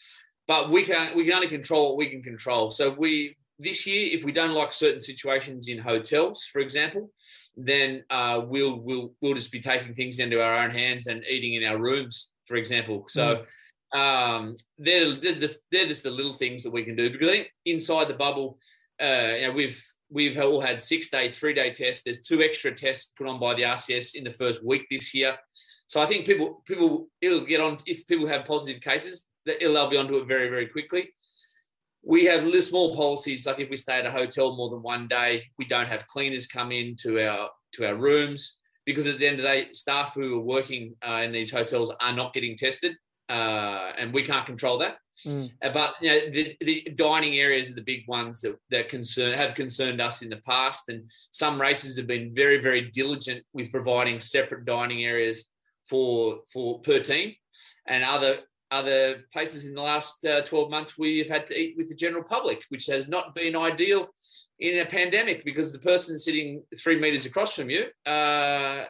but 0.46 0.70
we 0.70 0.82
can 0.82 1.16
we 1.16 1.24
can 1.24 1.34
only 1.34 1.48
control 1.48 1.88
what 1.88 1.98
we 1.98 2.10
can 2.10 2.22
control. 2.22 2.70
So 2.70 2.90
we 2.90 3.36
this 3.58 3.86
year, 3.86 4.16
if 4.16 4.24
we 4.24 4.32
don't 4.32 4.52
like 4.52 4.72
certain 4.72 5.00
situations 5.00 5.68
in 5.68 5.78
hotels, 5.78 6.44
for 6.44 6.60
example, 6.60 7.10
then 7.56 8.04
uh, 8.10 8.42
we'll 8.46 8.76
we'll 8.80 9.12
we'll 9.20 9.34
just 9.34 9.52
be 9.52 9.60
taking 9.60 9.94
things 9.94 10.18
into 10.18 10.40
our 10.42 10.58
own 10.58 10.70
hands 10.70 11.06
and 11.06 11.24
eating 11.24 11.54
in 11.54 11.64
our 11.64 11.78
rooms, 11.78 12.30
for 12.46 12.56
example. 12.56 13.06
So 13.08 13.44
mm. 13.94 13.98
um, 13.98 14.56
they're, 14.78 15.14
they're, 15.14 15.40
just, 15.40 15.62
they're 15.72 15.86
just 15.86 16.04
the 16.04 16.10
little 16.10 16.34
things 16.34 16.62
that 16.62 16.72
we 16.72 16.84
can 16.84 16.96
do 16.96 17.10
because 17.10 17.28
I 17.28 17.32
think 17.32 17.52
inside 17.64 18.08
the 18.08 18.14
bubble, 18.14 18.58
uh, 19.00 19.32
you 19.34 19.48
know, 19.48 19.52
we've 19.52 19.84
we've 20.10 20.38
all 20.38 20.60
had 20.60 20.82
six 20.82 21.08
day, 21.08 21.30
three 21.30 21.54
day 21.54 21.72
tests. 21.72 22.02
There's 22.02 22.20
two 22.20 22.42
extra 22.42 22.72
tests 22.72 23.12
put 23.16 23.26
on 23.26 23.38
by 23.38 23.54
the 23.54 23.62
RCS 23.62 24.14
in 24.14 24.24
the 24.24 24.32
first 24.32 24.64
week 24.64 24.86
this 24.90 25.14
year. 25.14 25.36
So 25.86 26.00
I 26.00 26.06
think 26.06 26.26
people 26.26 26.62
people 26.66 27.08
it'll 27.20 27.44
get 27.44 27.60
on 27.60 27.78
if 27.86 28.06
people 28.06 28.26
have 28.26 28.44
positive 28.44 28.80
cases, 28.80 29.24
they'll 29.46 29.90
be 29.90 29.96
onto 29.96 30.16
it 30.16 30.28
very 30.28 30.48
very 30.48 30.66
quickly. 30.66 31.10
We 32.02 32.24
have 32.26 32.44
little 32.44 32.62
small 32.62 32.94
policies 32.94 33.46
like 33.46 33.58
if 33.58 33.70
we 33.70 33.76
stay 33.76 33.98
at 33.98 34.06
a 34.06 34.10
hotel 34.10 34.56
more 34.56 34.70
than 34.70 34.82
one 34.82 35.08
day, 35.08 35.44
we 35.58 35.66
don't 35.66 35.88
have 35.88 36.06
cleaners 36.06 36.46
come 36.46 36.72
in 36.72 36.96
to 37.02 37.20
our 37.26 37.50
to 37.72 37.86
our 37.86 37.96
rooms 37.96 38.56
because 38.86 39.06
at 39.06 39.18
the 39.18 39.26
end 39.26 39.38
of 39.38 39.42
the 39.42 39.48
day, 39.48 39.68
staff 39.72 40.14
who 40.14 40.38
are 40.38 40.42
working 40.42 40.94
uh, 41.06 41.20
in 41.22 41.32
these 41.32 41.50
hotels 41.50 41.92
are 42.00 42.12
not 42.12 42.32
getting 42.32 42.56
tested, 42.56 42.94
uh, 43.28 43.92
and 43.98 44.14
we 44.14 44.22
can't 44.22 44.46
control 44.46 44.78
that. 44.78 44.96
Mm. 45.26 45.50
Uh, 45.62 45.70
But 45.70 45.94
you 46.00 46.08
know, 46.08 46.30
the, 46.30 46.56
the 46.60 46.92
dining 46.94 47.34
areas 47.34 47.70
are 47.70 47.74
the 47.74 47.82
big 47.82 48.06
ones 48.08 48.40
that, 48.42 48.56
that 48.70 48.88
concern 48.88 49.32
have 49.34 49.54
concerned 49.54 50.00
us 50.00 50.22
in 50.22 50.28
the 50.28 50.36
past, 50.38 50.88
and 50.88 51.10
some 51.30 51.60
races 51.60 51.96
have 51.96 52.06
been 52.06 52.34
very, 52.34 52.58
very 52.58 52.90
diligent 52.90 53.44
with 53.52 53.72
providing 53.72 54.20
separate 54.20 54.64
dining 54.64 55.04
areas 55.04 55.46
for 55.88 56.40
for 56.52 56.80
per 56.80 57.00
team, 57.00 57.34
and 57.86 58.04
other 58.04 58.40
other 58.70 59.24
places 59.32 59.66
in 59.66 59.74
the 59.74 59.80
last 59.80 60.24
uh, 60.26 60.42
12 60.42 60.70
months 60.70 60.98
we 60.98 61.18
have 61.18 61.28
had 61.28 61.46
to 61.46 61.58
eat 61.58 61.74
with 61.76 61.88
the 61.88 61.94
general 61.94 62.22
public, 62.22 62.64
which 62.68 62.86
has 62.86 63.08
not 63.08 63.34
been 63.34 63.56
ideal 63.56 64.08
in 64.60 64.80
a 64.80 64.86
pandemic 64.86 65.44
because 65.44 65.72
the 65.72 65.78
person 65.78 66.18
sitting 66.18 66.62
three 66.76 66.98
meters 67.00 67.24
across 67.24 67.54
from 67.54 67.70
you 67.70 67.86
uh, 68.04 68.84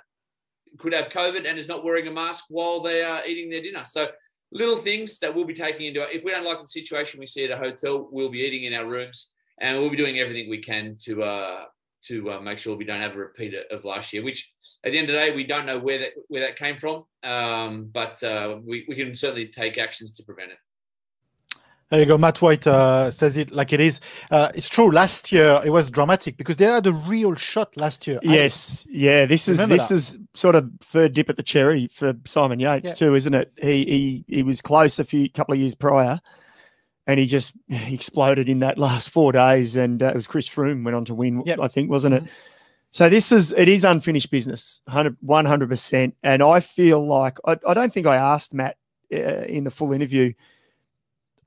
could 0.78 0.92
have 0.92 1.10
COVID 1.10 1.48
and 1.48 1.58
is 1.58 1.68
not 1.68 1.84
wearing 1.84 2.08
a 2.08 2.10
mask 2.10 2.46
while 2.48 2.80
they 2.80 3.02
are 3.02 3.24
eating 3.26 3.50
their 3.50 3.62
dinner. 3.62 3.84
So 3.84 4.08
little 4.50 4.76
things 4.76 5.18
that 5.18 5.34
we'll 5.34 5.44
be 5.44 5.54
taking 5.54 5.86
into 5.86 6.02
it. 6.02 6.08
if 6.12 6.24
we 6.24 6.30
don't 6.30 6.44
like 6.44 6.60
the 6.60 6.66
situation 6.66 7.20
we 7.20 7.26
see 7.26 7.44
at 7.44 7.50
a 7.50 7.56
hotel, 7.56 8.08
we'll 8.10 8.30
be 8.30 8.40
eating 8.40 8.64
in 8.64 8.74
our 8.74 8.86
rooms 8.86 9.32
and 9.60 9.78
we'll 9.78 9.90
be 9.90 9.96
doing 9.96 10.18
everything 10.18 10.48
we 10.48 10.58
can 10.58 10.96
to 11.02 11.22
uh, 11.22 11.64
to 12.04 12.30
uh, 12.30 12.40
make 12.40 12.58
sure 12.58 12.76
we 12.76 12.84
don't 12.84 13.00
have 13.00 13.14
a 13.14 13.18
repeat 13.18 13.54
of 13.70 13.84
last 13.84 14.12
year. 14.12 14.22
Which 14.22 14.52
at 14.84 14.92
the 14.92 14.98
end 14.98 15.08
of 15.10 15.14
the 15.14 15.18
day, 15.20 15.34
we 15.34 15.44
don't 15.44 15.66
know 15.66 15.78
where 15.78 15.98
that 15.98 16.10
where 16.28 16.42
that 16.42 16.56
came 16.56 16.76
from, 16.76 17.04
um, 17.24 17.90
but 17.92 18.22
uh, 18.22 18.58
we 18.64 18.84
we 18.88 18.94
can 18.94 19.14
certainly 19.14 19.48
take 19.48 19.78
actions 19.78 20.12
to 20.12 20.22
prevent 20.22 20.52
it. 20.52 20.58
There 21.90 22.00
you 22.00 22.06
go. 22.06 22.18
Matt 22.18 22.42
White 22.42 22.66
uh, 22.66 23.10
says 23.10 23.38
it 23.38 23.50
like 23.50 23.72
it 23.72 23.80
is. 23.80 24.00
Uh, 24.30 24.50
it's 24.54 24.68
true. 24.68 24.90
Last 24.92 25.32
year 25.32 25.62
it 25.64 25.70
was 25.70 25.90
dramatic 25.90 26.36
because 26.36 26.58
they 26.58 26.66
had 26.66 26.86
a 26.86 26.92
real 26.92 27.34
shot 27.34 27.74
last 27.80 28.06
year. 28.06 28.20
I- 28.22 28.34
Yes, 28.34 28.86
yeah. 28.90 29.24
This 29.24 29.48
is 29.48 29.56
this 29.66 29.88
that. 29.88 29.94
is 29.94 30.18
sort 30.38 30.54
of 30.54 30.70
third 30.80 31.12
dip 31.14 31.28
at 31.28 31.36
the 31.36 31.42
cherry 31.42 31.88
for 31.88 32.14
Simon 32.24 32.60
Yates 32.60 32.90
Yeah. 32.90 32.94
too, 32.94 33.14
isn't 33.14 33.34
it? 33.34 33.52
He 33.60 33.84
he 33.84 34.24
he 34.28 34.42
was 34.42 34.62
close 34.62 34.98
a 34.98 35.04
few 35.04 35.28
couple 35.28 35.54
of 35.54 35.60
years 35.60 35.74
prior, 35.74 36.20
and 37.06 37.18
he 37.18 37.26
just 37.26 37.54
exploded 37.68 38.48
in 38.48 38.60
that 38.60 38.78
last 38.78 39.10
four 39.10 39.32
days. 39.32 39.76
And 39.76 40.02
uh, 40.02 40.06
it 40.08 40.14
was 40.14 40.26
Chris 40.26 40.48
Froome 40.48 40.84
went 40.84 40.94
on 40.96 41.04
to 41.06 41.14
win, 41.14 41.42
I 41.60 41.68
think, 41.68 41.90
wasn't 41.90 42.14
it? 42.14 42.24
So 42.90 43.08
this 43.08 43.32
is 43.32 43.52
it 43.52 43.68
is 43.68 43.84
unfinished 43.84 44.30
business, 44.30 44.80
100 44.86 45.68
percent. 45.68 46.14
And 46.22 46.42
I 46.42 46.60
feel 46.60 47.06
like 47.06 47.38
I, 47.46 47.58
I 47.66 47.74
don't 47.74 47.92
think 47.92 48.06
I 48.06 48.16
asked 48.16 48.54
Matt 48.54 48.76
uh, 49.12 49.42
in 49.44 49.64
the 49.64 49.70
full 49.70 49.92
interview. 49.92 50.32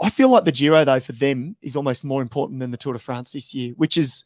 I 0.02 0.10
feel 0.10 0.30
like 0.30 0.46
the 0.46 0.52
Giro 0.52 0.84
though 0.84 1.00
for 1.00 1.14
them 1.14 1.56
is 1.62 1.76
almost 1.76 2.04
more 2.04 2.22
important 2.22 2.60
than 2.60 2.72
the 2.72 2.78
Tour 2.78 2.94
de 2.94 3.00
France 3.00 3.32
this 3.32 3.54
year, 3.54 3.74
which 3.78 3.98
is 3.98 4.26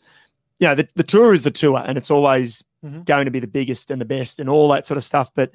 you 0.59 0.67
know, 0.69 0.75
the, 0.75 0.87
the 0.95 1.03
tour 1.03 1.33
is 1.33 1.43
the 1.43 1.51
tour 1.51 1.83
and 1.85 1.97
it's 1.97 2.09
always 2.09 2.63
Mhm. 2.85 3.05
going 3.05 3.25
to 3.25 3.31
be 3.31 3.39
the 3.39 3.47
biggest 3.47 3.89
and 3.91 3.99
the 3.99 4.05
best 4.05 4.39
and 4.39 4.49
all 4.49 4.69
that 4.69 4.85
sort 4.85 4.97
of 4.97 5.03
stuff. 5.03 5.31
But, 5.33 5.51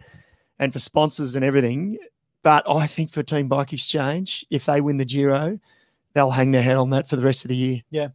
and 0.58 0.72
for 0.72 0.78
sponsors 0.80 1.36
and 1.36 1.44
everything. 1.44 1.98
But 2.42 2.68
I 2.68 2.86
think 2.86 3.10
for 3.10 3.22
Team 3.22 3.48
Bike 3.48 3.72
Exchange, 3.72 4.44
if 4.50 4.66
they 4.66 4.80
win 4.80 4.96
the 4.96 5.04
Giro, 5.04 5.58
they'll 6.14 6.30
hang 6.30 6.50
their 6.50 6.62
head 6.62 6.76
on 6.76 6.90
that 6.90 7.06
for 7.08 7.16
the 7.16 7.22
rest 7.22 7.44
of 7.44 7.50
the 7.50 7.56
year. 7.56 7.82
Yeah, 7.90 8.08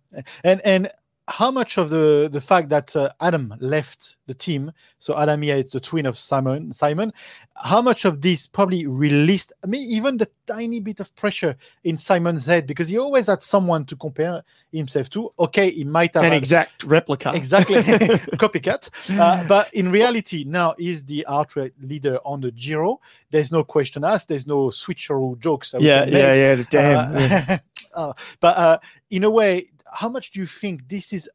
and 0.43 0.61
and 0.65 0.91
how 1.27 1.49
much 1.49 1.77
of 1.77 1.89
the 1.89 2.29
the 2.31 2.39
fact 2.41 2.69
that 2.69 2.95
uh, 2.95 3.09
Adam 3.19 3.53
left 3.59 4.15
the 4.27 4.33
team, 4.33 4.71
so 4.99 5.17
Adam 5.17 5.43
Yates, 5.43 5.73
the 5.73 5.79
twin 5.79 6.05
of 6.05 6.17
Simon, 6.17 6.71
Simon, 6.71 7.11
how 7.55 7.81
much 7.81 8.05
of 8.05 8.21
this 8.21 8.47
probably 8.47 8.85
released, 8.87 9.51
I 9.63 9.67
mean, 9.67 9.83
even 9.89 10.17
the 10.17 10.27
tiny 10.47 10.79
bit 10.79 10.99
of 10.99 11.15
pressure 11.15 11.55
in 11.83 11.97
Simon's 11.97 12.45
head 12.47 12.65
because 12.67 12.87
he 12.89 12.97
always 12.97 13.27
had 13.27 13.41
someone 13.41 13.85
to 13.85 13.95
compare 13.95 14.43
himself 14.71 15.09
to. 15.11 15.31
Okay, 15.39 15.71
he 15.71 15.83
might 15.83 16.13
have 16.15 16.23
An 16.23 16.31
had- 16.31 16.37
exact 16.37 16.83
replica. 16.83 17.33
exactly 17.35 17.75
copycat, 18.37 18.89
uh, 19.19 19.47
but 19.47 19.73
in 19.73 19.89
reality, 19.91 20.43
now 20.47 20.75
he's 20.77 21.03
the 21.05 21.25
outright 21.27 21.73
leader 21.81 22.19
on 22.23 22.41
the 22.41 22.51
Giro. 22.51 22.99
There's 23.31 23.51
no 23.51 23.63
question 23.63 24.03
asked. 24.03 24.27
There's 24.27 24.45
no 24.47 24.67
switcheroo 24.69 25.39
jokes. 25.39 25.73
Yeah, 25.79 26.05
yeah, 26.05 26.33
yeah, 26.33 26.63
damn, 26.69 27.15
Uh, 27.15 27.19
yeah. 27.19 27.59
uh, 27.95 28.13
but 28.39 28.57
uh, 28.57 28.77
in 29.09 29.23
a 29.23 29.29
way, 29.29 29.67
how 29.95 30.09
much 30.09 30.31
do 30.31 30.39
you 30.39 30.45
think 30.45 30.87
this 30.89 31.11
is 31.13 31.29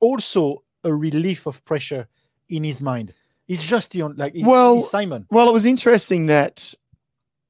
also 0.00 0.62
a 0.84 0.92
relief 0.94 1.46
of 1.46 1.64
pressure 1.64 2.08
in 2.48 2.64
his 2.64 2.80
mind? 2.80 3.12
It's 3.48 3.62
just 3.64 3.92
the 3.92 4.02
on- 4.02 4.16
like 4.16 4.34
it- 4.34 4.44
well, 4.44 4.80
it's 4.80 4.90
Simon. 4.90 5.26
Well, 5.30 5.48
it 5.48 5.52
was 5.52 5.66
interesting 5.66 6.26
that 6.26 6.74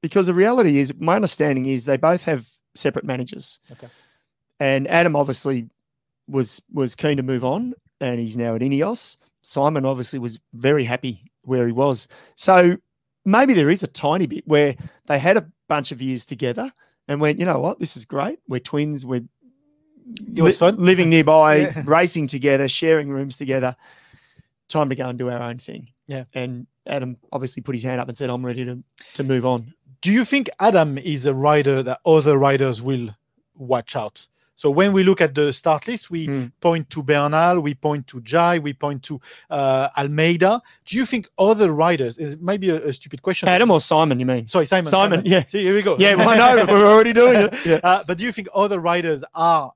because 0.01 0.27
the 0.27 0.33
reality 0.33 0.77
is, 0.77 0.93
my 0.99 1.15
understanding 1.15 1.65
is 1.65 1.85
they 1.85 1.97
both 1.97 2.23
have 2.23 2.47
separate 2.75 3.05
managers. 3.05 3.59
Okay. 3.71 3.87
And 4.59 4.87
Adam 4.87 5.15
obviously 5.15 5.69
was 6.27 6.61
was 6.71 6.95
keen 6.95 7.17
to 7.17 7.23
move 7.23 7.43
on, 7.43 7.73
and 7.99 8.19
he's 8.19 8.37
now 8.37 8.55
at 8.55 8.61
Ineos. 8.61 9.17
Simon 9.41 9.85
obviously 9.85 10.19
was 10.19 10.39
very 10.53 10.83
happy 10.83 11.31
where 11.43 11.65
he 11.65 11.71
was. 11.73 12.07
So 12.35 12.77
maybe 13.25 13.53
there 13.53 13.69
is 13.69 13.81
a 13.83 13.87
tiny 13.87 14.27
bit 14.27 14.45
where 14.47 14.75
they 15.07 15.17
had 15.19 15.37
a 15.37 15.47
bunch 15.67 15.91
of 15.91 16.01
years 16.01 16.25
together 16.25 16.71
and 17.07 17.21
went, 17.21 17.39
you 17.39 17.45
know 17.45 17.59
what, 17.59 17.79
this 17.79 17.95
is 17.95 18.03
great. 18.05 18.39
We're 18.49 18.59
twins. 18.59 19.05
We're 19.05 19.23
It 20.35 20.41
was 20.41 20.57
fun. 20.57 20.75
living 20.77 21.09
nearby, 21.09 21.55
Yeah. 21.57 21.83
racing 21.85 22.27
together, 22.27 22.67
sharing 22.67 23.09
rooms 23.09 23.37
together. 23.37 23.75
Time 24.69 24.89
to 24.89 24.95
go 24.95 25.07
and 25.09 25.17
do 25.19 25.29
our 25.29 25.41
own 25.41 25.59
thing. 25.59 25.89
Yeah. 26.07 26.25
And 26.33 26.67
Adam 26.85 27.17
obviously 27.31 27.61
put 27.61 27.75
his 27.75 27.83
hand 27.83 27.99
up 28.01 28.07
and 28.07 28.17
said, 28.17 28.29
I'm 28.29 28.45
ready 28.45 28.65
to, 28.65 28.83
to 29.15 29.23
move 29.23 29.45
on. 29.45 29.73
Do 30.01 30.11
you 30.11 30.23
think 30.25 30.49
Adam 30.59 30.97
is 30.97 31.25
a 31.25 31.33
rider 31.33 31.83
that 31.83 31.99
other 32.05 32.37
riders 32.37 32.81
will 32.81 33.09
watch 33.55 33.95
out? 33.95 34.27
So 34.55 34.71
when 34.71 34.91
we 34.91 35.03
look 35.03 35.21
at 35.21 35.35
the 35.35 35.53
start 35.53 35.87
list, 35.87 36.09
we 36.09 36.25
Hmm. 36.25 36.45
point 36.61 36.89
to 36.91 37.03
Bernal, 37.03 37.59
we 37.61 37.75
point 37.75 38.07
to 38.07 38.21
Jai, 38.21 38.57
we 38.59 38.73
point 38.73 39.03
to 39.03 39.21
uh, 39.51 39.89
Almeida. 39.95 40.61
Do 40.85 40.97
you 40.97 41.05
think 41.05 41.27
other 41.37 41.71
riders? 41.71 42.17
It 42.17 42.41
might 42.41 42.59
be 42.59 42.69
a, 42.71 42.77
a 42.87 42.91
stupid 42.93 43.21
question. 43.21 43.47
Adam 43.49 43.69
or 43.69 43.79
Simon, 43.79 44.19
you 44.19 44.25
mean? 44.25 44.47
Sorry, 44.47 44.65
Simon. 44.65 44.85
Simon, 44.89 45.21
yeah. 45.25 45.43
See, 45.47 45.61
here 45.63 45.75
we 45.75 45.83
go. 45.83 45.95
Yeah, 45.99 46.15
I 46.17 46.37
know, 46.37 46.65
we're 46.73 46.91
already 46.91 47.13
doing 47.13 47.35
it. 47.35 47.65
Yeah. 47.65 47.79
Uh, 47.83 48.03
but 48.07 48.17
do 48.17 48.23
you 48.23 48.31
think 48.31 48.47
other 48.55 48.79
riders 48.79 49.23
are 49.35 49.71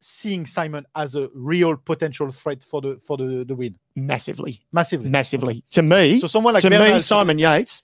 seeing 0.00 0.46
Simon 0.46 0.86
as 0.94 1.14
a 1.14 1.28
real 1.34 1.76
potential 1.76 2.30
threat 2.30 2.62
for 2.62 2.80
the 2.80 2.98
for 3.04 3.16
the, 3.16 3.44
the 3.44 3.54
win? 3.54 3.76
Massively. 3.96 4.60
Massively. 4.72 5.08
Massively. 5.10 5.64
To 5.70 5.82
me, 5.82 6.20
So 6.20 6.26
someone 6.26 6.54
like 6.54 6.62
to 6.62 6.70
Bernal- 6.70 6.92
me, 6.94 6.98
Simon 6.98 7.38
Yates, 7.38 7.82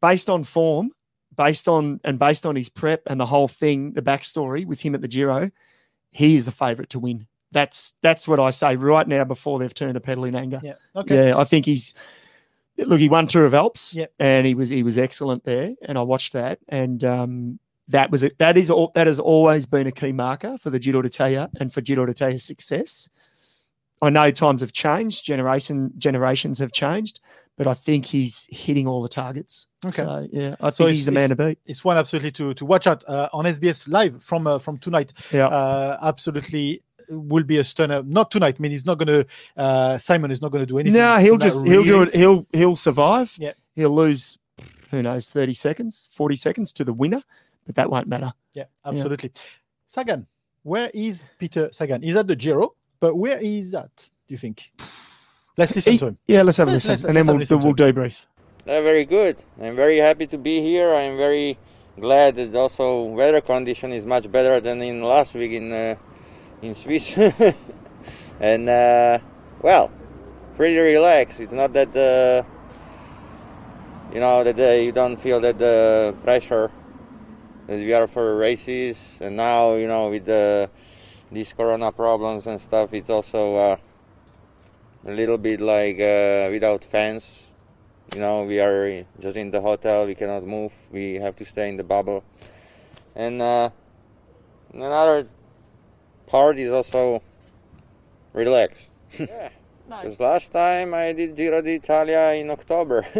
based 0.00 0.30
on 0.30 0.44
form, 0.44 0.90
based 1.36 1.68
on 1.68 2.00
and 2.04 2.18
based 2.18 2.46
on 2.46 2.56
his 2.56 2.68
prep 2.68 3.02
and 3.06 3.20
the 3.20 3.26
whole 3.26 3.48
thing, 3.48 3.92
the 3.92 4.02
backstory 4.02 4.64
with 4.64 4.80
him 4.80 4.94
at 4.94 5.02
the 5.02 5.08
Giro, 5.08 5.50
he 6.10 6.34
is 6.34 6.44
the 6.46 6.52
favourite 6.52 6.90
to 6.90 6.98
win. 6.98 7.26
That's 7.52 7.94
that's 8.02 8.26
what 8.26 8.40
I 8.40 8.50
say 8.50 8.76
right 8.76 9.06
now 9.06 9.24
before 9.24 9.58
they've 9.58 9.74
turned 9.74 9.96
a 9.96 10.00
pedal 10.00 10.24
in 10.24 10.34
anger. 10.34 10.60
Yeah. 10.62 10.74
Okay. 10.96 11.28
Yeah, 11.28 11.36
I 11.36 11.44
think 11.44 11.66
he's 11.66 11.92
look. 12.78 12.98
He 12.98 13.10
won 13.10 13.26
Tour 13.26 13.44
of 13.44 13.52
Alps, 13.52 13.94
Yeah. 13.94 14.06
and 14.18 14.46
he 14.46 14.54
was 14.54 14.70
he 14.70 14.82
was 14.82 14.96
excellent 14.96 15.44
there. 15.44 15.74
And 15.82 15.98
I 15.98 16.02
watched 16.02 16.32
that, 16.32 16.60
and 16.70 17.04
um, 17.04 17.58
that 17.88 18.10
was 18.10 18.22
it. 18.22 18.38
That 18.38 18.56
is 18.56 18.70
all. 18.70 18.92
That 18.94 19.06
has 19.06 19.18
always 19.18 19.66
been 19.66 19.86
a 19.86 19.92
key 19.92 20.12
marker 20.12 20.56
for 20.58 20.70
the 20.70 20.78
Giro 20.78 21.02
d'Italia 21.02 21.50
and 21.60 21.72
for 21.72 21.80
Giro 21.80 22.06
d'Italia's 22.06 22.44
success. 22.44 23.08
I 24.00 24.10
know 24.10 24.30
times 24.32 24.60
have 24.62 24.72
changed, 24.72 25.24
generation 25.24 25.92
generations 25.98 26.58
have 26.58 26.72
changed, 26.72 27.20
but 27.56 27.66
I 27.68 27.74
think 27.74 28.04
he's 28.04 28.48
hitting 28.50 28.88
all 28.88 29.00
the 29.02 29.08
targets. 29.08 29.68
Okay. 29.84 29.90
So 30.02 30.28
yeah, 30.32 30.56
I 30.60 30.70
So 30.70 30.84
think 30.84 30.88
it's- 30.88 30.96
he's 30.96 31.06
the 31.06 31.12
man 31.12 31.28
to 31.28 31.36
beat. 31.36 31.58
It's 31.66 31.84
one 31.84 31.96
absolutely 31.96 32.32
to 32.32 32.54
to 32.54 32.64
watch 32.64 32.86
out 32.86 33.04
uh, 33.06 33.28
on 33.32 33.44
SBS 33.44 33.88
live 33.88 34.22
from 34.22 34.46
uh, 34.46 34.58
from 34.58 34.78
tonight. 34.78 35.12
Yeah. 35.32 35.46
Uh, 35.46 35.98
absolutely 36.02 36.82
will 37.10 37.44
be 37.44 37.58
a 37.58 37.64
stunner. 37.64 38.02
Not 38.04 38.30
tonight. 38.30 38.56
I 38.58 38.62
mean, 38.62 38.70
he's 38.72 38.86
not 38.86 38.96
going 38.98 39.08
to. 39.08 39.26
Uh, 39.56 39.98
Simon 39.98 40.30
is 40.30 40.40
not 40.40 40.50
going 40.52 40.62
to 40.62 40.66
do 40.66 40.78
anything. 40.78 40.98
No, 40.98 41.16
he'll 41.18 41.36
just 41.38 41.64
he'll 41.66 41.84
do 41.84 42.02
it. 42.02 42.14
He'll 42.14 42.46
he'll 42.52 42.76
survive. 42.76 43.34
Yeah. 43.38 43.52
He'll 43.74 43.90
lose, 43.94 44.38
who 44.90 45.02
knows, 45.02 45.30
thirty 45.30 45.54
seconds, 45.54 46.08
forty 46.12 46.36
seconds 46.36 46.72
to 46.74 46.84
the 46.84 46.92
winner, 46.92 47.22
but 47.66 47.74
that 47.76 47.90
won't 47.90 48.06
matter. 48.08 48.32
Yeah, 48.54 48.64
absolutely. 48.84 49.32
Sagan, 49.86 50.26
where 50.62 50.90
is 50.94 51.22
Peter 51.38 51.70
Sagan? 51.72 52.02
He's 52.02 52.16
at 52.16 52.26
the 52.26 52.36
Giro, 52.36 52.74
but 53.00 53.16
where 53.16 53.38
is 53.38 53.70
that? 53.72 53.90
Do 53.96 54.34
you 54.34 54.38
think? 54.38 54.72
Let's 55.56 55.74
listen 55.74 55.92
He- 55.92 55.98
to 55.98 56.06
him. 56.08 56.18
yeah, 56.26 56.42
let's 56.42 56.56
have 56.58 56.68
a 56.68 56.70
listen, 56.72 56.92
let's- 56.92 57.04
and 57.04 57.16
then 57.16 57.26
let's 57.26 57.50
we'll 57.50 57.58
have 57.60 57.64
a 57.64 57.68
listen 57.68 57.76
we'll 57.76 57.92
debrief. 57.92 58.26
Uh, 58.66 58.80
very 58.82 59.04
good. 59.04 59.36
I'm 59.60 59.74
very 59.76 59.98
happy 59.98 60.26
to 60.28 60.38
be 60.38 60.60
here. 60.62 60.94
I'm 60.94 61.16
very 61.16 61.58
glad 62.00 62.36
that 62.36 62.54
also 62.54 63.02
weather 63.04 63.40
condition 63.40 63.92
is 63.92 64.06
much 64.06 64.30
better 64.30 64.60
than 64.60 64.80
in 64.82 65.02
last 65.02 65.34
week 65.34 65.52
in 65.52 65.72
uh, 65.72 65.96
in 66.62 66.74
Swiss. 66.74 67.12
and 68.40 68.68
uh, 68.68 69.18
well, 69.60 69.90
pretty 70.56 70.78
relaxed. 70.78 71.40
It's 71.40 71.52
not 71.52 71.72
that 71.72 71.94
uh, 71.96 72.44
you 74.14 74.20
know 74.20 74.44
that 74.44 74.58
uh, 74.58 74.80
you 74.80 74.92
don't 74.92 75.16
feel 75.16 75.40
that 75.40 75.58
the 75.58 76.14
pressure 76.22 76.70
that 76.70 76.81
we 77.68 77.92
are 77.92 78.06
for 78.06 78.36
races. 78.36 79.18
And 79.20 79.36
now 79.36 79.74
you 79.74 79.86
know 79.86 80.08
with 80.08 80.26
the 80.26 80.70
these 81.30 81.52
corona 81.52 81.92
problems 81.92 82.46
and 82.46 82.60
stuff, 82.60 82.92
it's 82.92 83.10
also 83.10 83.56
uh, 83.56 83.76
a 85.06 85.10
little 85.10 85.38
bit 85.38 85.60
like 85.60 85.98
uh, 85.98 86.48
without 86.50 86.84
fans. 86.84 87.44
You 88.14 88.20
know, 88.20 88.44
we 88.44 88.60
are 88.60 89.06
just 89.20 89.36
in 89.36 89.50
the 89.50 89.60
hotel. 89.60 90.06
We 90.06 90.14
cannot 90.14 90.44
move. 90.44 90.72
We 90.90 91.14
have 91.14 91.34
to 91.36 91.44
stay 91.44 91.68
in 91.68 91.78
the 91.78 91.84
bubble. 91.84 92.22
And 93.14 93.40
uh, 93.40 93.70
another 94.74 95.26
part 96.26 96.58
is 96.58 96.70
also 96.70 97.22
relax. 98.32 98.90
Nice. 99.88 100.04
Because 100.04 100.20
last 100.20 100.52
time 100.52 100.94
I 100.94 101.12
did 101.12 101.36
Giro 101.36 101.60
d'Italia 101.60 102.34
in 102.34 102.50
October. 102.50 103.04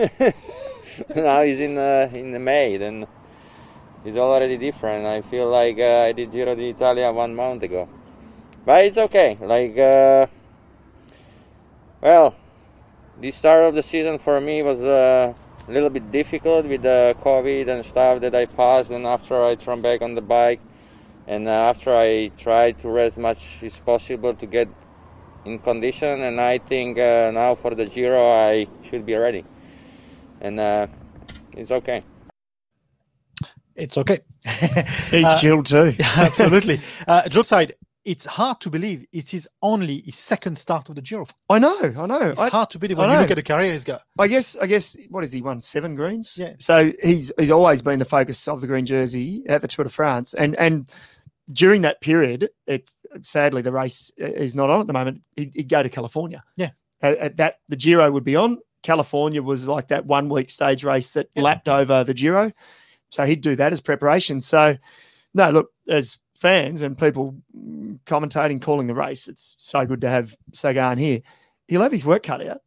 now 1.14 1.40
it's 1.40 1.61
in 1.61 1.76
uh, 1.76 2.09
in 2.14 2.43
May. 2.43 2.76
Then 2.76 3.07
it's 4.05 4.16
already 4.16 4.57
different. 4.57 5.07
I 5.07 5.22
feel 5.22 5.48
like 5.48 5.78
uh, 5.78 6.07
I 6.09 6.12
did 6.12 6.32
Giro 6.32 6.55
d'Italia 6.55 7.12
one 7.12 7.34
month 7.34 7.62
ago, 7.62 7.88
but 8.64 8.84
it's 8.84 8.98
okay. 8.98 9.38
Like, 9.40 9.78
uh, 9.78 10.26
well, 12.00 12.34
the 13.20 13.30
start 13.30 13.64
of 13.64 13.74
the 13.74 13.82
season 13.82 14.18
for 14.18 14.40
me 14.40 14.62
was 14.62 14.80
uh, 14.80 15.32
a 15.68 15.70
little 15.70 15.90
bit 15.90 16.11
difficult 16.11 16.66
with 16.66 16.82
the 16.82 17.14
COVID 17.22 17.68
and 17.68 17.84
stuff 17.84 18.20
that 18.20 18.34
I 18.34 18.46
passed, 18.46 18.90
and 18.90 19.07
after 19.07 19.44
I 19.44 19.55
turned 19.55 19.82
back 19.82 20.03
on 20.03 20.14
the 20.14 20.20
bike, 20.20 20.61
and 21.26 21.48
after 21.48 21.94
I 21.94 22.28
tried 22.36 22.80
to 22.80 22.88
rest 22.88 23.16
as 23.16 23.22
much 23.22 23.62
as 23.62 23.76
possible 23.78 24.34
to 24.34 24.46
get 24.46 24.68
in 25.44 25.59
condition, 25.61 26.22
and 26.22 26.40
I 26.40 26.59
think 26.59 26.98
uh, 26.98 27.30
now 27.32 27.55
for 27.55 27.74
the 27.74 27.86
Giro 27.86 28.28
I 28.28 28.66
should 28.82 29.07
be 29.07 29.14
ready, 29.14 29.44
and 30.40 30.59
uh, 30.59 30.86
it's 31.53 31.70
okay. 31.70 32.03
It's 33.77 33.97
okay. 33.99 34.20
He's 35.11 35.27
Uh, 35.27 35.39
chilled 35.39 35.66
too. 35.66 35.95
Absolutely. 36.16 36.81
Uh, 37.07 37.29
joke 37.29 37.45
side, 37.47 37.75
it's 38.05 38.25
hard 38.27 38.61
to 38.61 38.70
believe 38.70 39.07
it 39.12 39.33
is 39.33 39.49
only 39.62 40.01
his 40.05 40.16
second 40.16 40.59
start 40.59 40.89
of 40.89 40.97
the 40.97 41.03
Giro. 41.03 41.25
I 41.49 41.59
know, 41.61 41.95
I 41.97 42.07
know. 42.07 42.31
It's 42.31 42.41
I, 42.41 42.49
hard 42.49 42.70
to 42.70 42.79
believe 42.79 42.99
when 42.99 43.11
you 43.11 43.16
look 43.18 43.31
at 43.31 43.37
the 43.37 43.43
career 43.43 43.70
he's 43.73 43.85
got. 43.85 44.03
I 44.18 44.27
guess, 44.27 44.57
I 44.57 44.66
guess, 44.66 44.97
what 45.09 45.23
has 45.23 45.33
he 45.33 45.41
won? 45.41 45.61
Seven 45.61 45.95
greens. 45.95 46.37
Yeah. 46.37 46.55
So 46.59 46.93
he's 47.03 47.31
he's 47.39 47.51
always 47.53 47.81
been 47.81 47.99
the 48.01 48.05
focus 48.05 48.47
of 48.49 48.61
the 48.61 48.66
green 48.66 48.87
jersey 48.87 49.45
at 49.49 49.62
the 49.62 49.68
Tour 49.68 49.85
de 49.85 49.89
France, 49.91 50.35
and 50.35 50.57
and 50.57 50.89
during 51.53 51.83
that 51.83 52.01
period, 52.01 52.51
it 52.66 52.93
sadly 53.23 53.62
the 53.62 53.73
race 53.73 54.11
is 54.16 54.55
not 54.57 54.68
on 54.70 54.81
at 54.81 54.87
the 54.89 54.93
moment. 54.93 55.23
He'd, 55.37 55.53
he'd 55.55 55.68
go 55.68 55.83
to 55.83 55.89
California. 55.89 56.43
Yeah. 56.57 56.70
At, 57.01 57.18
at 57.18 57.37
that 57.37 57.61
the 57.68 57.77
Giro 57.77 58.11
would 58.11 58.25
be 58.25 58.35
on. 58.37 58.59
California 58.83 59.41
was 59.41 59.68
like 59.68 59.89
that 59.89 60.07
one 60.07 60.29
week 60.29 60.51
stage 60.51 60.83
race 60.83 61.12
that 61.12 61.29
Yeah. 61.37 61.43
lapped 61.43 61.68
over 61.68 62.03
the 62.03 62.14
Giro, 62.14 62.51
so 63.12 63.26
he'd 63.26 63.42
do 63.42 63.54
that 63.56 63.72
as 63.72 63.80
preparation. 63.80 64.40
So, 64.40 64.76
no, 65.34 65.50
look, 65.50 65.70
as 65.86 66.18
fans 66.36 66.80
and 66.80 66.96
people 66.96 67.36
mm, 67.56 67.98
commentating, 68.06 68.60
calling 68.60 68.86
the 68.86 68.94
race, 68.94 69.28
it's 69.28 69.54
so 69.58 69.84
good 69.84 70.00
to 70.00 70.08
have 70.08 70.34
Sagan 70.52 70.96
here. 70.98 71.20
He'll 71.68 71.82
have 71.82 71.92
his 71.92 72.06
work 72.06 72.22
cut 72.22 72.44
out. 72.44 72.62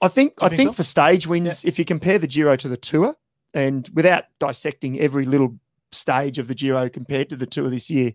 I 0.00 0.08
think. 0.08 0.32
I 0.40 0.48
think 0.48 0.56
think 0.56 0.68
so? 0.70 0.76
for 0.76 0.82
stage 0.82 1.26
wins, 1.26 1.64
if 1.64 1.78
you 1.78 1.84
compare 1.84 2.18
the 2.18 2.26
Giro 2.26 2.56
to 2.56 2.68
the 2.68 2.78
Tour, 2.78 3.14
and 3.52 3.88
without 3.94 4.24
dissecting 4.40 4.98
every 5.00 5.26
little 5.26 5.54
stage 5.92 6.38
of 6.38 6.48
the 6.48 6.54
Giro 6.54 6.88
compared 6.88 7.28
to 7.30 7.36
the 7.36 7.46
Tour 7.46 7.68
this 7.68 7.90
year, 7.90 8.12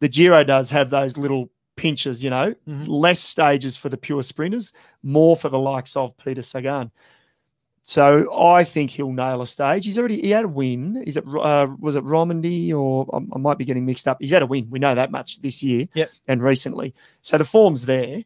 the 0.00 0.08
Giro 0.08 0.42
does 0.42 0.70
have 0.70 0.88
those 0.88 1.18
little 1.18 1.50
pinches. 1.76 2.24
You 2.24 2.30
know, 2.30 2.54
Mhm. 2.66 2.88
less 2.88 3.20
stages 3.20 3.76
for 3.76 3.90
the 3.90 3.96
pure 3.98 4.22
sprinters, 4.22 4.72
more 5.02 5.36
for 5.36 5.50
the 5.50 5.58
likes 5.58 5.96
of 5.96 6.16
Peter 6.16 6.42
Sagan. 6.42 6.90
So 7.86 8.34
I 8.42 8.64
think 8.64 8.90
he'll 8.90 9.12
nail 9.12 9.42
a 9.42 9.46
stage. 9.46 9.84
He's 9.84 9.98
already 9.98 10.18
he 10.20 10.30
had 10.30 10.46
a 10.46 10.48
win. 10.48 11.02
Is 11.06 11.18
it 11.18 11.24
uh, 11.28 11.66
was 11.78 11.96
it 11.96 12.02
Romandy 12.02 12.72
or 12.72 13.06
I, 13.12 13.18
I 13.34 13.38
might 13.38 13.58
be 13.58 13.66
getting 13.66 13.84
mixed 13.84 14.08
up. 14.08 14.16
He's 14.20 14.30
had 14.30 14.40
a 14.42 14.46
win. 14.46 14.68
We 14.70 14.78
know 14.78 14.94
that 14.94 15.10
much 15.10 15.42
this 15.42 15.62
year 15.62 15.86
Yep. 15.92 16.10
and 16.26 16.42
recently. 16.42 16.94
So 17.20 17.36
the 17.36 17.44
form's 17.44 17.84
there. 17.84 18.24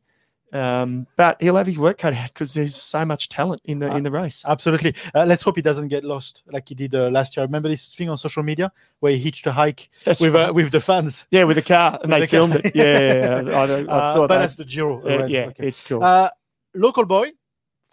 Um, 0.50 1.06
but 1.16 1.42
he'll 1.42 1.56
have 1.56 1.66
his 1.66 1.78
work 1.78 1.98
cut 1.98 2.14
out 2.14 2.32
because 2.32 2.54
there's 2.54 2.74
so 2.74 3.04
much 3.04 3.28
talent 3.28 3.61
in 3.64 3.80
the 3.80 3.94
in 3.96 4.02
the 4.04 4.11
race. 4.12 4.44
Absolutely. 4.46 4.94
Uh, 5.14 5.24
let's 5.26 5.42
hope 5.42 5.56
he 5.56 5.61
doesn't 5.62 5.88
get 5.88 6.04
lost 6.04 6.42
like 6.46 6.68
he 6.68 6.74
did 6.76 6.94
uh, 6.94 7.11
last 7.11 7.36
year. 7.36 7.44
Remember 7.44 7.68
this 7.68 7.94
thing 7.94 8.09
on 8.09 8.16
social 8.16 8.42
media 8.44 8.72
where 9.00 9.12
he 9.12 9.18
hitched 9.18 9.46
a 9.48 9.52
hike 9.52 9.90
That's 10.04 10.20
with 10.22 10.34
right. 10.34 10.48
uh, 10.48 10.52
with 10.54 10.70
the 10.70 10.80
fans? 10.80 11.26
Yeah, 11.32 11.44
with 11.44 11.56
the 11.56 11.62
car, 11.62 11.98
and 12.02 12.11
With 12.12 12.20
they 12.20 12.26
the 12.26 12.30
filmed 12.30 12.52
car. 12.54 12.62
it. 12.64 12.76
Yeah, 12.76 12.84
yeah, 12.84 13.40
yeah. 13.42 13.50
I, 13.59 13.62
I, 13.62 13.64
Uh, 13.64 14.14
thought 14.14 14.16
but 14.16 14.26
that. 14.28 14.38
that's 14.38 14.56
the 14.56 14.64
Giro. 14.64 15.06
Yeah, 15.06 15.26
yeah, 15.26 15.46
Okay. 15.48 15.66
it's 15.66 15.86
cool. 15.86 16.02
Uh, 16.02 16.30
local 16.74 17.04
boy 17.04 17.32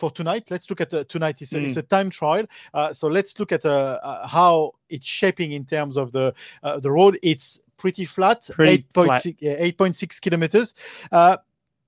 for 0.10 0.16
tonight. 0.16 0.44
Let's 0.50 0.70
look 0.70 0.82
at 0.82 0.94
uh, 0.94 1.04
tonight. 1.06 1.42
It's 1.42 1.54
a, 1.54 1.58
Mm. 1.58 1.66
it's 1.66 1.78
a 1.78 1.82
time 1.82 2.10
trial. 2.10 2.46
Uh, 2.74 2.94
so 2.94 3.08
let's 3.08 3.40
look 3.40 3.52
at 3.52 3.66
uh, 3.66 4.00
uh, 4.04 4.28
how 4.28 4.72
it's 4.90 5.08
shaping 5.08 5.52
in 5.54 5.66
terms 5.66 5.98
of 5.98 6.12
the 6.12 6.34
uh, 6.64 6.80
the 6.80 6.92
road. 6.92 7.18
It's 7.24 7.60
pretty 7.78 8.06
flat. 8.06 8.48
Pretty 8.54 8.84
8.6 8.94 9.36
yeah, 9.40 9.56
8.6 9.72 10.22
kilometers. 10.22 10.74
Uh, 11.12 11.38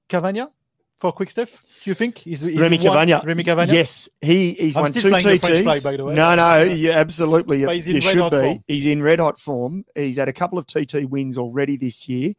Cavagna 0.10 0.50
for 0.98 1.12
quick 1.12 1.30
step. 1.30 1.50
Do 1.84 1.90
you 1.92 1.94
think? 1.94 2.26
Is, 2.26 2.44
is 2.44 2.58
Remy 2.60 2.78
Cavagna. 2.80 3.24
Remy 3.24 3.44
Cavagna. 3.44 3.74
Yes, 3.74 4.10
he 4.22 4.54
he's 4.54 4.76
I'm 4.76 4.84
won 4.84 4.94
two 4.94 5.10
TTs. 5.12 5.64
flag, 5.64 5.84
by 5.84 5.98
the 5.98 6.06
way. 6.06 6.16
No, 6.16 6.34
no, 6.36 6.64
Yeah. 6.64 6.94
absolutely. 6.98 7.66
But 7.66 7.86
you 7.86 8.02
should 8.02 8.32
be. 8.32 8.38
form. 8.40 8.64
He's 8.68 8.86
in 8.86 9.04
red 9.04 9.20
hot 9.20 9.40
form. 9.40 9.86
He's 9.96 10.18
had 10.18 10.28
a 10.28 10.34
couple 10.34 10.58
of 10.58 10.66
TT 10.66 11.06
wins 11.08 11.38
already 11.38 11.78
this 11.78 12.10
year, 12.10 12.34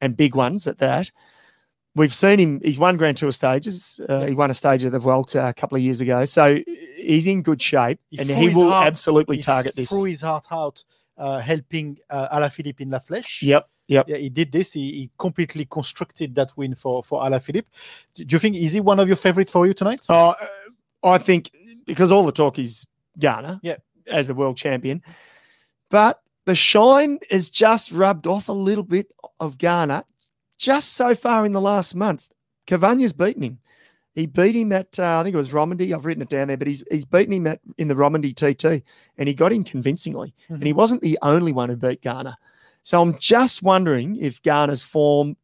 and 0.00 0.16
big 0.16 0.34
ones 0.34 0.66
at 0.66 0.78
that. 0.78 1.10
We've 1.96 2.12
seen 2.14 2.38
him. 2.40 2.60
He's 2.64 2.78
won 2.78 2.96
Grand 2.96 3.16
Tour 3.16 3.30
stages. 3.32 4.00
Uh, 4.08 4.26
He 4.26 4.34
won 4.34 4.50
a 4.50 4.54
stage 4.54 4.82
of 4.84 4.90
the 4.92 4.98
Vuelta 4.98 5.46
a 5.48 5.54
couple 5.54 5.76
of 5.76 5.82
years 5.82 6.00
ago, 6.00 6.24
so 6.24 6.58
he's 6.96 7.26
in 7.26 7.42
good 7.42 7.62
shape, 7.62 8.00
He 8.10 8.18
and 8.18 8.28
he 8.28 8.48
will 8.48 8.68
heart- 8.70 8.86
absolutely 8.88 9.38
target 9.38 9.76
this. 9.76 9.88
Threw 9.90 10.04
his 10.04 10.20
heart 10.20 10.46
out, 10.50 10.82
uh, 11.16 11.38
helping 11.38 11.98
uh, 12.10 12.36
Alaphilippe 12.36 12.80
in 12.80 12.90
La 12.90 12.98
Flèche. 12.98 13.42
Yep, 13.42 13.68
yep. 13.86 14.08
Yeah, 14.08 14.16
he 14.16 14.28
did 14.28 14.50
this. 14.50 14.72
He, 14.72 14.80
he 14.92 15.10
completely 15.18 15.66
constructed 15.70 16.34
that 16.34 16.50
win 16.56 16.74
for 16.74 17.02
for 17.04 17.20
Alaphilippe. 17.22 17.66
Do 18.16 18.24
you 18.28 18.38
think 18.40 18.56
is 18.56 18.72
he 18.72 18.80
one 18.80 18.98
of 18.98 19.06
your 19.06 19.16
favorite 19.16 19.48
for 19.48 19.64
you 19.66 19.74
tonight? 19.74 20.00
Oh, 20.08 20.30
uh, 20.40 20.46
I 21.04 21.18
think 21.18 21.52
because 21.86 22.10
all 22.10 22.26
the 22.26 22.32
talk 22.32 22.58
is 22.58 22.86
Ganna 23.20 23.60
Yeah. 23.62 23.76
as 24.08 24.26
the 24.26 24.34
world 24.34 24.56
champion, 24.56 25.00
but 25.90 26.20
the 26.46 26.54
shine 26.56 27.20
has 27.30 27.50
just 27.50 27.92
rubbed 27.92 28.26
off 28.26 28.48
a 28.48 28.52
little 28.52 28.82
bit 28.84 29.06
of 29.38 29.58
Ganna 29.58 30.02
just 30.54 30.92
so 30.94 31.14
far 31.14 31.44
in 31.44 31.52
the 31.52 31.60
last 31.60 31.94
month. 31.94 32.28
Cavagna's 32.66 33.12
beaten 33.12 33.42
him. 33.42 33.58
He 34.14 34.26
beat 34.26 34.54
him 34.54 34.70
at 34.72 34.98
uh, 34.98 35.18
I 35.18 35.22
think 35.24 35.34
it 35.34 35.36
was 35.36 35.52
Romandy. 35.52 35.92
I've 35.92 36.04
written 36.04 36.22
it 36.22 36.28
down 36.28 36.48
there, 36.48 36.56
but 36.56 36.68
he's 36.68 36.84
he's 36.90 37.04
beaten 37.04 37.32
him 37.32 37.46
at 37.48 37.60
in 37.78 37.88
the 37.88 37.96
Romandy 37.96 38.32
TT, 38.32 38.82
and 39.18 39.28
he 39.28 39.34
got 39.34 39.52
him 39.52 39.64
convincingly. 39.64 40.32
And 40.48 40.62
he 40.62 40.72
wasn't 40.72 41.02
the 41.02 41.18
only 41.22 41.52
one 41.52 41.68
who 41.68 41.76
beat 41.76 42.00
Ganna. 42.00 42.36
So 42.84 43.02
I'm 43.02 43.18
just 43.18 43.62
wondering 43.62 44.16
if 44.16 44.40
Ganna's 44.42 44.82
form 44.82 45.36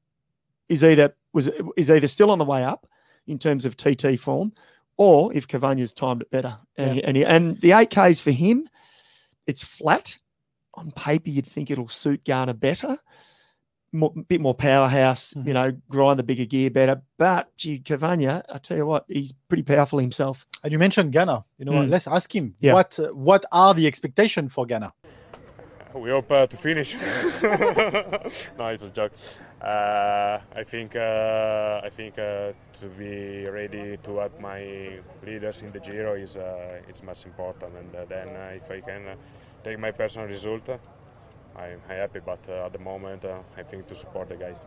is 0.68 0.84
either 0.84 1.14
was 1.32 1.50
is 1.76 1.90
either 1.90 2.06
still 2.06 2.30
on 2.30 2.38
the 2.38 2.44
way 2.44 2.62
up 2.62 2.86
in 3.26 3.38
terms 3.38 3.66
of 3.66 3.76
TT 3.76 4.18
form, 4.20 4.52
or 4.96 5.32
if 5.34 5.48
Cavagna's 5.48 5.92
timed 5.92 6.22
it 6.22 6.30
better. 6.30 6.56
And 6.76 6.96
Yeah. 6.96 7.02
and, 7.06 7.16
he, 7.16 7.24
and 7.24 7.60
the 7.60 7.72
eight 7.72 7.90
Ks 7.90 8.20
for 8.20 8.30
him, 8.30 8.68
it's 9.48 9.64
flat. 9.64 10.16
On 10.74 10.92
paper, 10.92 11.28
you'd 11.30 11.46
think 11.46 11.70
it'll 11.72 11.88
suit 11.88 12.22
Ganna 12.24 12.58
better. 12.58 12.96
More, 13.92 14.12
bit 14.28 14.40
more 14.40 14.54
powerhouse, 14.54 15.34
Mm-hmm. 15.34 15.48
you 15.48 15.54
know, 15.54 15.72
grind 15.88 16.18
the 16.18 16.22
bigger 16.22 16.44
gear 16.44 16.70
better. 16.70 17.02
But 17.18 17.48
gee, 17.56 17.80
Cavagna, 17.80 18.42
I 18.48 18.58
tell 18.58 18.76
you 18.76 18.86
what, 18.86 19.04
he's 19.08 19.32
pretty 19.48 19.64
powerful 19.64 19.98
himself. 19.98 20.46
And 20.62 20.72
you 20.72 20.78
mentioned 20.78 21.12
Ganna. 21.12 21.44
You 21.58 21.64
know, 21.64 21.72
what? 21.72 21.86
Mm. 21.86 21.90
let's 21.90 22.06
ask 22.06 22.32
him 22.34 22.54
Yeah. 22.60 22.74
what 22.74 22.98
uh, 23.00 23.08
what 23.08 23.44
are 23.50 23.74
the 23.74 23.86
expectations 23.88 24.52
for 24.52 24.64
Ganna? 24.66 24.92
We 25.92 26.10
hope 26.10 26.30
uh, 26.30 26.46
to 26.46 26.56
finish. 26.56 26.94
no, 27.42 28.66
it's 28.68 28.84
a 28.84 28.90
joke. 28.90 29.10
Uh, 29.60 30.38
I 30.54 30.62
think 30.64 30.94
uh, 30.94 31.80
I 31.82 31.90
think 31.90 32.16
uh, 32.16 32.52
to 32.80 32.86
be 32.96 33.46
ready 33.48 33.96
to 34.04 34.16
help 34.18 34.38
my 34.40 35.00
leaders 35.26 35.62
in 35.62 35.72
the 35.72 35.80
Giro 35.80 36.14
is 36.14 36.36
uh, 36.36 36.80
it's 36.88 37.02
much 37.02 37.26
important. 37.26 37.74
And 37.76 37.94
uh, 37.96 38.04
then 38.08 38.28
uh, 38.28 38.52
if 38.54 38.70
I 38.70 38.80
can 38.80 39.06
uh, 39.08 39.14
take 39.64 39.80
my 39.80 39.90
personal 39.90 40.28
result, 40.28 40.68
uh, 40.68 40.78
I'm 41.56 41.80
happy. 41.88 42.20
But 42.24 42.40
uh, 42.48 42.66
at 42.66 42.72
the 42.72 42.78
moment, 42.78 43.24
uh, 43.24 43.38
I 43.56 43.62
think 43.62 43.86
to 43.88 43.94
support 43.94 44.28
the 44.28 44.36
guys. 44.36 44.64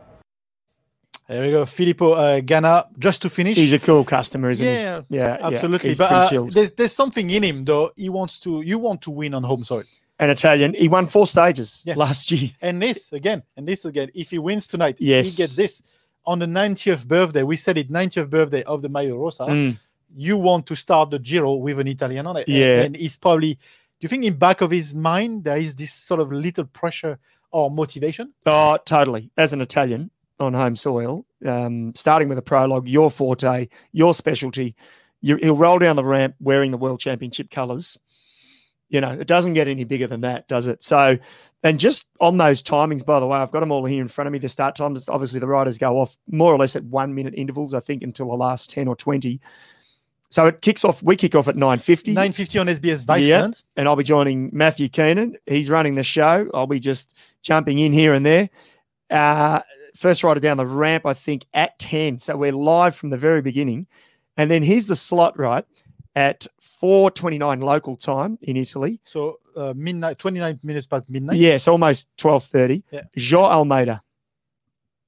There 1.27 1.41
we 1.41 1.51
go, 1.51 1.65
Filippo 1.65 2.11
uh, 2.13 2.41
Ganna. 2.41 2.85
Just 2.99 3.21
to 3.21 3.29
finish, 3.29 3.55
He's 3.55 3.71
a 3.71 3.79
cool 3.79 4.03
customer, 4.03 4.49
isn't 4.49 4.65
yeah, 4.67 5.01
he? 5.09 5.15
Yeah, 5.17 5.37
yeah, 5.39 5.47
absolutely. 5.47 5.89
he's 5.89 5.97
but 5.97 6.07
pretty 6.09 6.21
uh, 6.21 6.29
chilled. 6.29 6.51
there's 6.51 6.71
there's 6.73 6.91
something 6.93 7.29
in 7.29 7.43
him 7.43 7.63
though. 7.63 7.91
He 7.95 8.09
wants 8.09 8.39
to. 8.41 8.61
You 8.61 8.77
want 8.77 9.01
to 9.03 9.11
win 9.11 9.33
on 9.33 9.43
home 9.43 9.63
soil. 9.63 9.83
An 10.19 10.29
Italian. 10.29 10.73
He 10.73 10.87
won 10.89 11.07
four 11.07 11.25
stages 11.25 11.83
Yeah. 11.87 11.95
last 11.95 12.29
year. 12.31 12.51
And 12.61 12.81
this 12.81 13.11
again, 13.13 13.41
and 13.57 13.67
this 13.67 13.85
again. 13.85 14.09
If 14.13 14.31
he 14.31 14.37
wins 14.39 14.67
tonight, 14.67 14.97
Yes. 14.99 15.31
he 15.37 15.43
gets 15.43 15.55
this 15.55 15.81
on 16.25 16.39
the 16.39 16.45
90th 16.45 17.07
birthday. 17.07 17.43
We 17.43 17.57
said 17.57 17.77
it 17.77 17.89
90th 17.89 18.29
birthday 18.29 18.63
of 18.63 18.81
the 18.81 18.89
Maglia 18.89 19.17
Rosa. 19.17 19.43
Mm. 19.43 19.79
You 20.15 20.37
want 20.37 20.67
to 20.67 20.75
start 20.75 21.09
the 21.09 21.19
Giro 21.19 21.53
with 21.55 21.79
an 21.79 21.87
Italian 21.87 22.27
on 22.27 22.37
it. 22.37 22.47
And- 22.47 22.55
Yeah. 22.57 22.81
And, 22.83 22.95
he's 22.95 23.17
probably. 23.17 23.57
You 24.03 24.09
think 24.09 24.25
in 24.25 24.33
back 24.33 24.59
of 24.59 24.69
his 24.69 24.93
mind 24.93 25.45
there 25.45 25.55
is 25.55 25.75
this 25.75 25.93
sort 25.93 26.19
of 26.19 26.29
little 26.29 26.65
pressure 26.65 27.17
or 27.53 27.71
motivation? 27.71 28.33
Oh, 28.45 28.77
totally. 28.83 29.31
As 29.37 29.53
an 29.53 29.61
Italian 29.61 30.11
on 30.41 30.53
home 30.53 30.75
soil, 30.75 31.25
um, 31.45 31.95
starting 31.95 32.27
with 32.27 32.37
a 32.37 32.41
prologue, 32.41 32.89
your 32.89 33.09
forte, 33.09 33.69
your 33.93 34.13
specialty, 34.13 34.75
you, 35.21 35.37
he'll 35.37 35.55
roll 35.55 35.79
down 35.79 35.95
the 35.95 36.03
ramp 36.03 36.35
wearing 36.41 36.71
the 36.71 36.77
world 36.77 36.99
championship 36.99 37.49
colours. 37.49 37.97
You 38.89 38.99
know, 38.99 39.11
it 39.11 39.25
doesn't 39.25 39.53
get 39.53 39.69
any 39.69 39.85
bigger 39.85 40.07
than 40.07 40.19
that, 40.19 40.49
does 40.49 40.67
it? 40.67 40.83
So, 40.83 41.17
and 41.63 41.79
just 41.79 42.09
on 42.19 42.37
those 42.37 42.61
timings, 42.61 43.05
by 43.05 43.21
the 43.21 43.25
way, 43.25 43.37
I've 43.39 43.53
got 43.53 43.61
them 43.61 43.71
all 43.71 43.85
here 43.85 44.01
in 44.01 44.09
front 44.09 44.27
of 44.27 44.33
me. 44.33 44.39
The 44.39 44.49
start 44.49 44.75
times, 44.75 45.07
obviously, 45.07 45.39
the 45.39 45.47
riders 45.47 45.77
go 45.77 45.97
off 45.97 46.17
more 46.29 46.53
or 46.53 46.57
less 46.57 46.75
at 46.75 46.83
one 46.83 47.15
minute 47.15 47.35
intervals, 47.37 47.73
I 47.73 47.79
think, 47.79 48.03
until 48.03 48.27
the 48.27 48.35
last 48.35 48.69
10 48.69 48.89
or 48.89 48.97
20. 48.97 49.39
So 50.33 50.47
it 50.47 50.61
kicks 50.61 50.83
off, 50.83 51.03
we 51.03 51.15
kick 51.15 51.35
off 51.35 51.47
at 51.47 51.55
9.50. 51.55 52.15
9.50 52.15 52.61
on 52.61 52.65
SBS 52.65 53.03
Viceland. 53.03 53.21
Yeah, 53.21 53.51
and 53.75 53.87
I'll 53.87 53.95
be 53.95 54.03
joining 54.03 54.49
Matthew 54.51 54.89
Keenan. 54.89 55.37
He's 55.45 55.69
running 55.69 55.93
the 55.93 56.03
show. 56.03 56.49
I'll 56.55 56.65
be 56.65 56.79
just 56.79 57.15
jumping 57.43 57.77
in 57.77 57.93
here 57.93 58.15
and 58.15 58.25
there. 58.25 58.49
Uh, 59.11 59.59
first 59.95 60.23
rider 60.23 60.39
down 60.39 60.57
the 60.57 60.65
ramp, 60.65 61.05
I 61.05 61.13
think, 61.13 61.45
at 61.53 61.77
10. 61.77 62.17
So 62.17 62.35
we're 62.35 62.51
live 62.51 62.95
from 62.95 63.11
the 63.11 63.17
very 63.17 63.43
beginning. 63.43 63.85
And 64.35 64.49
then 64.49 64.63
here's 64.63 64.87
the 64.87 64.95
slot, 64.95 65.37
right, 65.37 65.65
at 66.15 66.47
4.29 66.81 67.61
local 67.61 67.95
time 67.95 68.39
in 68.41 68.57
Italy. 68.57 68.99
So 69.03 69.37
uh, 69.55 69.73
midnight, 69.75 70.17
29 70.17 70.61
minutes 70.63 70.87
past 70.87 71.07
midnight. 71.11 71.37
Yes, 71.37 71.67
almost 71.67 72.09
12.30. 72.17 72.81
Yeah. 72.89 73.01
João 73.15 73.51
Almeida 73.51 74.01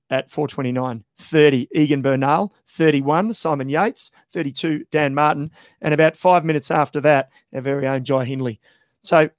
at 0.09 0.29
4.29. 0.29 1.03
30, 1.17 1.69
Egan 1.73 2.01
Bernal. 2.01 2.53
31, 2.69 3.33
Simon 3.33 3.69
Yates. 3.69 4.11
32, 4.33 4.85
Dan 4.91 5.13
Martin. 5.13 5.51
And 5.81 5.93
about 5.93 6.15
five 6.15 6.45
minutes 6.45 6.71
after 6.71 7.01
that, 7.01 7.29
our 7.53 7.61
very 7.61 7.87
own 7.87 8.03
Jai 8.03 8.25
Hindley. 8.25 8.59
So 9.03 9.29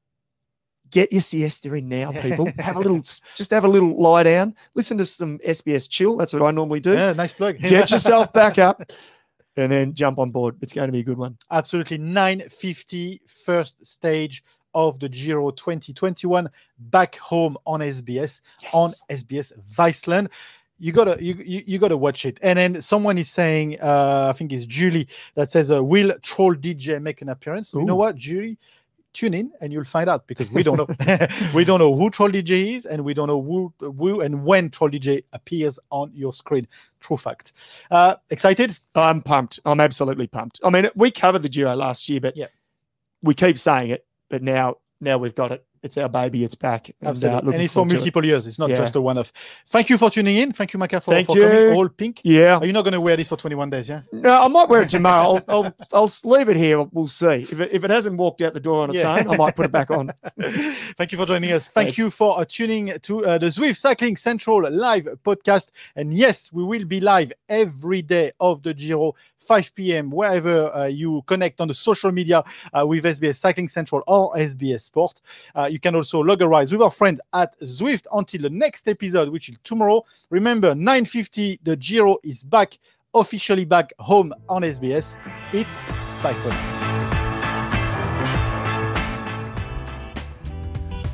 get 0.91 1.13
your 1.13 1.21
siesta 1.21 1.73
in 1.73 1.89
now, 1.89 2.13
people. 2.13 2.51
have 2.59 2.77
a 2.77 2.81
little, 2.81 3.01
just 3.01 3.51
have 3.51 3.65
a 3.65 3.69
little 3.69 4.01
lie 4.01 4.23
down. 4.23 4.55
Listen 4.75 4.99
to 4.99 5.05
some 5.05 5.39
SBS 5.39 5.89
chill. 5.89 6.17
That's 6.17 6.33
what 6.33 6.43
I 6.43 6.51
normally 6.51 6.81
do. 6.81 6.93
Yeah, 6.93 7.13
nice 7.13 7.33
plug. 7.33 7.59
Get 7.59 7.91
yourself 7.91 8.33
back 8.33 8.59
up 8.59 8.91
and 9.57 9.73
then 9.73 9.95
jump 9.95 10.19
on 10.19 10.31
board. 10.31 10.57
It's 10.61 10.73
going 10.73 10.89
to 10.89 10.93
be 10.93 11.01
a 11.01 11.05
good 11.05 11.19
one. 11.19 11.37
Absolutely. 11.51 11.99
9.50 11.99 13.21
first 13.29 13.85
stage 13.87 14.43
of 14.75 15.01
the 15.01 15.09
Giro 15.09 15.51
2021 15.51 16.51
back 16.79 17.17
home 17.17 17.57
on 17.65 17.81
SBS, 17.81 18.43
on 18.75 18.91
SBS 19.11 19.53
Viceland. 19.75 20.29
You 20.79 20.93
gotta 20.93 21.17
you, 21.23 21.35
you, 21.45 21.63
you 21.67 21.79
gotta 21.79 21.97
watch 21.97 22.27
it. 22.27 22.39
And 22.43 22.59
then 22.59 22.83
someone 22.83 23.17
is 23.17 23.31
saying, 23.31 23.81
uh, 23.81 24.31
I 24.31 24.37
think 24.37 24.53
it's 24.53 24.67
Julie 24.67 25.09
that 25.35 25.51
says, 25.51 25.71
uh, 25.71 25.83
"Will 25.83 26.13
Troll 26.23 26.55
DJ 26.55 27.01
make 27.01 27.23
an 27.23 27.31
appearance?" 27.31 27.73
You 27.73 27.85
know 27.85 27.97
what, 27.97 28.17
Julie? 28.17 28.59
Tune 29.15 29.33
in 29.33 29.51
and 29.63 29.73
you'll 29.73 29.85
find 29.85 30.11
out 30.11 30.27
because 30.27 30.51
we 30.51 30.63
don't 30.63 30.77
know. 30.77 30.87
we 31.55 31.65
don't 31.65 31.79
know 31.79 31.97
who 31.97 32.11
Troll 32.11 32.29
DJ 32.29 32.77
is, 32.77 32.85
and 32.85 33.03
we 33.03 33.15
don't 33.15 33.29
know 33.29 33.41
who, 33.41 33.73
who 33.81 34.21
and 34.21 34.45
when 34.45 34.69
Troll 34.69 34.91
DJ 34.91 35.25
appears 35.33 35.79
on 35.89 36.13
your 36.15 36.35
screen. 36.35 36.69
True 37.01 37.17
fact. 37.17 37.55
Uh, 37.91 38.17
excited? 38.29 38.79
I'm 38.95 39.23
pumped. 39.23 39.61
I'm 39.65 39.81
absolutely 39.81 40.27
pumped. 40.27 40.61
I 40.63 40.69
mean, 40.69 40.91
we 40.95 41.11
covered 41.11 41.41
the 41.41 41.49
duo 41.49 41.75
last 41.75 42.11
year, 42.11 42.21
but 42.21 42.37
yeah. 42.37 42.49
we 43.23 43.33
keep 43.33 43.59
saying 43.59 43.89
it. 43.91 44.05
But 44.29 44.43
now, 44.43 44.77
now 45.01 45.17
we've 45.17 45.35
got 45.35 45.51
it. 45.53 45.65
It's 45.87 45.97
our 45.97 46.09
baby. 46.09 46.45
It's 46.45 46.55
back. 46.55 46.91
And, 47.01 47.25
uh, 47.25 47.41
and 47.45 47.55
it's 47.63 47.73
for 47.75 47.87
to 47.87 47.91
it. 47.95 47.97
multiple 47.97 48.25
years. 48.25 48.47
It's 48.47 48.59
not 48.59 48.69
Yeah. 48.71 48.77
just 48.77 48.95
a 48.97 49.01
one 49.01 49.17
off. 49.19 49.33
Thank 49.69 49.89
you 49.89 49.97
for 49.99 50.11
tuning 50.11 50.37
in. 50.37 50.53
Thank 50.53 50.73
you, 50.75 50.79
Macka, 50.79 51.03
for, 51.03 51.13
Thank 51.15 51.27
for 51.29 51.37
you. 51.39 51.43
coming 51.49 51.73
all 51.75 51.89
pink. 51.89 52.21
Yeah. 52.25 52.59
Are 52.59 52.67
you 52.67 52.73
not 52.73 52.83
going 52.83 52.93
to 52.93 53.01
wear 53.01 53.17
this 53.17 53.29
for 53.29 53.37
21 53.37 53.71
days? 53.71 53.89
Yeah. 53.89 54.03
No, 54.13 54.43
I 54.43 54.49
might 54.49 54.69
wear 54.69 54.83
it 54.83 54.89
tomorrow. 54.91 55.41
I'll, 55.49 55.65
I'll, 55.65 55.75
I'll 55.93 56.11
leave 56.25 56.49
it 56.49 56.57
here. 56.57 56.83
We'll 56.83 57.07
see. 57.07 57.47
If 57.51 57.61
it, 57.61 57.73
if 57.73 57.85
it 57.85 57.91
hasn't 57.91 58.17
walked 58.19 58.43
out 58.43 58.53
the 58.55 58.61
door 58.61 58.83
on 58.83 58.91
its 58.91 58.99
Yeah. 58.99 59.15
own, 59.17 59.29
I 59.31 59.37
might 59.37 59.57
put 59.57 59.65
it 59.67 59.73
back 59.73 59.91
on. 59.91 60.13
Thank 60.99 61.13
you 61.13 61.19
for 61.19 61.27
joining 61.27 61.53
us. 61.53 61.69
Thank 61.69 61.87
Thanks. 61.87 61.99
you 61.99 62.11
for 62.11 62.41
uh, 62.41 62.45
tuning 62.47 62.93
to 63.03 63.25
uh, 63.27 63.39
the 63.39 63.47
Zwift 63.47 63.77
Cycling 63.77 64.17
Central 64.17 64.69
live 64.71 65.05
podcast. 65.25 65.71
And 65.95 66.13
yes, 66.13 66.53
we 66.53 66.65
will 66.65 66.85
be 66.85 67.01
live 67.01 67.33
every 67.49 68.03
day 68.03 68.33
of 68.41 68.63
the 68.63 68.75
Giro, 68.75 69.15
5 69.39 69.75
p.m., 69.75 70.11
wherever 70.11 70.75
uh, 70.75 70.87
you 70.87 71.23
connect 71.27 71.61
on 71.61 71.69
the 71.69 71.75
social 71.75 72.11
media 72.11 72.43
uh, 72.77 72.87
with 72.87 73.05
SBS 73.05 73.37
Cycling 73.37 73.69
Central 73.69 74.03
or 74.07 74.35
SBS 74.35 74.83
Sport. 74.83 75.21
Uh, 75.55 75.69
you 75.77 75.81
can 75.81 75.95
also 75.95 76.21
log 76.21 76.41
a 76.41 76.49
ride 76.49 76.73
with 76.73 76.81
our 76.81 76.91
friend 76.91 77.21
at 77.35 77.61
Zwift 77.61 78.07
until 78.11 78.41
the 78.41 78.49
next 78.49 78.89
episode, 78.89 79.29
which 79.29 79.51
is 79.51 79.59
tomorrow. 79.63 80.03
Remember, 80.31 80.73
9.50, 80.73 81.59
the 81.65 81.77
Giro 81.77 82.17
is 82.25 82.43
back, 82.43 82.79
officially 83.13 83.67
back 83.67 83.93
home 83.99 84.33
on 84.49 84.63
SBS. 84.63 85.17
It's 85.53 85.87
bye 86.23 86.33
for. 86.33 86.49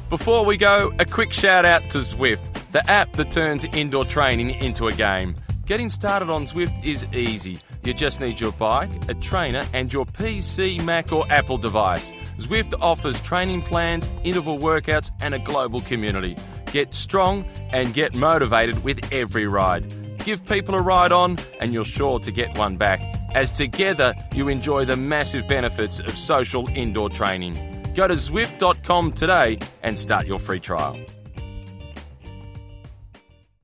Before 0.09 0.45
we 0.45 0.57
go, 0.57 0.93
a 1.01 1.05
quick 1.05 1.33
shout 1.33 1.65
out 1.65 1.91
to 1.91 1.99
Zwift, 1.99 2.53
the 2.71 2.89
app 2.89 3.15
that 3.15 3.33
turns 3.33 3.65
indoor 3.65 4.05
training 4.05 4.51
into 4.51 4.87
a 4.87 4.93
game. 4.93 5.35
Getting 5.65 5.91
started 5.91 6.29
on 6.29 6.47
Zwift 6.47 6.85
is 6.85 7.07
easy. 7.15 7.57
You 7.85 7.95
just 7.95 8.21
need 8.21 8.41
your 8.41 8.51
bike, 8.53 8.91
a 9.09 9.15
trainer, 9.15 9.65
and 9.73 9.93
your 9.93 10.05
PC, 10.05 10.83
Mac, 10.85 11.13
or 11.13 11.25
Apple 11.31 11.57
device. 11.57 12.13
Zwift 12.37 12.75
offers 12.81 13.21
training 13.21 13.63
plans, 13.63 14.11
interval 14.25 14.59
workouts, 14.59 15.13
and 15.21 15.35
a 15.35 15.39
global 15.39 15.81
community. 15.83 16.37
Get 16.73 16.93
strong 16.93 17.45
and 17.71 17.95
get 17.95 18.17
motivated 18.17 18.83
with 18.83 19.13
every 19.13 19.47
ride. 19.47 19.85
Give 20.25 20.45
people 20.47 20.75
a 20.75 20.83
ride 20.83 21.13
on, 21.13 21.39
and 21.61 21.73
you're 21.73 21.85
sure 21.85 22.19
to 22.19 22.33
get 22.33 22.59
one 22.59 22.77
back, 22.77 23.01
as 23.35 23.53
together 23.53 24.15
you 24.35 24.49
enjoy 24.49 24.85
the 24.85 24.97
massive 24.97 25.47
benefits 25.47 26.01
of 26.01 26.17
social 26.17 26.69
indoor 26.71 27.09
training. 27.09 27.55
Go 27.95 28.09
to 28.09 28.15
Zwift.com 28.15 29.13
today 29.13 29.59
and 29.85 29.97
start 29.97 30.27
your 30.27 30.41
free 30.41 30.61
trial. 30.61 30.99